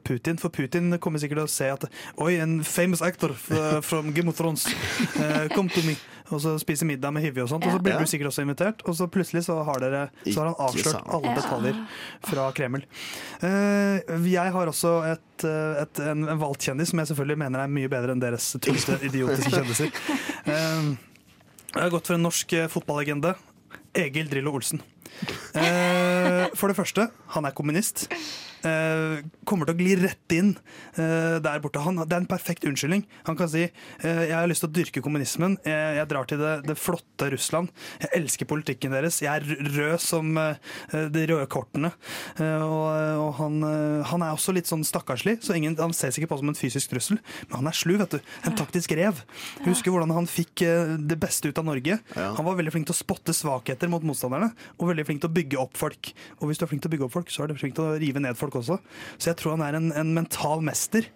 Putin, 0.08 0.38
for 0.40 0.50
Putin 0.54 0.94
kommer 1.04 1.20
sikkert 1.22 1.42
til 1.44 1.48
å 1.48 1.52
se 1.52 1.68
at 1.74 1.84
Oi, 2.24 2.34
en 2.42 2.58
famous 2.64 3.02
actor 3.04 3.34
f- 3.36 3.84
from 3.84 4.12
Game 4.16 4.32
of 4.32 4.38
Thrones. 4.40 4.64
Eh, 5.14 5.48
come 5.54 5.68
to 5.72 5.84
me. 5.86 5.94
Og 6.28 6.42
så 6.44 6.50
spise 6.60 6.84
middag 6.84 7.14
med 7.16 7.22
Hivje 7.24 7.40
og 7.46 7.48
sånt. 7.48 7.64
Og 7.64 7.72
så 7.72 7.78
blir 7.80 7.96
du 8.02 8.04
sikkert 8.10 8.28
også 8.28 8.42
invitert. 8.44 8.82
Og 8.84 8.92
så 8.98 9.06
plutselig 9.08 9.46
så 9.46 9.54
har, 9.64 9.78
dere, 9.80 10.02
så 10.26 10.42
har 10.42 10.50
han 10.50 10.58
avslørt 10.66 11.06
alle 11.16 11.30
detaljer 11.38 11.78
fra 12.28 12.48
Kreml. 12.52 12.82
Eh, 13.40 14.12
jeg 14.28 14.52
har 14.52 14.68
også 14.72 14.92
et, 15.14 15.44
eh, 15.48 15.80
et, 15.86 16.02
en, 16.04 16.26
en 16.28 16.42
valgt 16.42 16.66
kjendis 16.68 16.92
som 16.92 17.00
jeg 17.00 17.08
selvfølgelig 17.14 17.38
mener 17.46 17.62
er 17.64 17.72
mye 17.72 17.88
bedre 17.92 18.12
enn 18.12 18.20
deres 18.22 18.50
tullete, 18.60 18.98
idiotiske 19.08 19.54
kjendiser. 19.56 19.94
Eh, 20.48 20.92
jeg 21.74 21.82
har 21.84 21.90
gått 21.92 22.08
for 22.08 22.16
en 22.16 22.22
norsk 22.24 22.52
eh, 22.56 22.68
fotballegende. 22.72 23.34
Egil 23.98 24.28
Drillo 24.30 24.54
Olsen. 24.56 24.80
Eh, 25.54 26.46
for 26.54 26.70
det 26.70 26.76
første, 26.76 27.08
han 27.34 27.48
er 27.48 27.54
kommunist. 27.56 28.06
Eh, 28.66 29.22
kommer 29.46 29.68
til 29.68 29.76
å 29.76 29.78
gli 29.78 29.94
rett 30.00 30.34
inn 30.34 30.50
eh, 30.98 31.38
der 31.42 31.60
borte. 31.62 31.82
Han, 31.84 32.00
det 32.02 32.14
er 32.14 32.22
en 32.22 32.30
perfekt 32.30 32.66
unnskyldning. 32.68 33.04
Han 33.28 33.38
kan 33.38 33.50
si 33.50 33.64
eh, 33.68 34.22
jeg 34.28 34.34
har 34.34 34.48
lyst 34.50 34.64
til 34.64 34.70
å 34.70 34.76
dyrke 34.78 35.02
kommunismen. 35.04 35.58
Jeg, 35.66 35.98
jeg 36.00 36.10
drar 36.10 36.28
til 36.28 36.42
det, 36.42 36.54
det 36.66 36.78
flotte 36.78 37.30
Russland. 37.34 37.70
Jeg 38.02 38.12
elsker 38.18 38.48
politikken 38.50 38.94
deres. 38.94 39.20
Jeg 39.22 39.30
er 39.30 39.70
rød 39.76 40.02
som 40.02 40.30
de 40.38 41.22
røde 41.28 41.46
kortene. 41.50 41.90
Og 42.38 42.86
og 43.18 43.32
han, 43.38 43.56
han 44.08 44.22
er 44.24 44.32
også 44.32 44.52
litt 44.54 44.68
sånn 44.68 44.84
stakkarslig, 44.86 45.36
så 45.44 45.54
ingen, 45.56 45.74
han 45.80 45.92
ses 45.96 46.16
ikke 46.18 46.30
på 46.30 46.38
som 46.40 46.50
en 46.50 46.56
fysisk 46.56 46.92
trussel. 46.92 47.18
Men 47.48 47.58
han 47.60 47.70
er 47.70 47.76
slu, 47.76 47.94
vet 48.00 48.14
du. 48.14 48.30
En 48.48 48.56
taktisk 48.58 48.94
rev. 48.96 49.20
Husker 49.66 49.92
hvordan 49.92 50.14
han 50.14 50.28
fikk 50.30 50.62
det 51.10 51.18
beste 51.20 51.50
ut 51.50 51.60
av 51.60 51.66
Norge. 51.68 51.98
Han 52.14 52.46
var 52.46 52.58
veldig 52.58 52.74
flink 52.74 52.88
til 52.88 52.96
å 52.96 52.98
spotte 53.00 53.34
svakheter 53.36 53.90
mot 53.92 54.04
motstanderne, 54.06 54.50
og 54.78 54.92
veldig 54.92 55.06
flink 55.08 55.22
til 55.24 55.30
å 55.30 55.36
bygge 55.38 55.60
opp 55.62 55.78
folk. 55.78 56.12
Og 56.38 56.50
hvis 56.50 56.60
du 56.60 56.66
er 56.66 56.72
flink 56.72 56.84
til 56.84 56.92
å 56.92 56.94
bygge 56.96 57.08
opp 57.08 57.16
folk, 57.18 57.34
så 57.34 57.44
er 57.44 57.52
du 57.52 57.58
flink 57.58 57.76
til 57.78 57.88
å 57.88 57.98
rive 58.00 58.22
ned 58.24 58.38
folk 58.38 58.47
også. 58.56 58.78
Så 59.18 59.30
jeg 59.30 59.38
tror 59.40 59.56
han 59.56 59.64
er 59.66 59.78
en, 59.78 59.90
en 59.92 60.14
mental 60.16 60.62
mester. 60.64 61.08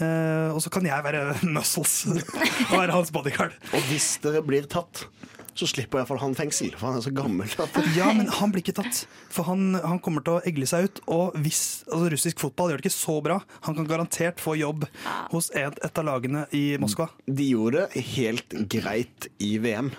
Eh, 0.00 0.48
og 0.50 0.62
så 0.64 0.72
kan 0.72 0.86
jeg 0.86 1.04
være 1.04 1.36
muscles 1.54 2.06
og 2.08 2.78
være 2.78 2.96
hans 2.96 3.12
bodyguard. 3.14 3.54
Og 3.72 3.86
hvis 3.90 4.16
dere 4.24 4.42
blir 4.46 4.66
tatt, 4.70 5.06
så 5.54 5.66
slipper 5.68 6.00
iallfall 6.00 6.18
han 6.22 6.34
fengsel, 6.38 6.70
for 6.78 6.88
han 6.90 6.98
er 6.98 7.04
så 7.04 7.12
gammel. 7.14 7.48
Ja, 7.96 8.08
men 8.16 8.28
han 8.32 8.52
blir 8.54 8.62
ikke 8.64 8.74
tatt. 8.78 9.02
For 9.32 9.44
han, 9.48 9.74
han 9.82 9.98
kommer 10.04 10.24
til 10.24 10.38
å 10.38 10.42
egle 10.48 10.66
seg 10.68 10.86
ut. 10.88 11.00
Og 11.12 11.36
hvis 11.44 11.82
altså 11.88 12.10
russisk 12.14 12.40
fotball 12.40 12.72
gjør 12.72 12.80
det 12.80 12.86
ikke 12.86 12.94
så 12.96 13.16
bra, 13.24 13.36
han 13.66 13.76
kan 13.76 13.88
garantert 13.90 14.40
få 14.42 14.54
jobb 14.58 14.86
hos 15.32 15.50
et, 15.56 15.76
et 15.84 16.00
av 16.00 16.06
lagene 16.08 16.46
i 16.56 16.62
Moskva. 16.80 17.08
de 17.26 17.50
gjorde 17.52 17.84
det 17.92 18.04
helt 18.16 18.56
greit 18.72 19.28
i 19.44 19.54
VM. 19.62 19.90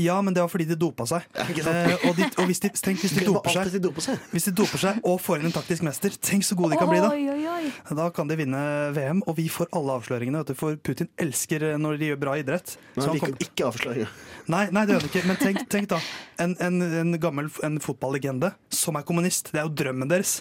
Ja, 0.00 0.16
men 0.24 0.34
det 0.34 0.42
var 0.44 0.48
fordi 0.52 0.68
de 0.72 0.78
dopa 0.80 1.06
seg. 1.08 1.26
Eh, 1.36 1.92
og, 2.08 2.16
de, 2.16 2.28
og 2.40 2.48
hvis 2.48 2.62
de, 2.64 2.72
tenk 2.82 3.02
hvis 3.04 3.16
de 3.18 3.26
doper 3.28 3.52
seg 3.52 3.68
seg. 4.02 4.24
Hvis 4.32 4.48
de 4.48 4.54
doper 4.62 4.80
seg 4.80 5.00
og 5.06 5.20
får 5.22 5.42
inn 5.42 5.50
en 5.50 5.54
taktisk 5.54 5.84
mester, 5.86 6.14
tenk 6.24 6.46
så 6.46 6.56
gode 6.58 6.74
de 6.74 6.80
kan 6.80 6.90
bli 6.90 7.00
da. 7.02 7.12
Oi, 7.12 7.26
oi, 7.32 7.42
oi. 7.52 7.72
Da 7.98 8.08
kan 8.14 8.30
de 8.30 8.38
vinne 8.40 8.62
VM, 8.96 9.20
og 9.28 9.36
vi 9.38 9.48
får 9.52 9.68
alle 9.76 9.98
avsløringene. 10.00 10.42
Vet 10.42 10.54
du, 10.54 10.58
for 10.58 10.78
Putin 10.80 11.10
elsker 11.20 11.68
når 11.80 12.00
de 12.00 12.10
gjør 12.12 12.20
bra 12.24 12.36
idrett. 12.40 12.76
Men 12.94 13.04
Så 13.04 13.08
han 13.08 13.08
han 13.12 13.18
liker 13.18 13.26
kommer- 13.26 13.48
ikke 13.48 13.68
avsløringer. 13.70 14.14
Nei, 14.52 14.64
nei, 14.74 14.86
det 14.88 14.96
han 15.02 15.10
ikke. 15.10 15.22
Men 15.28 15.38
tenk, 15.40 15.64
tenk 15.70 15.90
da. 15.90 15.98
En, 16.42 16.54
en, 16.62 16.78
en 17.02 17.18
gammel 17.20 17.50
en 17.66 17.78
fotballegende 17.82 18.52
som 18.72 18.96
er 18.98 19.06
kommunist. 19.06 19.50
Det 19.52 19.60
er 19.60 19.66
jo 19.68 19.74
drømmen 19.82 20.10
deres. 20.10 20.38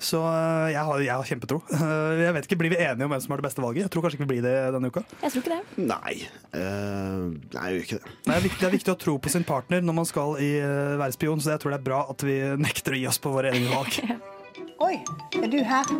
Så 0.00 0.20
øh, 0.24 0.70
jeg 0.72 0.82
har, 0.88 1.04
jeg 1.04 1.14
har 1.14 1.28
kjempetro. 1.28 1.60
Jeg 2.20 2.34
vet 2.36 2.46
ikke, 2.46 2.58
Blir 2.60 2.72
vi 2.74 2.80
enige 2.82 3.06
om 3.06 3.12
hvem 3.12 3.22
som 3.22 3.32
har 3.32 3.40
det 3.40 3.46
beste 3.48 3.62
valget? 3.62 3.86
Jeg 3.86 3.92
tror 3.92 4.04
kanskje 4.04 4.18
ikke 4.18 4.26
vi 4.26 4.32
blir 4.34 4.44
det 4.44 4.54
denne 4.74 4.90
uka. 4.90 5.02
Jeg 5.22 5.32
tror 5.32 5.44
ikke 5.44 5.56
det. 5.56 5.86
Nei. 5.90 6.14
Uh, 6.54 7.30
nei, 7.54 7.64
jeg 7.66 7.74
gjør 7.74 7.86
ikke 7.86 7.98
det. 7.98 8.14
Det 8.26 8.34
er, 8.34 8.44
viktig, 8.44 8.60
det 8.60 8.68
er 8.68 8.76
viktig 8.76 8.94
å 8.94 8.98
tro 9.04 9.16
på 9.22 9.32
sin 9.32 9.46
partner 9.48 9.84
når 9.84 9.98
man 10.00 10.08
skal 10.08 10.36
i, 10.42 10.50
øh, 10.64 10.96
være 11.00 11.16
spion, 11.16 11.42
så 11.42 11.54
jeg 11.54 11.62
tror 11.62 11.74
det 11.74 11.80
er 11.80 11.88
bra 11.88 12.02
at 12.12 12.26
vi 12.26 12.36
nekter 12.60 12.96
å 12.96 13.00
gi 13.00 13.08
oss 13.10 13.20
på 13.22 13.32
våre 13.34 13.52
egne 13.54 13.72
valg. 13.72 14.00
Oi, 14.86 14.94
er 15.40 15.50
du 15.52 15.58
her? 15.64 15.94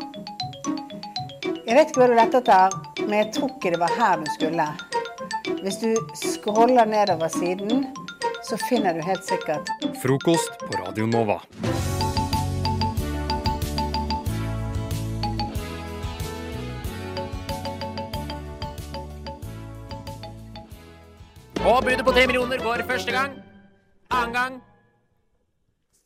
Jeg 1.67 1.77
vet 1.77 1.91
ikke 1.91 2.03
hva 2.03 2.09
du 2.11 2.17
lette 2.17 2.41
etter, 2.41 2.79
men 3.05 3.19
jeg 3.21 3.33
tror 3.37 3.53
ikke 3.55 3.75
det 3.75 3.83
var 3.83 3.93
her 3.99 4.23
du 4.23 4.31
skulle. 4.39 4.71
Hvis 5.61 5.77
du 5.77 5.95
scroller 6.15 6.85
nedover 6.85 7.29
siden, 7.29 7.87
så 8.49 8.57
finner 8.69 8.95
du 8.97 9.03
helt 9.05 9.25
sikkert 9.25 9.69
Frokost 10.03 10.57
på 10.61 10.79
Radio 10.81 11.07
Nova. 11.07 11.37
Og 21.61 21.85
budet 21.85 22.05
på 22.05 22.17
3 22.17 22.27
millioner 22.27 22.65
går 22.65 22.87
første 22.89 23.13
gang. 23.13 23.37
Annen 24.11 24.33
gang 24.33 24.61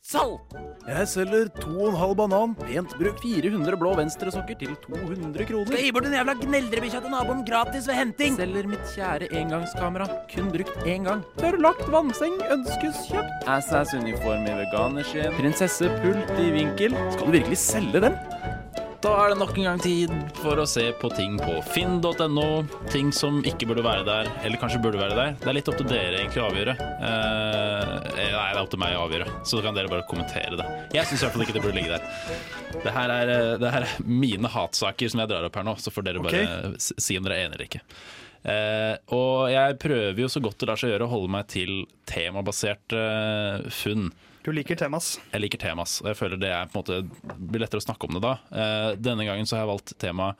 salg. 0.04 0.40
Jeg 0.84 1.08
selger 1.08 1.48
2,5 1.62 2.14
banan, 2.18 2.52
pent 2.58 2.92
brukt 3.00 3.22
400 3.24 3.78
blå 3.80 3.94
venstresokker 3.96 4.58
til 4.60 4.74
200 4.84 5.46
kroner. 5.48 5.70
Skal 5.70 5.86
gi 5.86 5.92
bort 5.96 6.04
den 6.08 6.16
jævla 6.18 6.34
gneldrebikkja 6.42 7.00
til 7.04 7.14
naboen 7.14 7.44
gratis 7.48 7.88
ved 7.88 7.98
henting. 8.00 8.36
Selger 8.36 8.68
mitt 8.68 8.84
kjære 8.92 9.30
engangskamera, 9.40 10.08
kun 10.34 10.50
brukt 10.52 10.84
én 10.84 11.08
gang. 11.08 11.24
Tørrlagt 11.40 11.88
vannseng 11.94 12.36
ønskes 12.52 13.06
kjøpt. 13.08 13.48
Assas-uniform 13.56 14.44
i 14.44 14.58
veganerskinn. 14.60 15.32
Prinsessepult 15.40 16.36
i 16.36 16.50
vinkel. 16.60 16.98
Skal 17.14 17.24
du 17.24 17.38
virkelig 17.38 17.62
selge 17.64 18.04
den? 18.04 18.20
Da 19.04 19.10
er 19.20 19.34
det 19.34 19.36
nok 19.36 19.50
en 19.60 19.66
gang 19.66 19.80
tid 19.84 20.12
for 20.38 20.56
å 20.56 20.64
se 20.64 20.86
på 20.96 21.10
ting 21.12 21.34
på 21.36 21.58
finn.no. 21.74 22.44
Ting 22.88 23.10
som 23.12 23.42
ikke 23.44 23.66
burde 23.68 23.82
være 23.84 24.06
der, 24.06 24.30
eller 24.40 24.56
kanskje 24.62 24.80
burde 24.80 24.96
være 24.96 25.18
der. 25.18 25.34
Det 25.42 25.50
er 25.50 25.56
litt 25.58 25.68
opp 25.68 25.76
til 25.76 25.90
dere 25.90 26.22
egentlig 26.22 26.40
å 26.40 26.46
avgjøre. 26.46 26.74
Eh, 26.80 27.90
nei, 28.16 28.24
det 28.24 28.46
er 28.46 28.62
opp 28.62 28.72
til 28.72 28.80
meg 28.80 28.96
å 28.96 29.02
avgjøre, 29.04 29.28
så 29.44 29.60
kan 29.60 29.76
dere 29.76 29.92
bare 29.92 30.06
kommentere 30.08 30.56
det. 30.56 30.70
Jeg 30.96 31.10
syns 31.10 31.20
i 31.20 31.26
hvert 31.26 31.36
fall 31.36 31.44
ikke 31.44 31.56
det 31.58 31.64
burde 31.66 31.76
ligge 31.76 31.98
der. 31.98 32.40
Det 32.80 32.96
her, 32.96 33.12
er, 33.18 33.34
eh, 33.34 33.52
det 33.60 33.76
her 33.76 33.88
er 33.90 34.10
mine 34.24 34.48
hatsaker 34.56 35.12
som 35.12 35.20
jeg 35.20 35.34
drar 35.34 35.50
opp 35.50 35.60
her 35.60 35.68
nå, 35.68 35.76
så 35.84 35.92
får 35.92 36.08
dere 36.08 36.24
bare 36.24 36.40
okay. 36.40 36.96
si 36.96 37.20
om 37.20 37.28
dere 37.28 37.42
er 37.42 37.50
enig 37.50 37.58
eller 37.58 37.68
ikke. 37.68 37.84
Eh, 38.54 38.94
og 39.20 39.52
jeg 39.52 39.80
prøver 39.84 40.24
jo 40.24 40.32
så 40.32 40.40
godt 40.48 40.64
det 40.64 40.72
lar 40.72 40.80
seg 40.80 40.94
gjøre 40.94 41.10
å 41.10 41.12
holde 41.12 41.34
meg 41.36 41.52
til 41.52 41.82
temabaserte 42.08 43.04
eh, 43.04 43.68
funn. 43.84 44.14
Du 44.44 44.50
liker 44.52 44.76
temas. 44.76 45.14
Jeg 45.33 45.40
liker 45.40 45.61
temas, 45.61 45.96
og 46.02 46.11
jeg 46.11 46.18
føler 46.18 46.40
det 46.40 46.50
er 46.52 46.68
måte 46.74 47.00
blir 47.24 47.62
lettere 47.62 47.80
å 47.80 47.85
snakke 47.87 48.09
om 48.09 48.18
det 48.18 48.20
da. 48.26 48.35
Eh, 48.52 48.90
denne 49.00 49.24
gangen 49.24 49.48
så 49.48 49.57
har 49.57 49.64
jeg 49.64 49.72
valgt 49.72 49.94
tema 50.00 50.35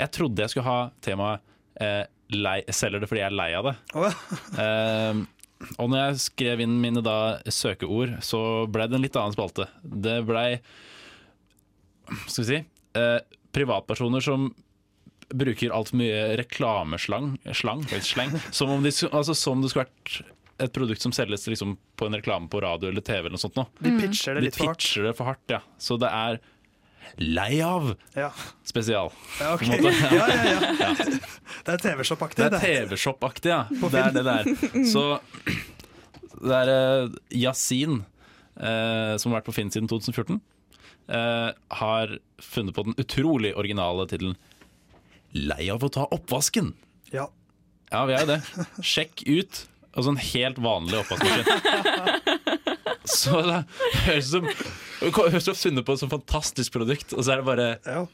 Jeg 0.00 0.10
trodde 0.16 0.42
jeg 0.42 0.52
skulle 0.52 0.66
ha 0.66 0.90
temaet 1.00 1.44
eh, 1.80 2.02
lei, 2.34 2.58
'selger 2.66 3.00
det 3.00 3.08
fordi 3.08 3.22
jeg 3.22 3.30
er 3.30 3.38
lei 3.38 3.50
av 3.54 3.70
det'. 3.70 3.78
Eh, 4.66 5.22
og 5.80 5.88
når 5.88 6.02
jeg 6.02 6.20
skrev 6.26 6.60
inn 6.60 6.74
mine 6.82 7.00
da 7.00 7.38
søkeord, 7.48 8.18
så 8.20 8.66
ble 8.68 8.90
det 8.90 8.98
en 8.98 9.04
litt 9.06 9.16
annen 9.16 9.32
spalte. 9.32 9.70
Det 9.82 10.18
blei 10.26 10.60
Skal 12.26 12.42
vi 12.42 12.48
si 12.50 12.58
eh, 12.98 13.20
privatpersoner 13.56 14.20
som 14.20 14.50
bruker 15.34 15.72
altfor 15.74 15.98
mye 15.98 16.36
reklameslang 16.38 17.32
slang, 17.56 17.82
slang, 18.04 18.34
som 18.54 18.70
om, 18.70 18.82
de, 18.84 18.92
altså, 19.10 19.34
skulle 19.34 19.86
vært 19.86 20.20
et 20.58 20.72
produkt 20.72 21.02
som 21.04 21.12
selges 21.12 21.46
liksom, 21.50 21.76
på 21.96 22.06
en 22.08 22.16
reklame 22.16 22.48
på 22.48 22.60
radio 22.64 22.88
eller 22.88 23.04
TV. 23.04 23.26
eller 23.26 23.36
noe 23.36 23.42
sånt. 23.42 23.56
Nå. 23.58 23.66
De 23.84 23.90
pitcher 24.00 24.34
det 24.38 24.42
litt 24.46 24.54
de 24.56 24.58
for 24.62 24.70
hardt. 24.72 24.78
pitcher 24.84 25.02
det 25.08 25.14
for 25.18 25.28
hardt. 25.28 25.44
Ja. 25.52 25.60
Så 25.78 25.98
det 26.00 26.08
er 26.08 26.38
lei 27.22 27.60
av 27.62 27.92
Ja. 28.16 28.30
spesial. 28.64 29.12
Ja, 29.40 29.52
ok. 29.54 29.60
på 29.60 29.72
en 29.76 29.84
måte. 29.84 29.92
ja, 30.16 30.26
ja, 30.26 30.72
ja. 30.80 30.90
Det 31.66 31.74
er 31.76 31.82
TV-shop-aktig. 31.84 32.40
Det 32.50 32.58
er 32.58 32.64
TV-shop-aktig, 32.86 33.52
ja. 33.52 33.62
Det 33.70 34.00
er 34.00 34.12
det 34.16 34.24
der. 34.26 34.50
Så 34.88 35.04
det 36.42 36.56
er 36.62 36.72
eh, 36.72 37.14
Yasin, 37.44 38.00
eh, 38.56 39.14
som 39.20 39.32
har 39.32 39.40
vært 39.40 39.48
på 39.50 39.54
Finn 39.56 39.70
siden 39.72 39.88
2014, 39.88 40.40
eh, 41.08 41.50
har 41.80 42.16
funnet 42.42 42.74
på 42.76 42.84
den 42.88 42.96
utrolig 43.00 43.54
originale 43.56 44.08
tittelen 44.10 44.36
'Lei 45.36 45.68
av 45.68 45.82
å 45.84 45.88
ta 45.92 46.06
oppvasken'. 46.10 46.72
Ja. 47.12 47.26
Ja, 47.92 48.04
vi 48.08 48.14
er 48.16 48.20
jo 48.24 48.26
det. 48.34 48.42
Sjekk 48.82 49.22
ut 49.28 49.66
altså 49.96 50.12
en 50.12 50.20
helt 50.20 50.60
vanlig 50.62 51.00
oppvaskmaskin. 51.00 51.46
Så 53.16 53.38
det 53.46 53.58
høres 54.02 54.30
som 54.32 54.46
Høres 55.00 55.46
ut 55.46 55.58
funnet 55.60 55.86
på 55.86 55.94
et 55.94 56.00
sånt 56.00 56.10
fantastisk 56.14 56.74
produkt, 56.74 57.12
og 57.14 57.22
så 57.22 57.34
er 57.34 57.42
det 57.42 57.46
bare 57.46 57.66
Det 57.76 57.92
er, 57.94 58.06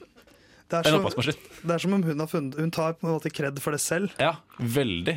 en 0.80 0.88
som, 0.88 0.98
oppvaskmaskin. 0.98 1.38
det 1.62 1.76
er 1.76 1.84
som 1.84 1.94
om 1.96 2.02
hun 2.04 2.20
har 2.20 2.28
funnet 2.28 2.58
Hun 2.60 2.72
tar 2.74 2.96
på 2.98 3.06
en 3.06 3.14
måte 3.14 3.32
kred 3.32 3.60
for 3.62 3.72
det 3.72 3.80
selv. 3.80 4.12
Ja, 4.20 4.34
veldig. 4.58 5.14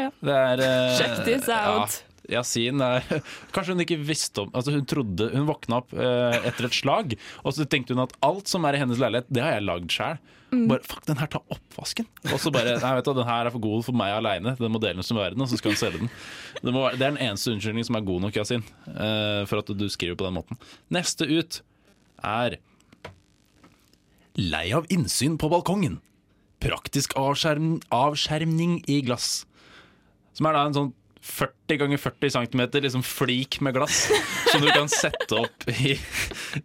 Ja. 0.00 0.10
Det 0.18 0.34
er 0.34 0.64
uh, 0.64 0.96
Check 0.98 1.24
this 1.24 1.48
out. 1.48 1.96
Ja, 2.02 2.13
Yasin 2.32 2.80
er 2.84 3.04
Kanskje 3.54 3.74
hun 3.74 3.82
ikke 3.84 3.98
visste 4.00 4.44
om 4.46 4.52
Altså 4.56 4.72
Hun 4.72 4.86
trodde 4.88 5.26
Hun 5.34 5.44
våkna 5.48 5.82
opp 5.82 5.92
eh, 5.92 6.38
etter 6.48 6.68
et 6.70 6.76
slag, 6.78 7.12
og 7.44 7.52
så 7.56 7.66
tenkte 7.68 7.92
hun 7.96 8.04
at 8.06 8.14
alt 8.24 8.48
som 8.48 8.64
er 8.64 8.78
i 8.78 8.80
hennes 8.80 9.00
leilighet, 9.02 9.28
det 9.28 9.42
har 9.44 9.56
jeg 9.58 9.66
lagd 9.66 9.92
sjøl. 9.92 10.16
Mm. 10.54 10.64
Bare 10.70 10.86
fuck, 10.86 11.02
den 11.08 11.18
her 11.18 11.26
tar 11.32 11.42
oppvasken. 11.50 12.06
Og 12.30 12.38
så 12.40 12.52
bare 12.54 12.76
Nei, 12.78 12.92
vet 12.96 13.08
du, 13.08 13.12
den 13.18 13.26
her 13.28 13.48
er 13.48 13.52
for 13.54 13.62
god 13.64 13.84
for 13.88 13.96
meg 13.98 14.12
aleine. 14.14 14.52
Den 14.60 14.76
deles 14.80 15.10
med 15.12 15.20
verden, 15.24 15.42
og 15.44 15.50
så 15.50 15.58
skal 15.58 15.74
hun 15.74 15.80
selge 15.80 16.00
den. 16.04 16.10
Det, 16.60 16.70
være- 16.76 16.94
det 17.00 17.02
er 17.08 17.14
den 17.16 17.22
eneste 17.26 17.50
unnskyldningen 17.56 17.88
som 17.90 17.98
er 17.98 18.06
god 18.06 18.22
nok, 18.24 18.38
Yasin, 18.38 18.62
eh, 18.94 19.40
for 19.50 19.60
at 19.64 19.72
du 19.74 19.84
skriver 19.90 20.16
på 20.20 20.28
den 20.28 20.36
måten. 20.38 20.60
Neste 20.94 21.26
ut 21.28 21.60
er 22.24 22.60
Lei 24.38 24.64
av 24.74 24.86
innsyn 24.90 25.36
på 25.38 25.46
balkongen. 25.52 26.00
Praktisk 26.64 27.12
avskjerm, 27.20 27.76
avskjermning 27.94 28.80
i 28.90 29.00
glass. 29.06 29.44
Som 30.34 30.48
er 30.50 30.56
da 30.56 30.64
en 30.66 30.74
sånn 30.78 30.92
40 31.24 31.78
ganger 31.80 31.96
40 31.98 32.30
cm 32.30 32.62
liksom 32.84 33.02
flik 33.02 33.56
med 33.64 33.74
glass 33.74 34.10
som 34.50 34.60
du 34.60 34.68
kan 34.68 34.88
sette 34.92 35.38
opp 35.38 35.64
i, 35.72 35.94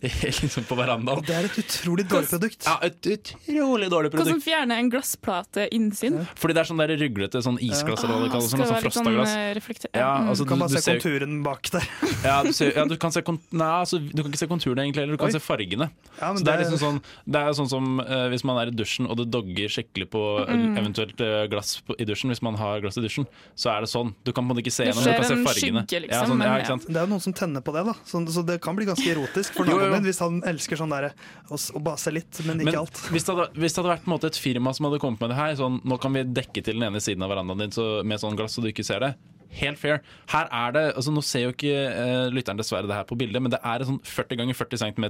i, 0.03 0.09
liksom 0.41 0.65
på 0.67 0.75
verandaen. 0.75 1.23
Det 1.25 1.35
er 1.37 1.47
et 1.47 1.59
utrolig 1.61 2.03
dårlig 2.11 2.27
produkt. 2.27 2.67
Ja, 2.67 2.75
et 2.83 2.99
utrolig 3.07 3.87
dårlig 3.89 4.11
produkt. 4.11 4.27
Hvordan 4.27 4.43
fjerne 4.43 4.79
en 4.83 4.91
glassplate 4.91 5.69
innsyn? 5.75 6.19
Fordi 6.35 6.57
det 6.57 6.63
er 6.65 6.69
sånn 6.69 6.83
der 6.83 6.93
ruglete 6.99 7.41
sånn 7.45 7.59
isglass 7.63 8.03
eller 8.03 8.17
hva 8.17 8.25
det 8.25 8.33
kalles. 8.35 8.49
Sånn, 8.51 8.59
sånn 8.59 8.83
litt 8.83 8.97
sånn 8.99 9.07
frostaglass. 9.07 9.37
eh. 9.39 10.01
Ja, 10.01 10.11
mm. 10.19 10.29
altså, 10.33 10.43
Du 10.43 10.51
kan 10.51 10.63
bare 10.65 10.75
se 10.75 10.83
ser- 10.83 10.99
konturen 10.99 11.39
bak 11.47 11.71
der. 11.77 11.87
Ja, 12.29 12.41
du, 12.43 12.51
ser, 12.51 12.73
ja, 12.75 12.83
du 12.85 12.97
kan 12.99 13.13
se 13.15 13.23
Nei, 13.23 13.71
altså, 13.79 14.01
du 14.03 14.21
kan 14.21 14.27
ikke 14.33 14.41
se 14.43 14.49
konturene 14.51 14.83
egentlig, 14.83 15.05
eller 15.05 15.15
du 15.15 15.21
kan 15.23 15.31
Oi. 15.31 15.37
se 15.37 15.39
fargene. 15.39 15.87
Ja, 16.19 16.33
men 16.33 16.41
så 16.41 16.45
det 16.49 16.53
er 16.53 16.63
liksom 16.65 16.81
sånn 16.81 16.97
Det 17.23 17.39
er 17.39 17.55
sånn 17.55 17.69
som 17.71 17.87
uh, 18.03 18.27
hvis 18.33 18.43
man 18.47 18.59
er 18.59 18.73
i 18.73 18.75
dusjen 18.75 19.07
og 19.07 19.15
det 19.21 19.29
dogger 19.31 19.71
skikkelig 19.71 20.09
på 20.11 20.23
eh, 20.43 20.55
Mm. 20.59 20.75
eventuelt 20.81 21.21
uh, 21.23 21.45
glass 21.47 21.77
på, 21.85 21.95
i 22.01 22.03
dusjen, 22.09 22.27
hvis 22.33 22.41
man 22.43 22.57
har 22.59 22.81
glass 22.83 22.97
i 22.99 23.03
dusjen, 23.05 23.23
så 23.55 23.71
er 23.71 23.85
det 23.85 23.91
sånn. 23.93 24.11
Du 24.27 24.33
kan 24.35 24.48
på 24.49 24.51
en 24.51 24.57
måte 24.57 24.63
ikke 24.65 24.73
se 24.75 24.87
gjennom, 24.89 25.05
du 25.05 25.09
kan 25.09 25.19
skjer 25.19 25.29
se 25.29 25.37
en 25.37 25.45
fargene. 25.47 25.83
skygge, 25.85 26.01
liksom, 26.03 26.17
ja, 26.17 26.27
sånn, 26.33 26.41
ja, 26.43 26.49
men 26.51 26.63
ikke 26.63 26.71
sant? 26.73 26.87
Det 26.89 26.97
er 26.97 27.05
jo 27.07 27.11
noen 27.13 27.23
som 27.27 27.35
tenner 27.39 27.63
på 27.69 27.75
det, 27.77 27.85
da. 27.85 27.95
Så, 28.09 28.21
så 28.35 28.43
det 28.49 28.57
kan 28.65 28.75
bli 28.79 28.89
ganske 28.89 29.09
erotisk 29.13 29.53
for 29.59 29.69
naboen 29.69 29.95
min 29.99 30.07
hvis 30.09 30.21
han 30.25 30.41
elsker 30.53 30.81
sånn 30.81 30.93
derre 30.97 31.13
å, 31.47 31.55
s- 31.59 31.69
å 31.71 31.81
bare 31.85 32.01
se 32.01 32.11
litt, 32.17 32.41
men 32.49 32.59
ikke 32.65 32.71
Men 32.73 32.81
alt. 32.81 33.03
hvis 33.13 33.29
det, 33.29 33.35
hadde, 33.37 33.49
hvis 33.61 33.73
det 33.77 33.83
hadde 33.83 33.93
vært 33.95 34.05
på 34.05 34.09
en 34.11 34.15
måte, 34.17 34.33
et 34.33 34.41
firma 34.49 34.73
som 34.75 34.89
hadde 34.89 34.99
kommet 35.05 35.21
med 35.21 35.29
det 35.35 35.39
her, 35.39 35.55
sånn, 35.61 35.79
nå 35.85 35.99
kan 36.01 36.13
vi 36.17 36.23
dekke 36.27 36.63
til 36.65 36.79
den 36.81 36.89
ene 36.89 36.99
siden 37.03 37.23
av 37.23 37.29
verandaen 37.35 37.63
din 37.67 37.71
så, 37.75 37.89
med 38.03 38.19
sånn 38.19 38.35
glass 38.39 38.57
så 38.57 38.65
du 38.65 38.71
ikke 38.73 38.83
ser 38.87 39.05
det. 39.05 39.13
Helt 39.59 39.79
fair. 39.81 40.03
Her 40.29 40.45
er 40.53 40.73
det, 40.75 40.81
altså 40.93 41.09
Nå 41.09 41.23
ser 41.25 41.47
jo 41.47 41.53
ikke 41.55 41.71
uh, 41.73 42.27
lytteren 42.29 42.59
dessverre 42.61 42.85
det 42.85 42.93
her 42.99 43.07
på 43.09 43.17
bildet, 43.17 43.41
men 43.41 43.49
det 43.49 43.57
er 43.65 43.81
et 43.81 43.87
sånn 43.89 43.97
40 44.05 44.37
ganger 44.43 44.53
40 44.59 44.77
cm 44.83 45.07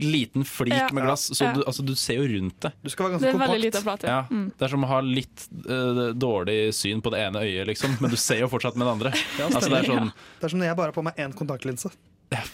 liten 0.00 0.44
flik 0.44 0.72
Ja. 0.74 0.88
med 0.92 1.04
glass, 1.04 1.28
så 1.38 1.44
Ja. 1.44 1.52
du, 1.54 1.62
altså, 1.62 1.84
du 1.86 1.94
ser 1.94 2.14
jo 2.14 2.24
rundt 2.26 2.60
det. 2.60 2.72
Du 2.82 2.90
skal 2.90 3.10
være 3.10 3.18
Det 3.20 3.34
er 3.34 3.58
lite 3.58 3.82
plate. 3.82 4.04
Ja, 4.08 4.22
Mm. 4.30 4.50
Det 4.58 4.62
er 4.64 4.68
som 4.68 4.82
å 4.84 4.88
ha 4.88 5.00
litt 5.00 5.46
uh, 5.68 6.12
dårlig 6.12 6.74
syn 6.74 7.00
på 7.02 7.10
det 7.12 7.20
ene 7.20 7.38
øyet, 7.44 7.66
liksom, 7.68 7.96
men 8.00 8.10
du 8.10 8.16
ser 8.16 8.40
jo 8.40 8.48
fortsatt 8.48 8.74
med 8.76 8.86
det 8.86 8.92
andre. 8.92 9.12
Ja, 9.38 9.46
altså, 9.48 9.70
det 9.70 9.78
er 9.84 9.90
sånn, 9.92 10.12
Det 10.40 10.44
er 10.44 10.48
som 10.48 10.58
når 10.60 10.66
jeg 10.66 10.76
bare 10.76 10.86
har 10.86 10.92
på 10.92 11.04
meg 11.04 11.14
én 11.16 11.32
kontaktlinse. 11.34 11.90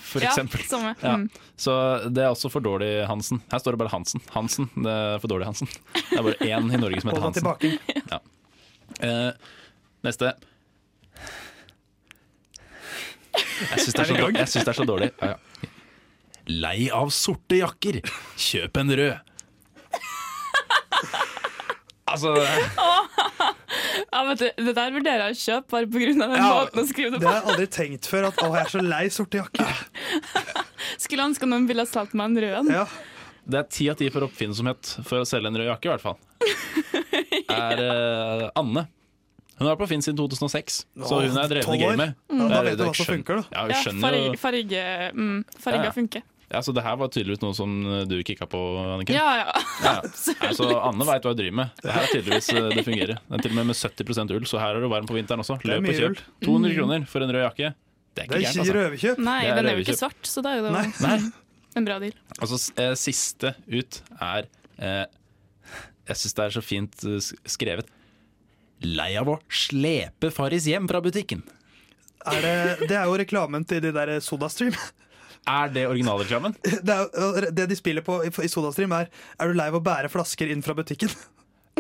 for 0.02 0.20
eksempel. 0.20 0.60
Ja. 1.02 1.16
Mm. 1.16 1.30
Så 1.56 2.12
det 2.12 2.22
er 2.22 2.28
også 2.28 2.50
for 2.50 2.60
dårlig, 2.60 3.06
Hansen. 3.08 3.40
Her 3.50 3.58
står 3.58 3.72
det 3.72 3.78
bare 3.78 3.88
Hansen. 3.94 4.20
Hansen, 4.34 4.68
det 4.76 4.90
er 4.92 5.18
for 5.22 5.28
dårlig, 5.28 5.46
Hansen. 5.46 5.68
Det 5.94 6.18
er 6.18 6.22
bare 6.22 6.36
én 6.44 6.74
i 6.74 6.76
Norge 6.76 7.00
som 7.00 7.10
heter 7.10 7.22
Hansen. 7.22 7.78
Ja. 8.10 8.18
Eh, 9.00 9.32
neste. 10.04 10.34
Jeg 13.32 13.78
syns 13.78 13.94
det, 13.94 14.00
er 14.00 14.04
så 14.04 14.16
dårlig- 14.16 14.36
Ja 14.38 14.44
synes 14.44 14.64
det 14.64 14.68
er 14.68 14.78
så 14.82 14.86
dårlig. 14.86 15.10
Lei 16.50 16.88
av 16.90 17.10
sorte 17.14 17.60
jakker. 17.60 18.00
Kjøp 18.40 18.80
en 18.82 18.94
rød. 18.98 19.18
Altså 22.10 22.32
Ja, 24.10 24.22
vet 24.26 24.40
du, 24.40 24.46
det 24.66 24.72
der 24.74 24.90
vurderer 24.94 25.28
jeg 25.30 25.36
å 25.36 25.38
kjøpe 25.38 25.70
bare 25.76 25.86
pga. 25.92 26.08
den 26.10 26.34
Ja, 26.34 26.48
måten 26.56 26.82
å 26.82 26.86
skrive 26.88 27.12
det 27.14 27.20
Det 27.22 27.28
har 27.28 27.36
jeg 27.38 27.50
aldri 27.52 27.66
tenkt 27.76 28.08
før. 28.10 28.26
At 28.30 28.40
å, 28.42 28.48
jeg 28.56 28.64
er 28.66 28.72
så 28.72 28.82
lei 28.82 29.04
sorte 29.14 29.38
jakker. 29.44 29.84
Skulle 31.04 31.28
ønske 31.30 31.46
noen 31.48 31.68
ville 31.70 31.84
solgt 31.86 32.16
meg 32.18 32.32
en 32.32 32.40
rød 32.44 32.56
en. 32.64 32.72
Ja. 32.80 32.86
Det 33.50 33.60
er 33.62 33.68
ti 33.72 33.86
av 33.92 33.96
ti 34.00 34.08
for 34.12 34.26
oppfinnsomhet 34.26 34.90
for 35.06 35.22
å 35.22 35.28
selge 35.28 35.50
en 35.52 35.58
rød 35.60 35.70
jakke, 35.70 35.86
i 35.86 35.92
hvert 35.94 36.04
fall. 36.04 36.18
Er 37.50 37.80
eh, 37.82 38.44
Anne. 38.58 38.84
Hun 39.60 39.66
har 39.66 39.74
vært 39.74 39.82
på 39.82 39.88
Finn 39.90 40.02
siden 40.04 40.16
2006, 40.16 40.76
så 41.04 41.16
hun 41.20 41.34
er 41.36 41.48
drevende 41.50 41.76
i 41.76 41.80
12 41.82 41.84
år. 41.84 41.96
gamet. 41.98 42.14
Ja, 42.30 42.44
da 42.48 42.60
er- 42.60 42.66
vet 42.70 42.78
du 42.80 42.84
hva 42.86 42.92
som 42.96 43.08
funker, 43.10 43.40
da. 43.40 43.42
Ja, 43.52 43.64
hun 43.66 43.72
Ja, 43.74 43.80
farge, 44.00 44.38
farge, 44.40 44.84
mm, 45.12 45.40
ja. 45.84 45.90
funker. 45.96 46.22
Ja, 46.50 46.60
Så 46.66 46.72
det 46.74 46.82
her 46.82 46.96
var 47.00 47.08
tydeligvis 47.14 47.40
noe 47.44 47.54
som 47.54 47.72
du 48.10 48.16
kikka 48.26 48.46
på, 48.50 48.60
Anniken? 48.96 49.14
Ja, 49.16 49.28
ja. 49.40 49.52
Ja, 49.84 49.92
ja. 50.02 50.34
Nei, 50.42 50.50
så 50.58 50.66
Anne 50.84 51.06
veit 51.08 51.24
hva 51.24 51.32
hun 51.32 51.38
driver 51.38 51.56
med. 51.62 51.76
Det 51.80 51.92
her 51.94 52.02
er 52.06 52.10
tydeligvis 52.14 52.48
eh, 52.52 52.66
det 52.76 52.84
fungerer. 52.86 53.20
Det 53.22 53.38
er 53.38 53.44
til 53.46 53.54
og 53.54 53.58
med 53.60 53.70
med 53.70 53.78
70% 53.78 54.34
ull, 54.36 54.48
så 54.50 54.60
her 54.62 54.76
er 54.76 54.84
du 54.84 54.88
varm 54.92 55.06
på 55.08 55.16
vinteren 55.16 55.40
også. 55.44 55.56
Det 55.62 55.70
er 55.70 55.78
Løp 55.80 55.88
og 55.94 56.00
kjøp. 56.00 56.18
ull. 56.18 56.48
200 56.50 56.74
kroner 56.80 57.06
for 57.12 57.24
en 57.26 57.32
rød 57.36 57.44
jakke. 57.46 57.70
Det 58.10 58.24
er 58.24 58.26
Det 58.26 58.26
ikke 58.26 58.34
er 58.34 58.42
gærent, 58.42 58.50
ikke 58.50 58.64
altså. 58.64 58.74
røverkjøp. 58.80 59.22
Nei, 59.30 59.38
Det 59.44 59.50
er 59.52 59.56
den 59.60 59.70
er 59.70 59.78
jo 59.78 59.84
ikke 59.86 59.98
svart, 60.00 60.20
så 60.26 60.42
da 60.44 60.52
er 60.52 60.60
jo 60.60 60.66
det 60.66 60.74
Nei. 61.06 61.16
En 61.78 61.84
bra 61.86 62.00
deal. 62.02 62.16
Altså, 62.42 62.56
eh, 62.82 62.92
siste 62.98 63.52
ut 63.70 64.00
er 64.18 64.48
eh, 64.82 65.04
Jeg 66.10 66.18
syns 66.18 66.34
det 66.34 66.44
er 66.48 66.54
så 66.56 66.62
fint 66.66 67.04
eh, 67.06 67.28
skrevet. 67.46 67.92
Lei 68.82 69.12
av 69.20 69.28
å 69.30 69.36
slepe 69.52 70.32
Farris 70.34 70.66
hjem 70.66 70.88
fra 70.90 70.98
butikken. 71.04 71.44
Er 72.26 72.42
det, 72.42 72.88
det 72.90 72.96
er 72.98 73.06
jo 73.08 73.14
reklamen 73.20 73.62
til 73.68 73.80
de 73.84 73.92
der 73.94 74.16
SodaStream. 74.24 74.74
Er 75.48 75.72
det 75.72 75.86
originalreklamen? 75.88 76.54
Det, 76.86 76.96
er, 76.96 77.50
det 77.56 77.68
de 77.70 77.76
spiller 77.78 78.04
på 78.04 78.20
i, 78.26 78.30
i 78.30 78.50
SodaStream, 78.50 78.92
er 78.92 79.08
Er 79.40 79.50
du 79.50 79.56
lei 79.58 79.68
av 79.72 79.78
å 79.78 79.84
bære 79.84 80.10
flasker 80.12 80.50
inn 80.52 80.64
fra 80.64 80.76
butikken? 80.76 81.12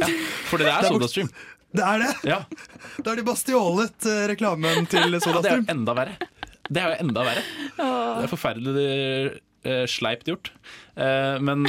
Ja, 0.00 0.06
det 0.06 0.14
er 0.14 0.60
Det 0.64 0.70
er 0.72 0.88
SodaStream. 0.88 1.32
Det 1.70 1.84
er 1.86 2.02
det! 2.02 2.10
Ja. 2.26 2.38
Da 2.98 3.12
har 3.12 3.20
de 3.20 3.26
bare 3.26 3.38
stjålet 3.38 4.06
eh, 4.10 4.24
reklamen 4.32 4.88
til 4.90 5.04
ja, 5.14 5.20
det 5.20 5.52
er 5.52 5.60
jo 5.60 5.68
enda 5.70 5.94
verre. 5.94 6.16
Det 6.70 6.82
er 6.82 6.94
jo 6.94 7.04
enda 7.06 7.26
verre. 7.26 7.44
Det 7.76 8.24
er 8.24 8.32
forferdelig 8.32 8.88
eh, 9.62 9.84
sleipt 9.90 10.30
gjort. 10.30 10.50
Eh, 10.98 11.36
men 11.42 11.68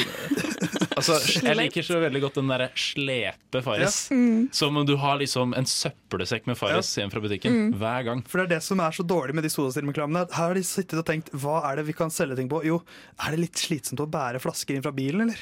altså, 0.95 1.17
jeg 1.47 1.57
liker 1.57 1.85
så 1.85 1.99
veldig 2.03 2.21
godt 2.25 2.39
den 2.41 2.51
derre 2.51 2.67
slepe 2.77 3.61
Farris. 3.65 3.99
Ja. 4.11 4.17
Mm. 4.17 4.41
Som 4.55 4.77
om 4.81 4.85
du 4.87 4.95
har 5.01 5.17
liksom 5.21 5.55
en 5.57 5.67
søppelsekk 5.69 6.49
med 6.51 6.59
Farris 6.59 6.91
hjem 6.97 7.11
fra 7.13 7.21
butikken 7.23 7.51
Mm. 7.51 7.71
hver 7.81 8.05
gang. 8.07 8.21
For 8.29 8.39
det 8.41 8.45
er 8.47 8.53
det 8.55 8.61
som 8.65 8.79
er 8.83 8.93
så 8.95 9.03
dårlig 9.07 9.35
med 9.37 9.43
de 9.47 9.51
SodaStream-reklamene. 9.53 10.25
Her 10.31 10.51
har 10.51 10.57
de 10.57 10.63
sittet 10.65 10.99
og 11.01 11.05
tenkt 11.09 11.31
hva 11.33 11.59
er 11.71 11.81
det 11.81 11.87
vi 11.89 11.95
kan 11.97 12.13
selge 12.13 12.37
ting 12.39 12.49
på? 12.51 12.61
Jo, 12.67 12.81
er 13.19 13.35
det 13.35 13.41
litt 13.47 13.59
slitsomt 13.59 13.99
å 14.03 14.07
bære 14.11 14.39
flasker 14.43 14.77
inn 14.77 14.85
fra 14.85 14.93
bilen, 14.95 15.25
eller? 15.27 15.41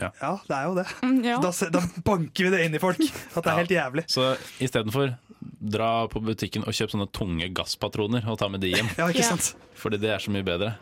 Ja. 0.00 0.08
det 0.48 0.54
er 0.56 0.64
jo 0.64 0.76
det. 0.78 0.86
Mm, 1.04 1.18
ja. 1.26 1.34
Da, 1.44 1.50
da 1.74 1.82
banker 2.06 2.46
vi 2.46 2.52
det 2.54 2.62
inn 2.64 2.76
i 2.78 2.80
folk. 2.80 3.02
At 3.36 3.44
det 3.44 3.50
er 3.52 3.58
helt 3.60 3.74
jævlig. 3.74 4.04
Så 4.08 4.30
istedenfor 4.64 5.12
dra 5.60 5.90
på 6.08 6.22
butikken 6.24 6.64
og 6.64 6.72
kjøp 6.76 6.94
sånne 6.94 7.08
tunge 7.16 7.50
gasspatroner 7.56 8.24
og 8.28 8.38
ta 8.40 8.48
med 8.48 8.62
de 8.64 8.72
hjem. 8.72 8.88
Ja, 8.96 9.10
ikke 9.12 9.26
sant? 9.28 9.50
Fordi 9.76 10.00
det 10.00 10.14
er 10.14 10.22
så 10.24 10.32
mye 10.32 10.44
bedre. 10.46 10.72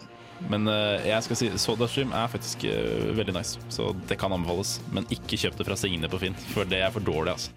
Men 0.49 0.69
uh, 0.71 1.01
jeg 1.03 1.23
skal 1.27 1.37
si 1.41 1.49
SodaStream 1.59 2.13
er 2.15 2.29
faktisk 2.31 2.63
uh, 2.71 3.09
veldig 3.19 3.35
nice, 3.35 3.59
så 3.75 3.91
det 4.09 4.19
kan 4.21 4.33
anbefales. 4.33 4.77
Men 4.95 5.09
ikke 5.13 5.37
kjøp 5.41 5.59
det 5.59 5.67
fra 5.67 5.77
Signe 5.77 6.09
på 6.13 6.21
Finn, 6.23 6.37
for 6.55 6.65
det 6.69 6.79
er 6.87 6.93
for 6.95 7.03
dårlig. 7.05 7.35
altså. 7.35 7.51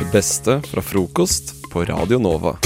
Det 0.00 0.10
beste 0.12 0.58
fra 0.68 0.82
frokost 0.84 1.54
på 1.72 1.84
Radio 1.88 2.18
Nova. 2.20 2.56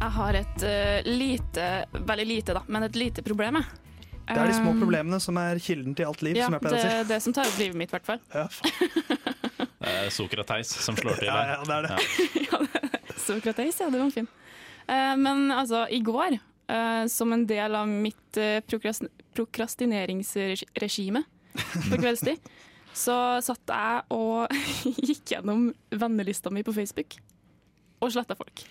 Jeg 0.00 0.10
har 0.16 0.36
et 0.40 0.64
uh, 0.64 0.98
lite, 1.06 1.66
veldig 1.94 2.26
lite 2.26 2.54
da, 2.56 2.62
men 2.66 2.86
et 2.88 2.96
lite 2.98 3.22
problem. 3.26 3.60
jeg. 3.60 3.78
Det 4.30 4.38
er 4.38 4.46
de 4.46 4.54
små 4.60 4.72
problemene 4.78 5.18
som 5.22 5.38
er 5.42 5.58
kilden 5.58 5.94
til 5.98 6.06
alt 6.06 6.20
liv, 6.22 6.36
Ja, 6.38 6.46
som 6.46 6.54
jeg 6.54 6.62
det 6.62 6.70
å 6.70 6.76
er 6.78 7.00
si. 7.02 7.08
det 7.08 7.16
som 7.24 7.34
tar 7.34 7.48
opp 7.50 7.56
livet 7.58 7.78
mitt, 7.80 7.90
i 7.90 7.96
hvert 7.96 8.06
fall. 8.06 8.20
Det 9.80 9.90
er 9.90 10.12
Sokrateis 10.14 10.70
som 10.84 10.94
slår 10.98 11.18
til 11.18 11.26
Ja, 11.26 11.34
her. 11.34 11.48
ja, 11.50 11.64
det 11.66 11.74
er 11.74 11.82
det. 11.88 11.96
Sokrates, 13.26 13.80
ja, 13.82 13.88
det 13.90 13.98
var 13.98 14.12
fin. 14.14 14.28
Eh, 14.88 15.16
men 15.20 15.50
altså, 15.52 15.86
i 15.90 16.00
går, 16.04 16.38
eh, 16.70 17.06
som 17.10 17.32
en 17.32 17.46
del 17.48 17.74
av 17.74 17.88
mitt 17.88 18.36
uh, 18.38 18.60
prokrastineringsregime 19.34 21.22
på 21.90 21.96
kveldstid, 21.96 22.38
så 23.04 23.40
satt 23.44 23.70
jeg 23.70 24.02
og 24.16 24.48
gikk 25.10 25.34
gjennom 25.34 25.74
vennelista 25.90 26.50
mi 26.52 26.62
på 26.66 26.74
Facebook 26.76 27.18
og 28.00 28.12
sletta 28.14 28.34
folk. 28.38 28.64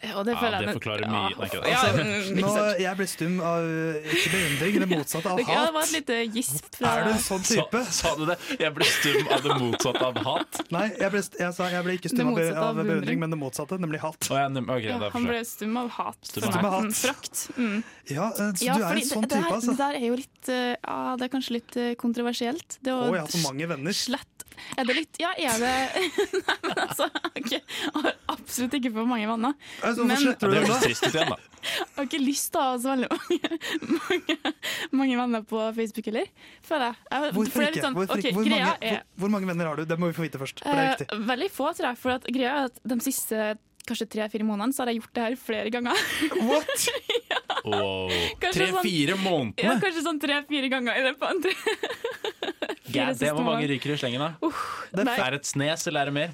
Og 0.00 0.24
det 0.24 0.32
Ja, 0.32 0.40
føler 0.40 0.56
jeg 0.56 0.66
det 0.70 0.74
forklarer 0.78 1.10
mye. 1.10 1.32
Nei, 1.36 1.46
ikke 1.46 1.60
det. 1.60 1.74
Altså, 1.76 2.04
nå, 2.40 2.52
jeg 2.80 2.98
ble 3.00 3.06
stum 3.10 3.34
av 3.44 3.66
ikke 4.14 4.32
beundring, 4.34 4.78
det 4.80 4.88
motsatte 4.94 5.32
av 5.34 5.40
hat. 5.40 5.52
ja, 5.52 5.64
det 5.66 5.74
var 5.76 5.88
et 5.88 5.94
lite 5.98 6.18
gisp 6.36 6.70
fra 6.78 6.92
Er 6.94 7.04
du 7.04 7.10
en 7.12 7.22
sånn 7.24 7.44
type? 7.44 7.82
Sa, 7.90 7.96
sa 7.98 8.14
du 8.16 8.24
det? 8.30 8.38
Jeg 8.60 8.74
ble 8.78 8.88
stum 8.88 9.30
av 9.36 9.44
det 9.44 9.58
motsatte 9.60 10.08
av 10.08 10.20
hat. 10.26 10.60
Nei, 10.72 10.86
jeg 10.96 11.14
ble, 11.14 11.24
jeg 11.44 11.56
sa 11.58 11.68
jeg 11.74 11.86
ble 11.86 11.98
ikke 12.00 12.12
stum 12.14 12.32
av, 12.32 12.40
av 12.64 12.80
beundring. 12.80 13.20
men 13.20 13.36
det 13.36 13.40
motsatte, 13.40 13.80
nemlig 13.82 14.02
hat. 14.04 14.30
Oh, 14.30 14.40
ja, 14.40 14.48
okay, 14.48 14.88
ja, 14.88 15.12
Han 15.14 15.28
ble 15.28 15.40
stum 15.48 15.76
av 15.80 15.92
hat. 15.98 16.20
Stum 16.32 16.48
av 16.48 16.60
hat. 16.64 16.88
Mm, 16.88 16.96
Frakt. 17.00 17.44
Mm. 17.56 17.78
Ja, 18.10 18.30
eh, 18.32 18.52
så 18.56 18.66
Ja, 18.66 18.76
du 18.76 18.84
er 18.88 19.00
en 19.00 19.06
sånn 19.06 19.26
det, 19.26 19.34
det, 19.34 19.42
type, 19.44 19.54
altså. 19.58 19.74
det 19.76 19.84
der 19.84 20.00
er 20.00 20.06
jo 20.08 20.18
litt 20.18 20.52
uh, 20.52 21.16
det 21.20 21.26
er 21.26 21.32
kanskje 21.32 21.56
litt 21.58 21.76
eh, 21.80 21.92
kontroversielt. 22.00 22.78
Det 22.80 22.94
Å, 22.94 23.00
oh, 23.04 23.14
jeg 23.14 23.26
har 23.26 23.34
så 23.34 23.42
mange 23.44 23.68
venner. 23.70 23.96
slett 23.96 24.39
Er 24.78 24.84
det 24.88 24.94
litt 24.96 25.20
Ja, 25.20 25.30
er 25.36 25.58
det 25.60 25.72
Nei, 26.48 26.56
men 26.64 26.80
altså 26.84 27.06
ok, 27.30 27.50
Jeg 27.52 27.62
har 27.94 28.10
absolutt 28.34 28.76
ikke 28.80 28.92
for 28.94 29.08
mange 29.10 29.26
venner. 29.30 29.54
Altså, 29.84 30.04
Men 30.08 30.16
du 30.22 30.30
Det 30.32 30.48
er 30.50 30.66
høres 30.66 30.82
trist 30.84 31.06
ut 31.06 31.14
igjen, 31.14 31.32
da. 31.34 31.38
jeg 31.60 31.88
har 31.96 32.08
ikke 32.08 32.20
lyst 32.24 32.50
til 32.54 32.60
å 32.60 32.66
ha 32.70 32.76
så 32.80 32.94
veldig 32.94 33.08
mange, 33.10 33.58
mange, 33.96 34.36
mange 35.02 35.18
venner 35.22 35.44
på 35.50 35.64
Facebook 35.76 36.06
heller. 36.10 36.30
Føler 36.66 36.86
jeg. 36.90 37.00
jeg. 37.10 37.32
Hvorfor 37.36 37.52
for 37.56 37.60
det 37.66 37.70
ikke? 37.74 37.84
sånn, 37.86 37.98
Hvorfor 37.98 38.14
ok, 38.16 38.24
ikke? 38.24 38.34
Hvor, 38.38 38.50
mange, 38.50 38.76
er 38.80 38.94
hvor, 38.96 39.02
hvor 39.24 39.34
mange 39.36 39.50
venner 39.52 39.70
har 39.72 39.80
du? 39.80 39.84
Det 39.90 39.98
må 40.00 40.10
vi 40.12 40.16
få 40.20 40.24
vite 40.28 40.40
først. 40.40 40.62
For 40.64 40.70
det 40.80 40.86
er 40.86 40.90
Eh, 40.90 40.96
viktig. 41.00 41.20
veldig 41.34 41.50
få, 41.56 41.72
tror 41.78 41.90
jeg. 41.90 42.00
For 42.04 42.16
at 42.16 42.30
greia 42.32 42.54
er 42.62 42.70
at 42.70 42.80
de 42.94 43.00
siste 43.04 43.50
kanskje 43.88 44.06
tre-fire 44.12 44.44
månedene 44.46 44.74
så 44.76 44.82
har 44.84 44.90
jeg 44.92 45.00
gjort 45.00 45.14
det 45.18 45.24
her 45.26 45.36
flere 45.40 45.70
ganger. 45.74 46.02
What? 46.48 46.88
Kanskje 48.40 48.66
sånn- 48.70 48.82
Tre-fire 48.82 49.14
Ja, 49.14 49.20
månedene? 49.24 49.76
kanskje 49.82 50.02
sånn 50.06 50.20
tre-fire 50.22 50.70
ganger 50.72 50.98
i 51.00 51.04
løpet 51.08 51.26
av 51.28 51.42
tre. 51.44 51.54
God, 52.90 53.18
det 53.20 53.30
Hvor 53.36 53.44
mange 53.46 53.68
ryker 53.70 53.92
i 53.94 53.98
slengen, 54.00 54.22
da? 54.24 54.50
Det 54.92 55.04
er- 55.06 55.22
Er 55.28 55.36
et 55.38 55.46
snes, 55.46 55.86
eller 55.86 56.00
er 56.00 56.10
det 56.10 56.14
mer? 56.16 56.30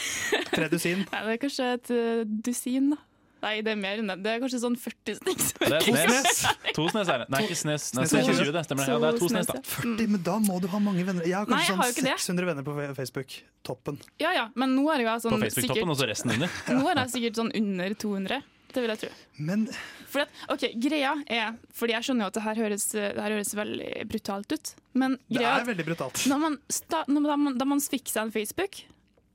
Tre 0.54 0.68
dusin. 0.70 1.02
Nei, 1.10 1.22
det 1.26 1.32
er 1.34 1.40
kanskje 1.42 1.70
et 1.74 1.90
eh, 1.90 2.24
dusin, 2.46 2.90
da. 2.94 2.98
Nei, 3.46 3.54
det 3.62 3.72
er 3.72 3.78
mer 3.78 4.00
enn 4.02 4.10
det. 4.10 4.16
Det 4.24 4.32
er 4.32 4.40
kanskje 4.42 4.58
sånn 4.64 4.76
40 4.82 5.16
stykker. 5.20 5.70
Det 5.70 5.78
er 5.78 5.84
snes. 5.86 6.40
To 6.76 6.86
snes 6.90 7.10
er 7.12 7.22
det. 7.22 7.26
Nei, 7.32 7.42
ikke 7.46 7.58
snes. 7.62 7.88
Nei, 7.96 8.06
Snes 8.10 8.14
er 8.14 8.24
er 8.24 8.32
20. 8.32 8.40
20, 8.50 8.54
det 8.56 8.64
stemmer. 8.66 8.82
det. 8.82 8.92
Ja, 8.92 8.98
det 9.04 9.10
er 9.12 9.20
to 9.22 9.30
snes, 9.30 9.50
da. 9.50 9.60
40, 9.76 10.08
men 10.16 10.24
da 10.26 10.36
må 10.42 10.58
du 10.62 10.66
ha 10.72 10.80
mange 10.82 11.04
venner. 11.06 11.26
Jeg 11.28 11.38
har 11.38 11.46
Nei, 11.46 11.60
kanskje 11.62 11.72
jeg 11.72 11.78
har 11.80 11.94
sånn 11.94 12.08
det. 12.10 12.16
600 12.26 12.50
venner 12.50 12.66
på 12.66 12.74
Facebook. 12.98 13.38
Toppen. 13.66 14.00
Ja 14.22 14.30
ja, 14.36 14.44
men 14.58 14.74
nå 14.78 14.84
er 14.94 15.02
jeg 15.02 15.08
På 15.10 15.30
sånn 15.30 15.42
Facebook-toppen, 15.46 15.94
og 15.94 15.98
så 15.98 16.10
resten 16.10 16.34
under. 16.36 16.52
Nå 16.76 16.90
er 16.92 17.00
jeg 17.00 17.14
sikkert 17.16 17.40
sånn 17.40 17.50
under 17.58 17.96
200. 18.06 18.44
Det 18.76 18.82
vil 18.84 18.92
jeg 18.92 19.00
tro. 19.00 19.10
Men 19.48 19.64
fordi 20.12 20.26
at, 20.26 20.42
ok, 20.52 20.64
Greia 20.84 21.12
er 21.32 21.54
Fordi 21.74 21.94
jeg 21.94 22.06
skjønner 22.06 22.26
jo 22.26 22.28
at 22.30 22.36
det 22.36 22.42
her 22.44 22.60
høres, 22.60 22.84
det 22.92 23.06
her 23.16 23.34
høres 23.34 23.54
veldig 23.56 23.88
brutalt 24.10 24.52
ut. 24.52 24.72
Men 25.00 25.16
det 25.32 25.46
er 25.48 25.64
veldig 25.66 25.86
brutalt. 25.88 26.22
Når 26.30 26.42
man 26.42 26.58
sta, 26.72 27.02
når, 27.08 27.30
da, 27.30 27.38
man, 27.46 27.56
da 27.62 27.68
man 27.68 27.82
fikk 27.82 28.12
seg 28.12 28.26
en 28.26 28.34
Facebook, 28.34 28.82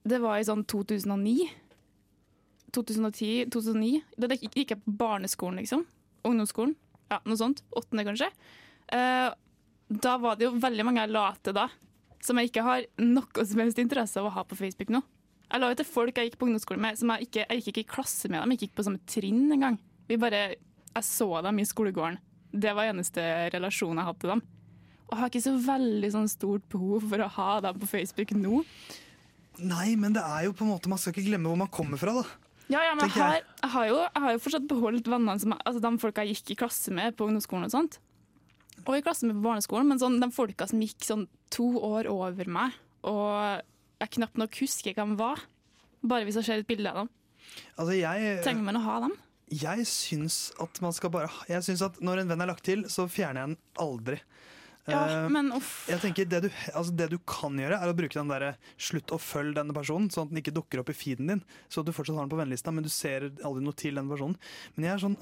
det 0.08 0.22
var 0.24 0.40
i 0.42 0.46
sånn 0.48 0.64
2009 0.70 1.50
2010, 2.76 3.50
2009 3.54 4.02
Da 4.18 4.30
gikk 4.36 4.76
jeg 4.76 4.82
på 4.82 4.96
barneskolen, 5.00 5.62
liksom. 5.62 5.86
Ungdomsskolen. 6.28 6.76
Ja, 7.12 7.20
noe 7.28 7.40
sånt. 7.40 7.64
Åttende, 7.76 8.06
kanskje. 8.08 8.30
Eh, 8.92 9.30
da 9.92 10.18
var 10.22 10.38
det 10.40 10.48
jo 10.48 10.56
veldig 10.62 10.86
mange 10.88 11.04
jeg 11.04 11.12
la 11.12 11.26
til 11.44 11.56
da, 11.58 11.66
som 12.24 12.40
jeg 12.40 12.52
ikke 12.52 12.64
har 12.64 12.86
noe 13.02 13.46
som 13.48 13.60
helst 13.60 13.82
interesse 13.82 14.22
av 14.22 14.30
å 14.30 14.36
ha 14.38 14.46
på 14.48 14.56
Facebook 14.60 14.94
nå. 14.94 15.02
Jeg 15.52 15.60
la 15.60 15.72
jo 15.74 15.80
til 15.82 15.90
folk 15.90 16.16
jeg 16.16 16.30
gikk 16.30 16.38
på 16.40 16.48
ungdomsskolen 16.48 16.84
med, 16.86 17.00
som 17.00 17.12
jeg 17.12 17.28
ikke 17.28 17.44
jeg 17.44 17.60
gikk 17.60 17.72
ikke 17.74 17.84
i 17.84 17.92
klasse 17.98 18.32
med 18.32 18.40
dem. 18.40 18.54
Jeg 18.56 18.68
gikk 18.68 18.78
på 18.78 18.86
samme 18.88 19.04
trinn 19.10 19.46
engang. 19.52 19.80
Vi 20.08 20.20
bare, 20.20 20.56
Jeg 20.92 21.08
så 21.08 21.42
dem 21.44 21.60
i 21.60 21.64
skolegården. 21.68 22.18
Det 22.52 22.72
var 22.76 22.90
eneste 22.92 23.24
relasjonen 23.54 24.02
jeg 24.02 24.08
hadde 24.10 24.20
til 24.20 24.32
dem. 24.34 24.42
Og 25.08 25.14
jeg 25.16 25.20
har 25.22 25.30
ikke 25.32 25.44
så 25.44 25.54
veldig 25.66 26.10
sånn 26.12 26.28
stort 26.32 26.66
behov 26.72 27.06
for 27.12 27.24
å 27.24 27.30
ha 27.36 27.52
dem 27.64 27.80
på 27.80 27.88
Facebook 27.88 28.32
nå. 28.36 28.62
Nei, 29.60 29.96
men 30.00 30.16
det 30.16 30.24
er 30.24 30.46
jo 30.48 30.54
på 30.56 30.64
en 30.64 30.72
måte 30.72 30.90
Man 30.90 31.00
skal 31.00 31.12
ikke 31.12 31.28
glemme 31.28 31.52
hvor 31.52 31.60
man 31.60 31.72
kommer 31.72 32.00
fra, 32.00 32.14
da. 32.22 32.51
Ja, 32.72 32.82
ja, 32.88 32.94
men 32.96 33.04
jeg 33.10 33.16
har, 33.20 33.34
jeg. 33.42 33.70
har 33.74 33.88
jo, 33.90 33.98
jeg 34.06 34.24
har 34.24 34.32
jo 34.38 34.42
fortsatt 34.46 34.68
beholdt 34.70 35.10
vennene 35.12 35.40
som 35.44 35.52
jeg- 35.52 35.62
altså 35.68 35.82
de 35.84 35.92
folka 36.00 36.24
jeg 36.26 36.36
gikk 36.38 36.52
i 36.54 36.60
klasse 36.64 36.92
med 36.96 37.18
på 37.18 37.28
ungdomsskolen 37.28 37.66
og 37.68 37.72
sånt. 37.74 37.98
Og 38.88 38.96
i 38.98 39.02
klasse 39.06 39.28
med 39.28 39.36
på 39.36 39.44
barneskolen, 39.46 39.88
men 39.92 40.00
sånn, 40.00 40.20
de 40.22 40.30
folka 40.34 40.68
som 40.70 40.80
gikk 40.82 41.04
sånn 41.06 41.28
to 41.52 41.68
år 41.84 42.08
over 42.10 42.48
meg, 42.48 42.72
og 43.04 43.62
jeg 44.00 44.10
knapt 44.18 44.38
nok 44.40 44.56
husker 44.64 44.96
hvem 44.96 45.18
var, 45.20 45.42
bare 46.04 46.26
hvis 46.26 46.36
jeg 46.40 46.46
ser 46.48 46.60
et 46.64 46.68
bilde 46.68 46.88
av 46.90 46.96
dem. 47.04 47.10
Altså, 47.78 48.00
jeg 48.00 48.44
Trenger 48.46 48.64
man 48.64 48.76
å 48.80 48.84
ha 48.86 49.00
dem? 49.02 49.12
Jeg 49.52 49.80
syns 49.86 50.54
at 50.64 50.80
man 50.82 50.94
skal 50.94 51.10
bare 51.12 51.30
Jeg 51.50 51.62
syns 51.62 51.82
at 51.84 52.00
når 52.00 52.22
en 52.22 52.30
venn 52.30 52.42
er 52.42 52.48
lagt 52.48 52.64
til, 52.64 52.84
så 52.88 53.04
fjerner 53.12 53.42
jeg 53.44 53.48
den 53.50 53.58
aldri. 53.78 54.20
Ja, 54.90 55.02
Eh, 55.12 55.30
men 55.30 55.52
uff. 55.54 55.86
Jeg 55.90 56.02
tenker 56.02 56.28
det 56.30 56.40
du, 56.46 56.50
altså 56.74 56.94
det 56.96 57.10
du 57.12 57.18
kan 57.30 57.58
gjøre, 57.60 57.78
er 57.78 57.92
å 57.92 57.96
bruke 57.98 58.18
den 58.18 58.32
derre 58.32 58.56
'slutt 58.78 59.14
å 59.14 59.20
følge 59.22 59.60
denne 59.60 59.76
personen', 59.76 60.10
sånn 60.10 60.28
at 60.28 60.34
den 60.34 60.42
ikke 60.42 60.56
dukker 60.56 60.82
opp 60.82 60.90
i 60.90 60.98
feeden 60.98 61.28
din. 61.28 61.44
Så 61.70 61.82
at 61.82 61.90
du 61.90 61.94
fortsatt 61.94 62.18
har 62.18 62.26
den 62.26 62.34
på 62.34 62.40
vennelista, 62.40 62.74
men 62.74 62.84
du 62.84 62.90
ser 62.90 63.30
aldri 63.44 63.64
noe 63.64 63.78
til 63.78 63.96
den 63.96 64.10
personen. 64.10 64.38
Men 64.76 64.86
jeg 64.86 64.94
er 64.94 65.04
sånn 65.06 65.18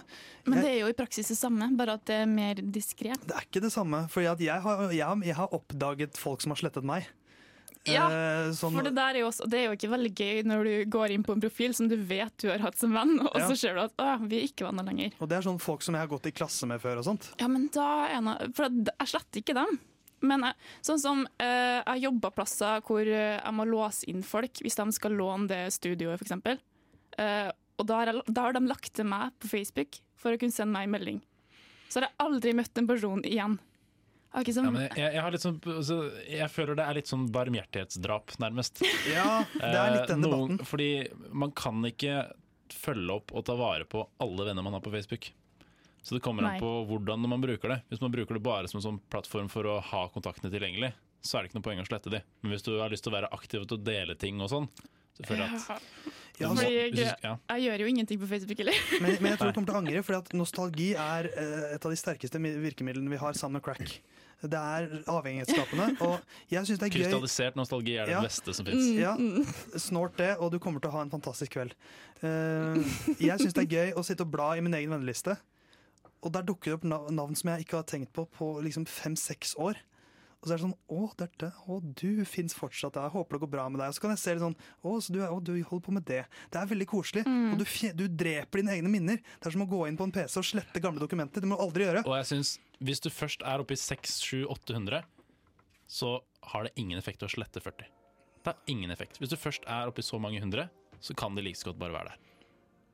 Men 0.45 0.61
det 0.61 0.71
er 0.71 0.79
jo 0.79 0.87
i 0.87 0.97
praksis 0.97 1.27
det 1.27 1.37
samme, 1.37 1.75
bare 1.77 1.93
at 1.99 2.05
det 2.05 2.21
er 2.23 2.25
mer 2.25 2.55
diskré. 2.55 3.13
det 3.25 3.35
er 3.35 3.45
ikke 3.45 3.61
det 3.61 3.71
samme. 3.71 4.07
For 4.09 4.21
jeg, 4.21 4.37
jeg, 4.39 4.47
jeg, 4.47 5.05
har, 5.05 5.23
jeg 5.23 5.35
har 5.35 5.53
oppdaget 5.53 6.17
folk 6.17 6.41
som 6.41 6.51
har 6.51 6.57
slettet 6.57 6.83
meg. 6.83 7.07
Ja, 7.87 8.07
Eh, 8.09 8.49
sånn- 8.51 8.73
for 8.75 8.83
det 8.83 8.93
der 8.93 9.15
er 9.15 9.19
jo 9.21 9.27
også, 9.29 9.47
det 9.49 9.59
er 9.59 9.65
jo 9.69 9.75
ikke 9.77 9.89
veldig 9.89 10.13
gøy 10.13 10.43
når 10.45 10.63
du 10.63 10.85
går 10.91 11.11
inn 11.11 11.23
på 11.23 11.31
en 11.33 11.41
profil 11.41 11.73
som 11.73 11.87
du 11.87 11.95
vet 11.95 12.35
du 12.37 12.49
har 12.49 12.59
hatt 12.59 12.77
som 12.77 12.91
venn, 12.93 13.19
og 13.21 13.31
Ja. 13.35 13.47
så 13.47 13.57
ser 13.57 13.73
du 13.75 13.79
at 13.81 14.19
vi 14.27 14.41
er 14.43 14.47
ikke 14.47 14.65
venner 14.67 14.83
lenger. 14.83 15.13
Og 15.21 15.29
det 15.29 15.37
er 15.37 15.41
sånn 15.49 15.59
folk 15.61 15.81
som 15.81 15.95
jeg 15.95 16.01
har 16.01 16.07
gått 16.11 16.25
i 16.27 16.31
klasse 16.31 16.67
med 16.67 16.81
før 16.81 16.97
og 16.99 17.05
sånt. 17.05 17.29
Ja, 17.39 17.47
men 17.47 17.67
da 17.69 18.05
er 18.07 18.21
jeg, 18.21 18.53
For 18.55 18.63
jeg 18.69 19.07
sletter 19.07 19.41
ikke 19.41 19.53
dem. 19.55 19.79
Men 20.21 20.41
jeg, 20.41 20.53
sånn 20.83 20.99
som 20.99 21.27
eh, 21.39 21.81
jeg 21.87 22.01
jobber 22.03 22.31
plasser 22.31 22.81
hvor 22.81 22.99
eh, 23.07 23.39
jeg 23.39 23.53
må 23.53 23.65
låse 23.65 24.03
inn 24.09 24.21
folk 24.21 24.51
hvis 24.59 24.75
de 24.75 24.91
skal 24.91 25.11
låne 25.11 25.47
det 25.47 25.71
studioet, 25.71 26.19
f.eks. 26.19 26.59
Uh, 27.17 27.51
og 27.79 27.87
da 27.87 27.95
har, 28.03 28.05
jeg, 28.13 28.23
da 28.27 28.41
har 28.41 28.53
de 28.53 28.59
lagt 28.67 28.93
til 28.93 29.05
meg 29.05 29.31
på 29.39 29.47
Facebook 29.47 29.99
for 30.17 30.31
å 30.33 30.37
kunne 30.37 30.51
sende 30.51 30.73
meg 30.73 30.83
en 30.83 30.91
melding. 30.91 31.21
Så 31.89 32.01
har 32.01 32.09
jeg 32.09 32.17
aldri 32.19 32.53
møtt 32.53 32.77
en 32.77 32.87
person 32.87 33.21
igjen. 33.23 33.57
Jeg 34.29 34.53
som... 34.53 34.67
Ja, 34.67 34.71
men 34.71 34.83
jeg, 34.85 34.99
jeg, 35.01 35.21
har 35.25 35.33
litt 35.33 35.43
sånn, 35.43 35.57
altså, 35.73 35.97
jeg 36.29 36.49
føler 36.53 36.77
det 36.77 36.85
er 36.85 36.97
litt 36.99 37.09
sånn 37.09 37.25
barmhjertighetsdrap, 37.33 38.35
nærmest. 38.43 38.83
Ja, 39.09 39.41
det 39.57 39.73
er 39.73 39.95
litt 39.95 40.11
den 40.11 40.25
debatten. 40.25 40.59
noen-. 40.59 40.69
Fordi 40.69 40.91
man 41.33 41.53
kan 41.57 41.81
ikke 41.89 42.21
følge 42.69 43.15
opp 43.15 43.33
og 43.33 43.45
ta 43.47 43.55
vare 43.57 43.87
på 43.89 44.03
alle 44.21 44.45
venner 44.45 44.65
man 44.65 44.77
har 44.77 44.85
på 44.85 44.93
Facebook. 44.93 45.31
Så 46.05 46.15
det 46.15 46.21
kommer 46.23 46.45
Nei. 46.45 46.53
an 46.55 46.63
på 46.63 46.69
hvordan 46.91 47.25
man 47.25 47.41
bruker 47.41 47.73
det. 47.73 47.81
Hvis 47.89 48.01
man 48.03 48.13
bruker 48.13 48.37
det 48.37 48.43
bare 48.45 48.69
som 48.69 48.79
en 48.79 48.85
sånn 48.85 49.01
plattform 49.11 49.49
for 49.51 49.67
å 49.67 49.79
ha 49.83 50.05
kontaktene 50.13 50.53
tilgjengelig, 50.53 50.93
så 51.25 51.37
er 51.37 51.43
det 51.43 51.49
ikke 51.49 51.59
noe 51.59 51.65
poeng 51.65 51.81
å 51.81 51.89
slette 51.89 52.13
de. 52.13 52.21
Men 52.43 52.53
hvis 52.53 52.63
du 52.63 52.71
har 52.77 52.93
lyst 52.93 53.03
til 53.05 53.11
å 53.11 53.17
være 53.17 53.31
aktiv 53.35 53.65
og 53.65 53.81
dele 53.83 54.15
ting 54.19 54.39
og 54.39 54.51
sånn, 54.53 54.69
jeg 55.27 55.39
at 55.39 55.69
Ja, 55.69 55.79
Ja, 56.39 56.47
altså, 56.49 56.63
Fordi 56.63 56.91
hvis 56.95 56.99
jeg, 57.03 57.37
jeg 57.49 57.61
gjør 57.65 57.79
jo 57.83 57.85
ingenting 57.91 58.19
på 58.21 58.27
Facebook 58.27 58.57
heller. 58.57 58.73
Men, 59.01 59.17
men 59.19 59.31
jeg 59.33 59.39
tror 59.39 59.49
du 59.49 59.53
kommer 59.57 59.67
til 59.67 59.75
å 59.75 59.79
angre, 59.81 60.03
for 60.07 60.37
nostalgi 60.39 60.93
er 60.95 61.27
eh, 61.35 61.73
et 61.75 61.83
av 61.85 61.91
de 61.91 61.97
sterkeste 61.99 62.39
virkemidlene 62.39 63.11
vi 63.11 63.17
har 63.19 63.33
sammen 63.35 63.59
med 63.59 63.63
crack. 63.65 63.97
Det 64.39 64.55
er 64.55 64.85
avhengighetsskapende, 65.11 65.97
og 65.99 66.21
jeg 66.47 66.63
synes 66.69 66.79
det 66.79 66.87
er 66.87 66.93
gøy 66.93 67.01
Krystallisert 67.03 67.57
nostalgi 67.59 67.97
er 67.99 68.05
det 68.07 68.13
Ja. 68.15 68.21
beste 68.23 68.53
som 68.55 68.65
fins. 68.69 68.87
Ja, 68.95 69.17
snort 69.75 70.15
det, 70.15 70.37
og 70.39 70.53
du 70.53 70.59
kommer 70.63 70.79
til 70.79 70.87
å 70.87 70.95
ha 70.95 71.01
en 71.03 71.11
fantastisk 71.11 71.57
kveld. 71.57 71.75
Eh, 72.23 72.79
jeg 73.19 73.35
syns 73.43 73.53
det 73.59 73.65
er 73.65 73.75
gøy 73.75 73.93
å 73.99 74.05
sitte 74.07 74.23
og 74.23 74.31
bla 74.31 74.53
i 74.55 74.63
min 74.63 74.73
egen 74.79 74.95
venneliste, 74.95 75.35
og 76.23 76.31
der 76.31 76.47
dukker 76.47 76.71
det 76.71 76.79
opp 76.79 77.11
navn 77.11 77.35
som 77.35 77.51
jeg 77.51 77.65
ikke 77.67 77.81
har 77.81 77.83
tenkt 77.83 78.13
på 78.15 78.23
på 78.31 78.53
liksom 78.63 78.87
fem-seks 78.87 79.57
år. 79.59 79.75
Og 80.39 80.47
så 80.47 80.53
er 80.53 80.59
det 80.59 80.63
sånn 80.63 80.75
Å, 80.95 81.07
dette, 81.19 81.49
å 81.67 81.79
du 81.83 82.23
fins 82.27 82.55
fortsatt. 82.55 82.95
Jeg 82.95 83.11
håper 83.11 83.35
det 83.35 83.41
går 83.43 83.51
bra 83.57 83.65
med 83.71 83.81
deg. 83.81 83.91
Og 83.91 83.97
så 83.97 84.03
kan 84.05 84.13
jeg 84.13 84.21
se 84.21 84.35
litt 84.35 84.43
sånn 84.45 84.55
Å, 84.55 84.93
så 85.03 85.15
du, 85.15 85.19
å, 85.25 85.39
du 85.43 85.51
holder 85.57 85.85
på 85.85 85.95
med 85.97 86.05
det. 86.07 86.21
Det 86.51 86.61
er 86.61 86.71
veldig 86.71 86.87
koselig. 86.89 87.25
Mm. 87.27 87.51
Og 87.53 87.59
du, 87.59 87.65
du 87.99 88.05
dreper 88.21 88.63
dine 88.63 88.77
egne 88.77 88.91
minner. 88.93 89.19
Det 89.19 89.51
er 89.51 89.57
som 89.57 89.65
å 89.65 89.69
gå 89.69 89.83
inn 89.89 89.99
på 89.99 90.07
en 90.07 90.15
PC 90.15 90.39
og 90.39 90.47
slette 90.47 90.83
gamle 90.83 91.03
dokumenter. 91.03 91.43
Det 91.43 91.51
må 91.51 91.59
du 91.59 91.65
aldri 91.65 91.87
gjøre. 91.89 92.05
Og 92.07 92.15
jeg 92.21 92.29
synes, 92.31 92.55
hvis 92.79 93.03
du 93.03 93.11
først 93.11 93.43
er 93.43 93.63
oppe 93.63 93.75
i 93.75 93.81
600-800, 93.81 95.03
så 95.89 96.15
har 96.53 96.67
det 96.67 96.75
ingen 96.79 96.99
effekt 97.01 97.25
å 97.25 97.31
slette 97.31 97.59
40. 97.63 97.91
Det 98.39 98.53
har 98.53 98.71
ingen 98.71 98.95
effekt. 98.95 99.19
Hvis 99.19 99.33
du 99.33 99.39
først 99.39 99.67
er 99.67 99.91
oppe 99.91 99.99
i 99.99 100.07
så 100.07 100.21
mange 100.21 100.39
hundre, 100.39 100.69
så 101.03 101.15
kan 101.17 101.35
det 101.35 101.43
like 101.43 101.67
godt 101.67 101.79
bare 101.81 101.95
være 101.95 102.13
der. 102.13 102.28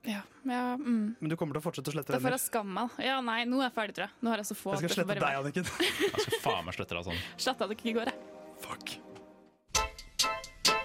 Ja, 0.05 0.21
ja, 0.43 0.73
mm. 0.73 1.15
Men 1.19 1.29
du 1.31 1.35
kommer 1.39 1.57
til 1.57 1.63
å 1.63 1.65
fortsette 1.65 1.89
å 1.89 1.95
slette 1.95 2.13
Da 2.13 2.19
får 2.19 2.27
venner. 2.27 2.37
jeg 2.37 2.45
skamme 2.45 2.73
meg. 2.77 2.97
Ja, 3.01 3.17
nei, 3.25 3.39
nå 3.49 3.57
er 3.63 3.67
jeg 3.69 3.75
ferdig, 3.77 3.95
tror 3.97 4.05
jeg. 4.05 4.13
Nå 4.21 4.33
har 4.33 4.41
jeg 4.43 4.49
så 4.51 4.57
få. 4.59 4.75
Jeg 4.75 4.85
skal 4.85 4.99
slette 4.99 5.17
deg. 5.17 5.39
Anniken. 5.41 5.69
Jeg 6.03 6.25
skal 6.27 6.41
faen 6.43 6.67
meg 6.67 6.77
slette 6.77 6.97
deg 6.97 7.07
sånn. 7.07 7.23
Sletta 7.45 7.69
dere 7.71 7.89
i 7.89 7.95
går, 7.95 8.11
jeg. 8.11 8.17
Fuck. 8.65 8.97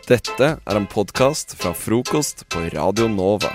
Dette 0.08 0.46
er 0.58 0.78
en 0.80 0.88
podkast 0.90 1.52
fra 1.60 1.74
frokost 1.76 2.46
på 2.50 2.64
Radio 2.72 3.10
Nova. 3.12 3.52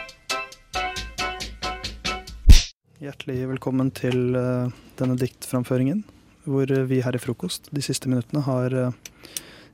Hjertelig 3.02 3.42
velkommen 3.50 3.90
til 3.92 4.38
eh, 4.40 4.70
denne 5.02 5.18
diktframføringen, 5.20 6.06
hvor 6.48 6.70
eh, 6.72 6.86
vi 6.88 7.02
her 7.04 7.18
i 7.18 7.20
Frokost 7.20 7.68
de 7.76 7.84
siste 7.84 8.08
minuttene 8.08 8.46
har 8.46 8.72
eh, 8.72 8.96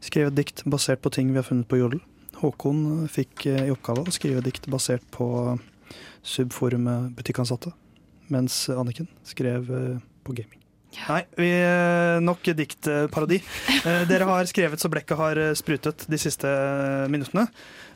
skrevet 0.02 0.40
dikt 0.40 0.64
basert 0.66 1.04
på 1.04 1.12
ting 1.14 1.30
vi 1.30 1.38
har 1.38 1.46
funnet 1.46 1.70
på 1.70 1.78
Jodel. 1.84 2.02
Håkon 2.42 3.06
fikk 3.12 3.46
i 3.52 3.70
oppgave 3.70 4.08
å 4.08 4.16
skrive 4.16 4.42
dikt 4.42 4.66
basert 4.74 5.06
på 5.14 5.28
subforumet 6.24 7.12
Butikkansatte, 7.18 7.74
mens 8.32 8.64
Anniken 8.74 9.10
skrev 9.28 9.70
eh, 9.72 10.00
på 10.26 10.36
gaming. 10.38 10.58
Nei, 11.08 11.22
vi, 11.40 11.48
eh, 11.56 12.18
nok 12.24 12.52
diktparodi. 12.58 13.42
Eh, 13.82 14.04
Dere 14.06 14.28
har 14.30 14.46
skrevet 14.46 14.82
så 14.82 14.92
blekket 14.94 15.18
har 15.18 15.40
sprutet 15.58 16.04
de 16.12 16.18
siste 16.22 16.50
minuttene. 17.10 17.48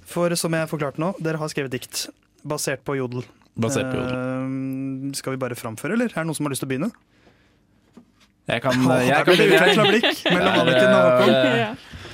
For 0.05 0.33
som 0.39 0.53
jeg 0.57 0.69
forklarte 0.71 1.01
nå, 1.01 1.11
dere 1.21 1.37
har 1.41 1.49
skrevet 1.51 1.73
dikt 1.75 2.07
basert 2.45 2.81
på 2.85 2.95
Jodel. 2.97 3.25
Basert 3.57 3.91
på 3.91 3.99
Jodel. 3.99 5.13
Skal 5.17 5.35
vi 5.35 5.41
bare 5.41 5.57
framføre, 5.57 5.93
eller? 5.97 6.09
Er 6.13 6.23
det 6.23 6.29
noen 6.29 6.37
som 6.37 6.47
har 6.47 6.53
lyst 6.55 6.63
til 6.65 6.69
å 6.69 6.73
begynne? 6.73 6.89
Jeg 8.45 8.61
kan, 8.61 8.81
jeg 9.01 9.25
kan 9.25 9.31
det 9.33 9.37
begynne, 9.37 9.55
jeg. 9.57 9.57
utvekslet 9.57 9.87
blikk 9.89 10.19
mellom 10.35 10.57
Anniken 10.61 10.91
og 10.93 11.05
Håkon. 11.05 11.31
Eh, 11.33 12.05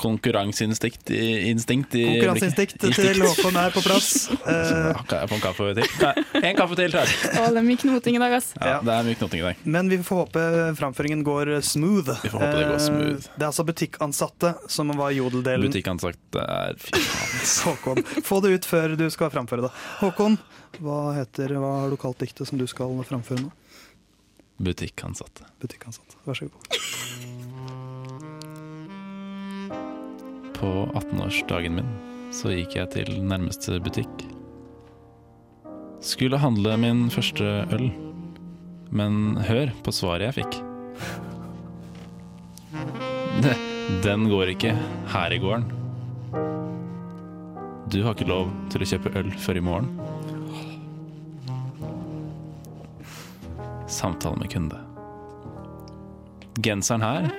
Konkurranseinstinkt 0.00 1.10
instinkt 1.12 1.94
i 1.98 2.04
Konkurranseinstinkt 2.06 2.86
til 2.96 3.20
Håkon 3.24 3.58
er 3.60 3.74
på 3.74 3.82
plass. 3.84 4.10
Uh, 4.50 4.96
Kan 5.06 5.20
jeg 5.20 5.28
få 5.30 5.36
en 5.36 5.42
kaffe 5.42 5.66
til? 5.76 5.86
Nei, 6.00 6.40
En 6.50 6.56
kaffe 6.58 6.76
til, 6.78 6.92
takk. 6.94 7.10
Å, 7.38 7.42
det 7.52 7.60
er 7.60 7.66
mye 7.66 7.78
knoting 7.80 8.16
i 8.16 8.20
dag, 8.22 8.32
ass. 8.38 8.48
Ja, 8.56 8.78
det 8.84 8.94
er 8.94 9.06
mye 9.06 9.18
knoting 9.20 9.42
i 9.42 9.44
dag. 9.44 9.60
Men 9.76 9.90
vi 9.92 9.98
får 10.06 10.20
håpe 10.24 10.44
framføringen 10.80 11.22
går 11.26 11.50
smooth. 11.66 12.10
Vi 12.24 12.32
får 12.32 12.42
håpe 12.42 12.56
det 12.56 12.64
går 12.70 12.82
smooth. 12.86 13.26
Uh, 13.28 13.34
Det 13.36 13.44
er 13.44 13.48
altså 13.50 13.66
butikkansatte 13.68 14.52
som 14.72 14.92
var 14.98 15.12
jodeldelen. 15.14 15.68
Butikkansatte 15.68 16.46
er 16.56 16.80
fint. 16.80 17.12
Håkon, 17.68 18.02
få 18.26 18.40
det 18.46 18.54
ut 18.56 18.70
før 18.72 18.96
du 18.98 19.06
skal 19.12 19.32
framføre 19.36 19.68
det. 19.68 19.72
Håkon, 20.00 20.38
hva, 20.80 20.98
heter, 21.20 21.54
hva 21.60 21.74
har 21.84 21.92
du 21.94 22.00
kalt 22.00 22.20
diktet 22.24 22.48
som 22.50 22.60
du 22.60 22.66
skal 22.70 22.96
framføre 23.06 23.44
nå? 23.44 23.52
Butikkansatte. 24.60 25.46
Butikkansatte, 25.62 26.18
vær 26.26 26.36
så 26.36 26.50
god. 26.50 27.39
På 30.60 30.90
18-årsdagen 30.92 31.80
min 31.80 31.88
så 32.36 32.52
gikk 32.52 32.76
jeg 32.76 32.90
til 32.92 33.08
nærmeste 33.24 33.78
butikk. 33.82 34.26
Skulle 36.04 36.38
handle 36.40 36.76
min 36.80 37.08
første 37.12 37.46
øl, 37.72 37.88
men 38.92 39.40
hør 39.48 39.72
på 39.84 39.94
svaret 39.94 40.28
jeg 40.28 40.42
fikk. 40.42 40.60
Den 44.04 44.28
går 44.28 44.52
ikke 44.52 44.76
her 45.14 45.32
i 45.32 45.40
gården. 45.40 45.66
Du 47.90 48.02
har 48.04 48.14
ikke 48.14 48.28
lov 48.28 48.52
til 48.70 48.84
å 48.84 48.90
kjøpe 48.92 49.16
øl 49.18 49.32
før 49.40 49.58
i 49.58 49.64
morgen. 49.64 49.90
Samtale 53.90 54.38
med 54.44 54.52
kunde. 54.52 54.78
Genseren 56.60 57.02
her 57.02 57.30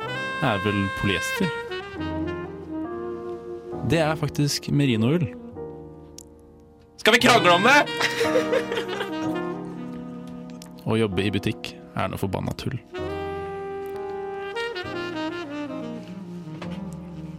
er 0.43 0.63
vel 0.65 0.88
polyester? 0.99 1.61
Det 3.91 3.99
er 3.99 4.15
faktisk 4.15 4.69
merinoull. 4.71 5.25
Skal 7.01 7.13
vi 7.13 7.19
krangle 7.19 7.51
om 7.51 7.65
det?! 7.67 7.81
Å 10.87 10.95
jobbe 10.95 11.25
i 11.27 11.31
butikk 11.35 11.73
er 11.99 12.07
noe 12.07 12.21
forbanna 12.21 12.53
tull. 12.55 12.77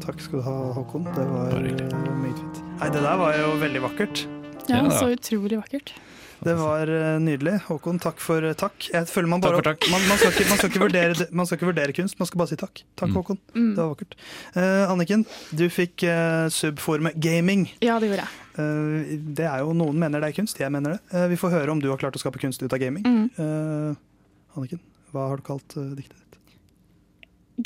Takk 0.05 0.21
skal 0.21 0.43
du 0.43 0.45
ha, 0.45 0.59
Håkon. 0.77 1.09
Det 1.17 1.25
var 1.31 1.57
eh, 1.57 1.97
meget 2.21 2.37
fint. 2.37 2.61
Nei, 2.83 2.91
det 2.99 3.01
der 3.01 3.17
var 3.23 3.39
jo 3.39 3.49
veldig 3.65 3.85
vakkert. 3.89 4.27
Ja, 4.69 4.85
så 4.93 5.09
utrolig 5.17 5.57
vakkert. 5.57 5.95
Det 6.43 6.55
var 6.59 6.91
eh, 6.91 7.19
nydelig. 7.23 7.55
Håkon, 7.69 7.99
takk 8.03 8.21
for 8.23 8.43
eh, 8.43 8.55
takk. 8.59 8.89
Jeg 8.91 9.07
føler 9.11 9.31
man 9.31 9.43
bare 9.43 9.63
Takk 9.63 9.85
for 9.85 9.95
Man, 9.95 10.07
man, 10.11 10.19
skal 10.19 10.33
ikke, 10.35 10.47
man, 10.51 10.59
skal 10.59 10.71
ikke 10.73 10.83
vurdere, 10.87 11.27
man 11.31 11.49
skal 11.49 11.59
ikke 11.59 11.69
vurdere 11.71 11.97
kunst, 11.97 12.19
man 12.19 12.29
skal 12.31 12.43
bare 12.43 12.51
si 12.51 12.59
takk. 12.61 12.83
Takk, 12.99 13.13
Håkon. 13.15 13.39
Mm. 13.55 13.69
Det 13.77 13.83
var 13.83 13.93
vakkert. 13.93 14.17
Uh, 14.57 14.91
Anniken, 14.91 15.27
du 15.55 15.67
fikk 15.73 16.07
uh, 16.09 16.49
subformet 16.53 17.19
gaming. 17.23 17.69
Ja, 17.85 18.01
det 18.03 18.11
gjorde 18.11 18.27
jeg. 18.27 18.43
Uh, 18.59 19.15
det 19.39 19.47
er 19.49 19.63
jo 19.63 19.77
Noen 19.77 20.01
mener 20.03 20.25
det 20.25 20.33
er 20.33 20.39
kunst, 20.41 20.59
jeg 20.61 20.75
mener 20.75 20.97
det. 20.97 21.01
Uh, 21.15 21.29
vi 21.31 21.39
får 21.41 21.55
høre 21.55 21.77
om 21.77 21.83
du 21.83 21.89
har 21.93 22.03
klart 22.03 22.19
å 22.19 22.23
skape 22.23 22.43
kunst 22.43 22.65
ut 22.65 22.75
av 22.75 22.83
gaming. 22.83 23.07
Mm. 23.07 23.31
Eh, 23.39 24.59
Anniken, 24.59 24.83
hva 25.15 25.31
har 25.31 25.41
du 25.41 25.47
kalt 25.47 25.79
diktet 25.95 26.19
ditt? 26.19 26.59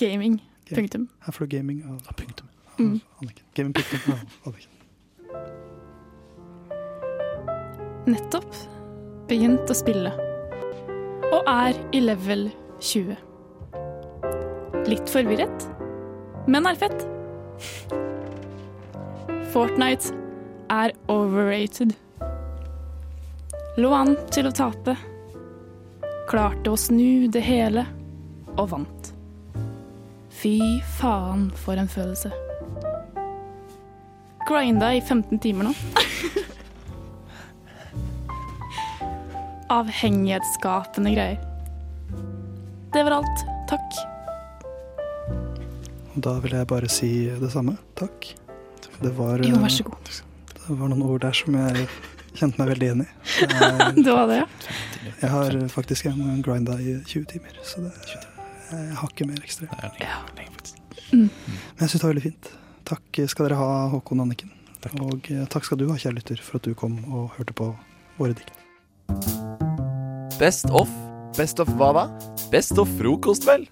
Gaming. 0.05 0.39
Punktum. 0.68 1.09
Her 1.24 1.35
får 1.35 1.47
du 1.47 1.57
gaming 1.57 1.83
av 1.89 2.12
punktum. 2.12 2.49
Mm. 2.77 2.97
Anniken. 3.22 3.45
Gaming 3.57 3.77
punktum. 3.79 4.12
av 4.12 4.51
Anniken. 4.51 4.76
Nettopp 8.07 8.55
begynt 9.27 9.67
å 9.67 9.75
spille. 9.75 10.13
Og 11.35 11.49
er 11.51 11.75
i 11.91 12.03
level 12.05 12.45
20. 12.79 13.17
Litt 14.87 15.11
forvirret, 15.11 15.67
men 16.47 16.69
er 16.71 16.79
fett. 16.79 17.03
Fortnite 19.51 20.15
er 20.71 20.95
overrated. 21.11 21.97
Lå 23.83 23.91
an 23.99 24.15
til 24.31 24.47
å 24.47 24.55
tape. 24.55 24.95
Klarte 26.31 26.71
å 26.71 26.79
snu 26.79 27.27
det 27.27 27.43
hele, 27.43 27.89
og 28.55 28.71
vant. 28.71 29.13
Fy 30.31 30.61
faen 31.01 31.49
for 31.59 31.75
en 31.75 31.91
følelse. 31.91 32.31
Grinda 34.47 34.95
i 34.95 35.03
15 35.03 35.43
timer 35.43 35.73
nå. 35.73 35.79
Avhengighetsskapende 39.77 41.12
greier. 41.14 41.41
Det 42.93 43.03
var 43.05 43.18
alt. 43.18 43.47
Takk. 43.68 43.97
Da 46.16 46.39
vil 46.41 46.55
jeg 46.57 46.68
bare 46.70 46.89
si 46.89 47.11
det 47.41 47.51
samme. 47.53 47.77
Takk. 47.99 48.31
Det 49.03 49.12
var, 49.18 49.43
Jo, 49.45 49.59
vær 49.61 49.68
eh, 49.68 49.74
så 49.74 49.85
god. 49.85 50.12
Det 50.57 50.77
var 50.81 50.89
noen 50.89 51.03
ord 51.05 51.20
der 51.27 51.37
som 51.37 51.59
jeg 51.59 51.89
kjente 52.37 52.61
meg 52.61 52.70
veldig 52.72 52.89
igjen 52.89 53.05
i. 53.05 53.09
Det 54.07 54.12
var 54.12 54.27
det, 54.31 54.39
ja. 54.41 54.47
jeg 55.20 55.31
har 55.31 55.59
faktisk 55.72 56.09
en 56.11 56.43
grinda 56.45 56.79
i 56.81 56.97
20 57.05 57.29
timer, 57.35 57.61
så 57.64 57.85
det, 57.85 57.93
jeg 58.72 58.99
har 59.01 59.12
ikke 59.12 59.29
mer 59.29 59.41
ekstra. 59.45 59.68
Mm. 61.12 61.29
Men 61.29 61.85
jeg 61.85 61.93
syns 61.93 62.01
det 62.01 62.05
var 62.07 62.14
veldig 62.14 62.27
fint. 62.31 62.53
Takk 62.89 63.24
skal 63.29 63.49
dere 63.49 63.61
ha, 63.61 63.72
Håkon 63.93 64.24
Anniken. 64.24 64.53
Og 65.03 65.33
eh, 65.33 65.45
takk 65.53 65.68
skal 65.68 65.81
du 65.81 65.89
ha, 65.91 65.99
kjære 66.01 66.20
lytter, 66.20 66.45
for 66.45 66.61
at 66.61 66.68
du 66.68 66.77
kom 66.79 67.01
og 67.11 67.35
hørte 67.37 67.57
på 67.57 67.74
våre 68.20 68.37
dikt. 68.39 69.36
Best 70.39 70.68
of. 70.70 70.89
Best 71.37 71.61
of 71.61 71.68
hva 71.78 71.93
da? 71.97 72.03
Best 72.51 72.76
of 72.78 72.89
frokost, 72.99 73.47
vel? 73.49 73.64